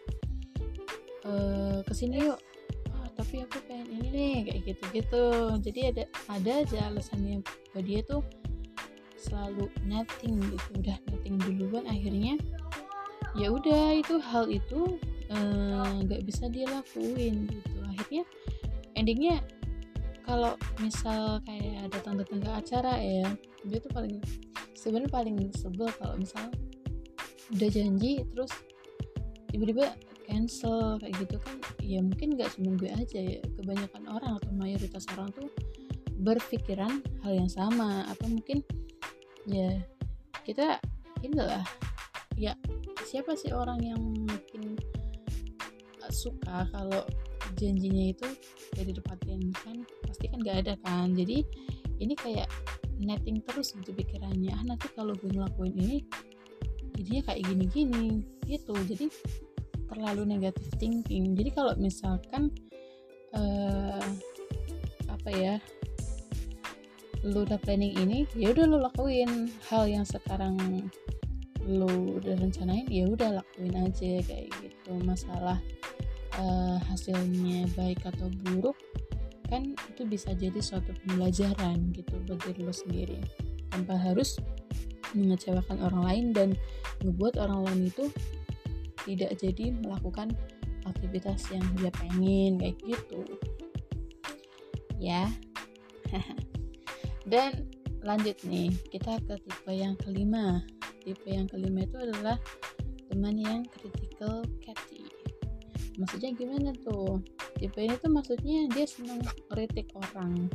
uh, 1.24 1.80
ke 1.88 1.92
sini 1.96 2.28
yuk. 2.28 2.36
Oh, 2.92 3.08
tapi 3.16 3.40
aku 3.48 3.64
pengen 3.64 3.88
ini 3.88 4.08
nih 4.12 4.34
kayak 4.44 4.60
gitu 4.68 4.84
gitu 4.92 5.24
jadi 5.64 5.80
ada 5.94 6.04
ada 6.28 6.52
aja 6.60 6.78
alasannya 6.92 7.40
bahwa 7.72 7.80
dia 7.80 8.04
tuh 8.04 8.20
selalu 9.16 9.72
netting 9.88 10.36
gitu. 10.52 10.68
Udah 10.84 11.00
netting 11.08 11.40
duluan 11.40 11.88
akhirnya 11.88 12.36
ya 13.34 13.50
udah 13.50 13.98
itu 13.98 14.14
hal 14.22 14.46
itu 14.46 14.98
eh, 15.30 15.98
nggak 16.06 16.20
uh, 16.22 16.26
bisa 16.26 16.46
dia 16.50 16.66
lakuin 16.70 17.50
gitu. 17.50 17.78
Akhirnya 17.94 18.24
endingnya 18.94 19.36
kalau 20.24 20.56
misal 20.80 21.42
kayak 21.44 21.92
datang 21.92 22.16
datang 22.16 22.40
ke 22.40 22.50
acara 22.50 22.94
ya 22.96 23.28
dia 23.66 23.78
tuh 23.82 23.92
paling 23.92 24.22
sebenarnya 24.72 25.10
paling 25.12 25.36
sebel 25.52 25.88
kalau 26.00 26.16
misal 26.16 26.48
udah 27.52 27.68
janji 27.68 28.24
terus 28.32 28.52
tiba-tiba 29.52 29.92
cancel 30.24 30.96
kayak 30.96 31.12
gitu 31.20 31.36
kan 31.36 31.56
ya 31.84 32.00
mungkin 32.00 32.40
nggak 32.40 32.56
cuma 32.56 32.72
gue 32.80 32.88
aja 32.88 33.20
ya 33.20 33.38
kebanyakan 33.60 34.08
orang 34.08 34.32
atau 34.40 34.50
mayoritas 34.56 35.04
orang 35.12 35.28
tuh 35.36 35.52
berpikiran 36.24 37.02
hal 37.26 37.32
yang 37.34 37.50
sama. 37.50 38.06
Atau 38.08 38.30
mungkin 38.30 38.62
ya 39.44 39.82
kita 40.46 40.78
inilah 41.20 41.64
ya 42.38 42.56
siapa 43.04 43.36
sih 43.36 43.52
orang 43.52 43.80
yang 43.84 44.00
mungkin 44.00 44.80
suka 46.12 46.68
kalau 46.72 47.04
janjinya 47.56 48.12
itu 48.12 48.28
gak 48.76 48.84
didapatin 48.88 49.52
kan 49.62 49.76
pasti 50.04 50.26
kan 50.28 50.38
gak 50.42 50.66
ada 50.66 50.74
kan. 50.82 51.12
Jadi 51.12 51.44
ini 52.02 52.14
kayak 52.16 52.48
netting 52.98 53.44
terus 53.44 53.72
gitu 53.76 53.92
pikirannya. 53.94 54.52
Ah 54.52 54.64
nanti 54.64 54.88
kalau 54.92 55.14
gue 55.14 55.30
ngelakuin 55.30 55.74
ini 55.76 55.96
jadinya 56.98 57.22
kayak 57.30 57.42
gini-gini 57.46 58.24
gitu. 58.48 58.74
Jadi 58.74 59.06
terlalu 59.88 60.22
negatif 60.36 60.66
thinking. 60.80 61.36
Jadi 61.36 61.50
kalau 61.52 61.72
misalkan 61.76 62.50
uh, 63.36 64.04
apa 65.10 65.30
ya 65.30 65.54
lu 67.24 67.40
udah 67.48 67.56
planning 67.64 67.96
ini 67.96 68.28
ya 68.36 68.52
udah 68.52 68.64
lu 68.68 68.76
lakuin 68.84 69.48
hal 69.72 69.88
yang 69.88 70.04
sekarang 70.04 70.60
lu 71.64 72.20
udah 72.20 72.36
rencanain 72.36 72.86
ya 72.92 73.08
udah 73.08 73.40
lakuin 73.40 73.74
aja 73.76 74.20
kayak 74.24 74.48
gitu. 74.60 74.92
Masalah 75.02 75.58
uh, 76.38 76.78
hasilnya 76.88 77.68
baik 77.74 78.04
atau 78.04 78.28
buruk 78.44 78.76
kan 79.48 79.76
itu 79.92 80.02
bisa 80.08 80.32
jadi 80.32 80.56
suatu 80.58 80.96
pembelajaran 81.04 81.92
gitu 81.92 82.16
diri 82.24 82.60
lo 82.64 82.72
sendiri. 82.72 83.20
Tanpa 83.68 83.98
harus 83.98 84.40
mengecewakan 85.14 85.78
orang 85.84 86.02
lain 86.04 86.24
dan 86.34 86.48
ngebuat 87.04 87.38
orang 87.38 87.70
lain 87.70 87.80
itu 87.92 88.04
tidak 89.04 89.36
jadi 89.36 89.70
melakukan 89.84 90.32
aktivitas 90.84 91.48
yang 91.52 91.64
dia 91.78 91.92
pengen 91.94 92.60
kayak 92.60 92.76
gitu. 92.82 93.20
Ya. 94.98 95.28
Dan 97.30 97.68
lanjut 98.04 98.36
nih 98.44 98.68
kita 98.92 99.16
ke 99.24 99.34
tipe 99.40 99.72
yang 99.72 99.96
kelima 99.96 100.60
tipe 101.04 101.28
yang 101.28 101.46
kelima 101.46 101.84
itu 101.84 101.96
adalah 102.00 102.40
teman 103.12 103.36
yang 103.36 103.60
critical 103.68 104.40
catty 104.64 105.04
maksudnya 105.98 106.30
gimana 106.34 106.70
tuh? 106.82 107.22
Tipe 107.58 107.78
ini 107.78 107.94
tuh 107.98 108.10
maksudnya 108.10 108.66
dia 108.74 108.86
senang 108.86 109.22
kritik 109.50 109.94
orang. 109.94 110.50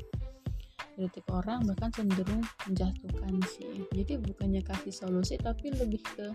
Kritik 0.99 1.25
orang 1.31 1.63
bahkan 1.63 1.89
cenderung 1.95 2.43
menjatuhkan 2.67 3.39
sih. 3.55 3.87
Jadi 3.95 4.19
bukannya 4.19 4.61
kasih 4.63 4.91
solusi 4.91 5.39
tapi 5.39 5.71
lebih 5.71 6.03
ke 6.03 6.27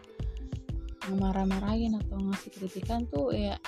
marah-marahin 1.13 2.01
atau 2.01 2.17
ngasih 2.17 2.51
kritikan 2.57 3.05
tuh 3.13 3.29
ya 3.29 3.61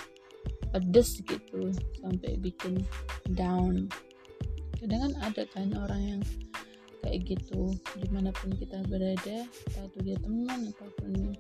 pedes 0.72 1.20
gitu 1.20 1.68
sampai 2.00 2.40
bikin 2.40 2.80
down. 3.36 3.92
Kadang 4.80 5.08
kan 5.08 5.12
ada 5.20 5.42
kan 5.52 5.68
orang 5.76 6.02
yang 6.16 6.20
kayak 7.06 7.38
gitu. 7.38 7.70
Di 7.94 8.08
mana 8.10 8.34
pun 8.34 8.50
kita 8.58 8.82
berada 8.90 9.46
atau 9.78 9.98
dia 10.02 10.18
teman 10.18 10.74
ataupun 10.74 11.38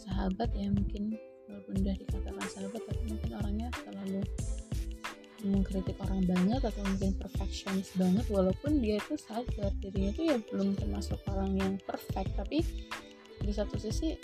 sahabat 0.00 0.48
ya 0.56 0.72
mungkin 0.72 1.14
walaupun 1.48 1.74
udah 1.84 1.94
dikatakan 2.00 2.46
sahabat 2.50 2.82
tapi 2.88 3.02
mungkin 3.08 3.30
orangnya 3.36 3.68
terlalu 3.84 4.20
mengkritik 5.44 5.96
orang 6.00 6.24
banget 6.24 6.60
atau 6.64 6.82
mungkin 6.88 7.12
perfectionist 7.20 7.92
banget 8.00 8.24
walaupun 8.32 8.80
dia 8.80 8.96
itu 8.96 9.14
sadar 9.20 9.70
dirinya 9.84 10.10
itu 10.16 10.22
ya 10.24 10.36
belum 10.40 10.72
termasuk 10.72 11.20
orang 11.28 11.60
yang 11.60 11.72
perfect. 11.84 12.32
Tapi 12.34 12.64
di 13.44 13.52
satu 13.52 13.76
sisi 13.76 14.16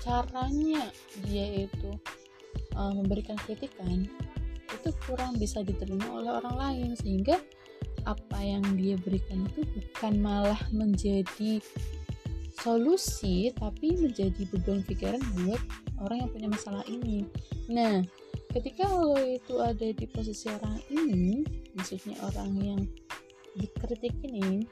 caranya 0.00 0.88
dia 1.28 1.68
itu 1.68 1.90
uh, 2.76 2.92
memberikan 2.96 3.36
kritikan 3.44 4.08
itu 4.72 4.90
kurang 5.04 5.36
bisa 5.36 5.60
diterima 5.60 6.08
oleh 6.16 6.32
orang 6.32 6.56
lain. 6.56 6.90
Sehingga 6.96 7.36
apa 8.04 8.38
yang 8.40 8.64
dia 8.76 8.96
berikan 9.00 9.44
itu 9.48 9.64
bukan 9.64 10.20
malah 10.20 10.60
menjadi 10.70 11.60
solusi 12.60 13.50
tapi 13.58 13.98
menjadi 13.98 14.46
beban 14.48 14.80
pikiran 14.86 15.20
buat 15.42 15.60
orang 16.00 16.24
yang 16.24 16.30
punya 16.30 16.48
masalah 16.48 16.84
ini. 16.86 17.26
Nah 17.68 18.04
ketika 18.54 18.86
lo 18.86 19.18
itu 19.18 19.58
ada 19.58 19.88
di 19.90 20.06
posisi 20.06 20.46
orang 20.48 20.78
ini 20.92 21.42
maksudnya 21.74 22.14
orang 22.22 22.50
yang 22.62 22.80
dikritik 23.58 24.14
ini 24.22 24.62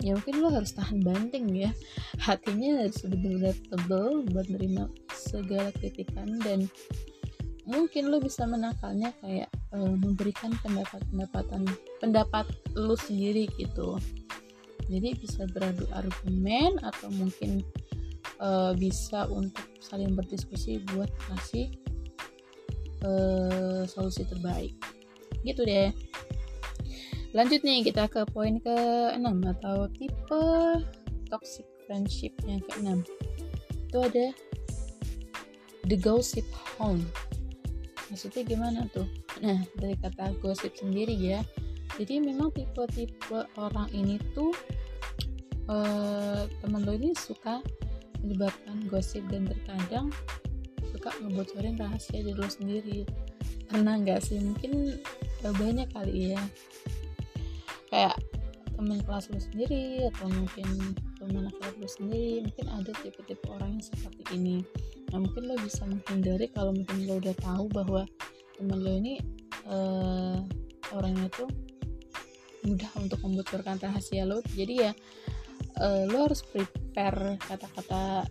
ya 0.00 0.16
mungkin 0.16 0.40
lo 0.40 0.48
harus 0.52 0.72
tahan 0.72 1.04
banting 1.04 1.52
ya. 1.52 1.70
Hatinya 2.20 2.84
harus 2.84 3.04
benar-benar 3.04 3.56
tebel 3.68 4.24
buat 4.32 4.46
menerima 4.48 4.84
segala 5.12 5.70
kritikan 5.76 6.40
dan 6.42 6.68
mungkin 7.64 8.12
lo 8.12 8.20
bisa 8.20 8.44
menakalnya 8.44 9.12
kayak 9.24 9.48
uh, 9.72 9.94
memberikan 9.96 10.52
pendapat 10.60 11.00
pendapatan 11.08 11.62
pendapat 12.00 12.46
lo 12.76 12.96
sendiri 12.96 13.48
gitu. 13.56 13.96
Jadi 14.88 15.16
bisa 15.16 15.48
beradu 15.48 15.88
argumen 15.96 16.76
atau 16.84 17.08
mungkin 17.16 17.64
uh, 18.36 18.76
bisa 18.76 19.24
untuk 19.32 19.64
saling 19.80 20.12
berdiskusi 20.12 20.84
buat 20.92 21.08
kasih 21.32 21.72
uh, 23.00 23.88
solusi 23.88 24.28
terbaik. 24.28 24.76
Gitu 25.40 25.64
deh. 25.64 25.88
Lanjut 27.34 27.64
nih 27.66 27.82
kita 27.82 28.06
ke 28.06 28.22
poin 28.30 28.60
ke 28.62 28.76
6 29.16 29.24
atau 29.58 29.90
tipe 29.90 30.44
toxic 31.26 31.66
friendship 31.88 32.30
yang 32.46 32.62
ke 32.62 32.78
6 32.78 33.02
itu 33.94 33.98
ada 33.98 34.26
the 35.86 35.98
gossip 35.98 36.46
hound 36.78 37.02
maksudnya 38.14 38.46
gimana 38.46 38.86
tuh? 38.94 39.10
Nah 39.42 39.58
dari 39.74 39.98
kata 39.98 40.38
gosip 40.38 40.78
sendiri 40.78 41.18
ya. 41.18 41.42
Jadi 41.98 42.22
memang 42.22 42.54
tipe-tipe 42.54 43.42
orang 43.58 43.90
ini 43.90 44.22
tuh 44.38 44.54
uh, 45.66 46.46
teman 46.62 46.86
lo 46.86 46.94
ini 46.94 47.10
suka 47.18 47.58
menyebabkan 48.22 48.86
gosip 48.86 49.26
dan 49.26 49.50
terkadang 49.50 50.14
suka 50.94 51.10
ngebocorin 51.26 51.74
rahasia 51.74 52.22
diri 52.22 52.38
lo 52.38 52.46
sendiri. 52.46 52.98
Pernah 53.66 53.98
nggak 53.98 54.22
sih? 54.22 54.38
Mungkin 54.38 54.94
uh, 55.42 55.54
banyak 55.58 55.90
kali 55.90 56.38
ya. 56.38 56.42
Kayak 57.90 58.14
teman 58.78 59.02
kelas 59.02 59.26
lo 59.34 59.42
sendiri 59.42 60.06
atau 60.14 60.30
mungkin 60.30 60.94
teman 61.18 61.50
kelas 61.50 61.74
lo 61.82 61.88
sendiri. 61.90 62.46
Mungkin 62.46 62.66
ada 62.70 62.94
tipe-tipe 63.02 63.42
orang 63.50 63.74
yang 63.74 63.84
seperti 63.84 64.22
ini 64.38 64.62
nah 65.14 65.22
mungkin 65.22 65.46
lo 65.46 65.54
bisa 65.62 65.86
menghindari 65.86 66.50
kalau 66.50 66.74
mungkin 66.74 67.06
lo 67.06 67.22
udah 67.22 67.38
tahu 67.38 67.70
bahwa 67.70 68.02
teman 68.58 68.82
lo 68.82 68.98
ini 68.98 69.22
uh, 69.70 70.42
orangnya 70.90 71.30
tuh 71.30 71.46
mudah 72.66 72.90
untuk 72.98 73.20
membocorkan 73.22 73.78
rahasia 73.78 74.26
lo. 74.26 74.42
Jadi 74.42 74.74
ya 74.82 74.92
uh, 75.78 76.02
lo 76.10 76.26
harus 76.26 76.42
prepare 76.42 77.38
kata-kata 77.38 78.26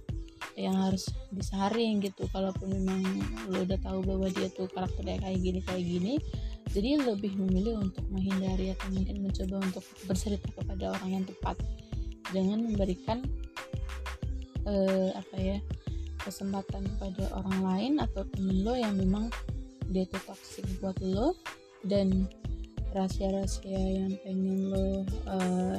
yang 0.59 0.75
harus 0.75 1.07
disaring 1.31 2.03
gitu. 2.03 2.27
Kalaupun 2.36 2.67
memang 2.67 2.99
lo 3.47 3.63
udah 3.63 3.79
tahu 3.79 4.03
bahwa 4.03 4.27
dia 4.27 4.51
tuh 4.51 4.67
karakternya 4.67 5.23
kayak 5.23 5.39
gini 5.39 5.59
kayak 5.63 5.86
gini 5.88 6.15
jadi 6.73 6.97
lebih 7.05 7.38
memilih 7.38 7.86
untuk 7.86 8.01
menghindari 8.09 8.73
atau 8.73 8.89
mungkin 8.89 9.21
mencoba 9.21 9.61
untuk 9.61 9.86
bercerita 10.09 10.49
kepada 10.57 10.97
orang 10.97 11.21
yang 11.21 11.25
tepat. 11.29 11.53
Jangan 12.34 12.65
memberikan 12.65 13.21
uh, 14.65 15.13
apa 15.13 15.38
ya 15.38 15.57
kesempatan 16.24 16.88
kepada 16.97 17.30
orang 17.36 17.59
lain 17.61 17.93
atau 17.99 18.24
temen 18.34 18.63
lo 18.63 18.74
yang 18.74 18.95
memang 18.95 19.28
dia 19.91 20.07
tuh 20.07 20.24
toxic 20.24 20.65
buat 20.80 20.95
lo 21.03 21.36
dan 21.84 22.26
rahasia-rahasia 22.95 24.03
yang 24.03 24.15
pengen 24.24 24.71
lo 24.71 25.03
uh, 25.28 25.78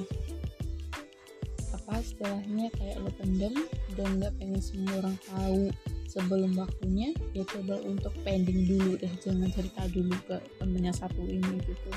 apa 1.75 2.01
istilahnya 2.01 2.73
kayak 2.81 2.97
lo 3.01 3.11
pendem 3.21 3.55
dan 3.99 4.09
nggak 4.21 4.33
pengen 4.41 4.63
semua 4.63 5.05
orang 5.05 5.17
tahu 5.29 5.63
sebelum 6.09 6.55
waktunya 6.55 7.11
ya 7.35 7.43
coba 7.45 7.77
untuk 7.83 8.15
pending 8.23 8.71
dulu 8.71 8.95
deh 8.97 9.11
jangan 9.21 9.51
cerita 9.51 9.83
dulu 9.91 10.15
ke 10.31 10.37
temennya 10.63 10.95
satu 10.95 11.23
ini 11.27 11.59
gitu. 11.67 11.91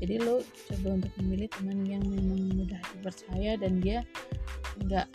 Jadi 0.00 0.16
lo 0.16 0.40
coba 0.40 0.96
untuk 0.96 1.12
memilih 1.20 1.48
teman 1.52 1.84
yang 1.84 2.00
memang 2.08 2.56
mudah 2.56 2.80
dipercaya 2.96 3.60
dan 3.60 3.84
dia 3.84 4.00
nggak 4.80 5.06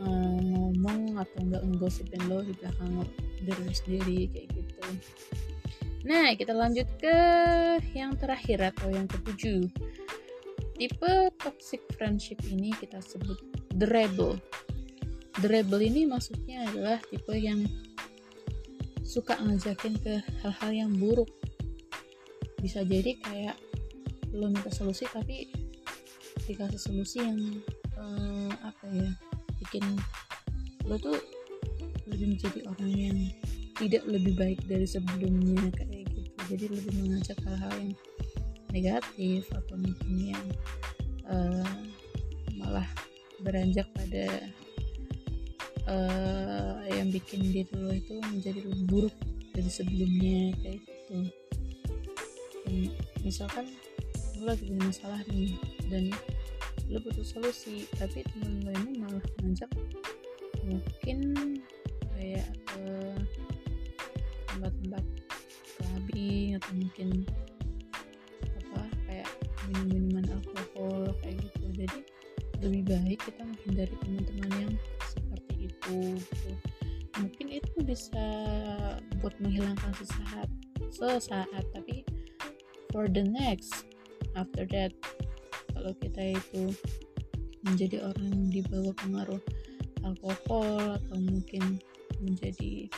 uh, 0.00 0.40
ngomong 0.40 1.20
atau 1.20 1.38
nggak 1.44 1.62
nggosipin 1.76 2.22
lo 2.26 2.40
di 2.42 2.56
belakang 2.56 3.04
diri 3.44 3.72
sendiri 3.72 4.18
kayak 4.32 4.48
gitu 4.52 4.80
Nah, 6.00 6.32
kita 6.32 6.56
lanjut 6.56 6.88
ke 6.96 7.16
yang 7.92 8.16
terakhir 8.16 8.72
atau 8.72 8.88
yang 8.88 9.04
ketujuh. 9.04 9.68
Tipe 10.80 11.12
toxic 11.36 11.84
friendship 11.92 12.40
ini 12.48 12.72
kita 12.72 13.04
sebut 13.04 13.36
the 13.76 13.84
rebel. 13.84 14.40
The 15.44 15.48
rebel 15.52 15.84
ini 15.84 16.08
maksudnya 16.08 16.64
adalah 16.72 17.04
tipe 17.04 17.36
yang 17.36 17.68
suka 19.04 19.36
ngajakin 19.44 20.00
ke 20.00 20.24
hal-hal 20.40 20.70
yang 20.72 20.92
buruk. 20.96 21.28
Bisa 22.64 22.80
jadi 22.80 23.20
kayak 23.20 23.56
lo 24.32 24.48
minta 24.48 24.72
solusi 24.72 25.04
tapi 25.04 25.52
dikasih 26.48 26.80
solusi 26.80 27.20
yang 27.20 27.40
eh, 27.98 28.52
apa 28.64 28.86
ya 28.88 29.10
bikin 29.70 29.86
lo 30.90 30.98
tuh 30.98 31.14
lebih 32.10 32.34
menjadi 32.34 32.66
orang 32.66 32.90
yang 32.90 33.18
tidak 33.78 34.02
lebih 34.10 34.34
baik 34.34 34.58
dari 34.66 34.82
sebelumnya 34.82 35.70
kayak 35.78 36.10
gitu. 36.10 36.42
Jadi 36.50 36.64
lebih 36.74 36.92
mengajak 36.98 37.38
hal-hal 37.46 37.72
yang 37.78 37.92
negatif 38.74 39.46
atau 39.54 39.78
mungkin 39.78 40.34
yang 40.34 40.46
uh, 41.30 41.78
malah 42.58 42.86
beranjak 43.46 43.86
pada 43.94 44.50
uh, 45.86 46.82
yang 46.90 47.14
bikin 47.14 47.46
diri 47.46 47.70
lo 47.78 47.94
itu 47.94 48.18
menjadi 48.26 48.66
lebih 48.66 48.84
buruk 48.90 49.14
dari 49.54 49.70
sebelumnya 49.70 50.50
kayak 50.66 50.82
gitu. 50.82 51.18
Dan 52.66 52.90
misalkan 53.22 53.70
lo 54.42 54.50
lagi 54.50 54.66
punya 54.66 54.82
masalah 54.90 55.20
nih 55.30 55.54
dan 55.86 56.10
lo 56.90 56.98
butuh 56.98 57.22
solusi 57.22 57.86
tapi 57.94 58.26
temen 58.34 58.66
lo 58.66 58.74
ini 58.82 58.98
malah 58.98 59.22
mengajak 59.38 59.70
mungkin 60.66 61.18
kayak 62.18 62.50
uh, 62.76 63.18
tempat-tempat 64.50 65.04
clubbing 65.78 66.58
atau 66.58 66.70
mungkin 66.76 67.08
apa 68.44 68.82
kayak 69.08 69.30
minum-minuman 69.70 70.26
alkohol 70.34 71.14
kayak 71.24 71.38
gitu. 71.40 71.66
Jadi 71.80 71.98
lebih 72.60 72.82
baik 72.92 73.18
kita 73.24 73.40
menghindari 73.40 73.94
teman-teman 74.04 74.50
yang 74.60 74.74
seperti 75.08 75.54
itu 75.72 75.98
gitu. 76.18 76.50
Mungkin 77.20 77.46
itu 77.56 77.76
bisa 77.84 78.26
buat 79.24 79.32
menghilangkan 79.40 79.92
sesaat 79.96 80.48
sesaat 80.90 81.64
tapi 81.72 82.04
for 82.90 83.06
the 83.06 83.22
next 83.22 83.86
after 84.34 84.66
that 84.68 84.92
kalau 85.80 85.96
kita 85.96 86.36
itu 86.36 86.62
menjadi 87.64 88.04
orang 88.04 88.28
yang 88.28 88.48
dibawa 88.52 88.92
pengaruh 89.00 89.42
alkohol 90.04 91.00
atau 91.00 91.16
mungkin 91.16 91.80
menjadi 92.20 92.88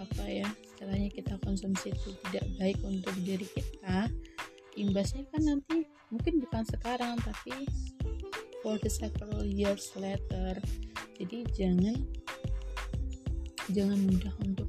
apa 0.00 0.24
ya 0.24 0.48
istilahnya 0.64 1.12
kita 1.12 1.36
konsumsi 1.44 1.92
itu 1.92 2.16
tidak 2.28 2.48
baik 2.56 2.80
untuk 2.88 3.12
diri 3.20 3.44
kita 3.52 4.08
imbasnya 4.80 5.28
kan 5.28 5.44
nanti 5.44 5.84
mungkin 6.08 6.40
bukan 6.40 6.64
sekarang 6.64 7.20
tapi 7.20 7.68
for 8.62 8.76
the 8.80 8.90
several 8.92 9.44
years 9.44 9.92
later. 9.96 10.56
Jadi 11.16 11.44
jangan 11.56 11.96
jangan 13.72 13.98
mudah 14.08 14.34
untuk 14.44 14.68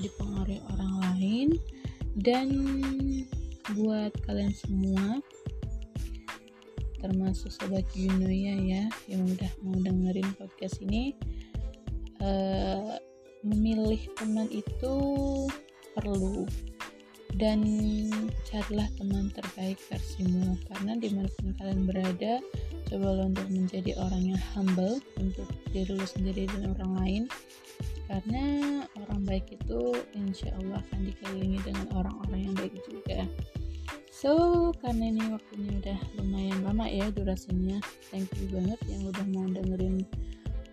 dipengaruhi 0.00 0.60
orang 0.76 0.94
lain. 1.00 1.48
Dan 2.10 2.48
buat 3.78 4.10
kalian 4.26 4.50
semua 4.50 5.22
termasuk 7.00 7.50
sobat 7.50 7.84
Yunoya 7.96 8.54
ya 8.60 8.84
yang 9.08 9.24
udah 9.24 9.50
mau 9.64 9.76
dengerin 9.80 10.28
podcast 10.36 10.78
ini. 10.84 11.16
Uh, 12.20 13.00
memilih 13.40 14.04
teman 14.20 14.44
itu 14.52 14.96
perlu 15.96 16.44
dan 17.40 17.64
carilah 18.44 18.88
teman 19.00 19.32
terbaik 19.32 19.80
versimu. 19.88 20.58
Karena 20.68 20.98
di 21.00 21.08
mana 21.14 21.30
pun 21.40 21.56
kalian 21.56 21.88
berada 21.88 22.44
coba 22.90 23.24
untuk 23.24 23.46
menjadi 23.48 23.94
orang 24.02 24.34
yang 24.34 24.42
humble 24.52 24.98
untuk 25.16 25.48
diri 25.70 25.94
lo 25.94 26.04
sendiri 26.04 26.44
dan 26.50 26.74
orang 26.76 26.92
lain. 27.00 27.22
Karena 28.10 28.44
orang 29.06 29.22
baik 29.22 29.54
itu 29.54 29.94
insya 30.18 30.50
Allah 30.58 30.82
akan 30.90 31.00
dikelilingi 31.06 31.60
dengan 31.62 31.86
orang-orang 31.94 32.50
yang 32.50 32.54
baik 32.58 32.74
juga 32.82 33.22
so 34.20 34.68
karena 34.84 35.08
ini 35.08 35.32
waktunya 35.32 35.72
udah 35.80 35.98
lumayan 36.20 36.60
lama 36.60 36.84
ya 36.84 37.08
durasinya 37.08 37.80
thank 38.12 38.28
you 38.36 38.52
banget 38.52 38.76
yang 38.84 39.08
udah 39.08 39.24
mau 39.32 39.48
dengerin 39.48 40.04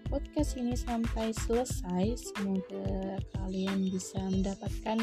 podcast 0.07 0.55
ini 0.55 0.73
sampai 0.73 1.35
selesai. 1.35 2.31
Semoga 2.31 3.19
kalian 3.35 3.91
bisa 3.91 4.19
mendapatkan 4.31 4.99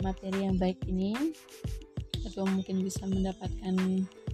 materi 0.00 0.38
yang 0.48 0.56
baik 0.56 0.80
ini 0.88 1.12
atau 2.24 2.48
mungkin 2.48 2.80
bisa 2.80 3.04
mendapatkan 3.04 3.76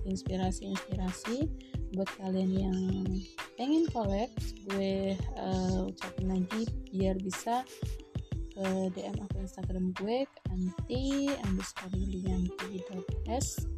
inspirasi-inspirasi 0.07 1.51
buat 1.95 2.11
kalian 2.23 2.51
yang 2.55 2.79
pengen 3.59 3.87
collab 3.91 4.31
gue 4.71 5.15
uh, 5.39 5.87
ucapin 5.87 6.29
lagi 6.31 6.63
biar 6.91 7.19
bisa 7.19 7.63
ke 8.57 8.89
DM 8.97 9.17
aku 9.21 9.37
Instagram 9.45 9.93
gue 10.01 10.25
ke 10.25 10.41
anti 10.49 11.29
underscore 11.45 11.93
s. 13.29 13.69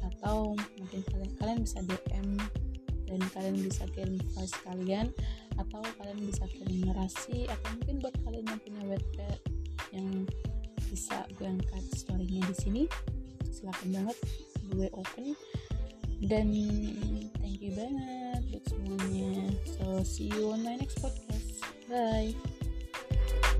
Atau 0.00 0.56
mungkin 0.80 1.00
kalian 1.12 1.32
kalian 1.36 1.58
bisa 1.60 1.78
DM 1.84 2.28
dan 3.04 3.20
kalian 3.36 3.56
bisa 3.60 3.84
kirim 3.92 4.16
voice 4.32 4.56
kalian. 4.64 5.12
Atau 5.60 5.84
kalian 6.00 6.24
bisa 6.24 6.48
kirim 6.48 6.88
narasi 6.88 7.44
atau 7.52 7.68
mungkin 7.76 8.00
buat 8.00 8.16
kalian 8.24 8.48
yang 8.48 8.60
punya 8.64 8.82
webpad 8.96 9.38
yang 9.92 10.08
bisa 10.88 11.28
gue 11.36 11.44
angkat 11.44 11.84
storynya 11.92 12.40
di 12.48 12.56
sini. 12.56 12.82
Silakan 13.52 13.88
banget 13.92 14.16
gue 14.72 14.88
open. 14.96 15.36
Dan 16.24 16.48
thank 17.44 17.60
you 17.60 17.76
banget 17.76 18.40
buat 18.48 18.64
semuanya. 18.72 19.52
So 19.68 20.00
see 20.00 20.32
you 20.32 20.56
on 20.56 20.64
my 20.64 20.80
next 20.80 20.96
podcast. 20.96 21.60
Bye 21.92 22.61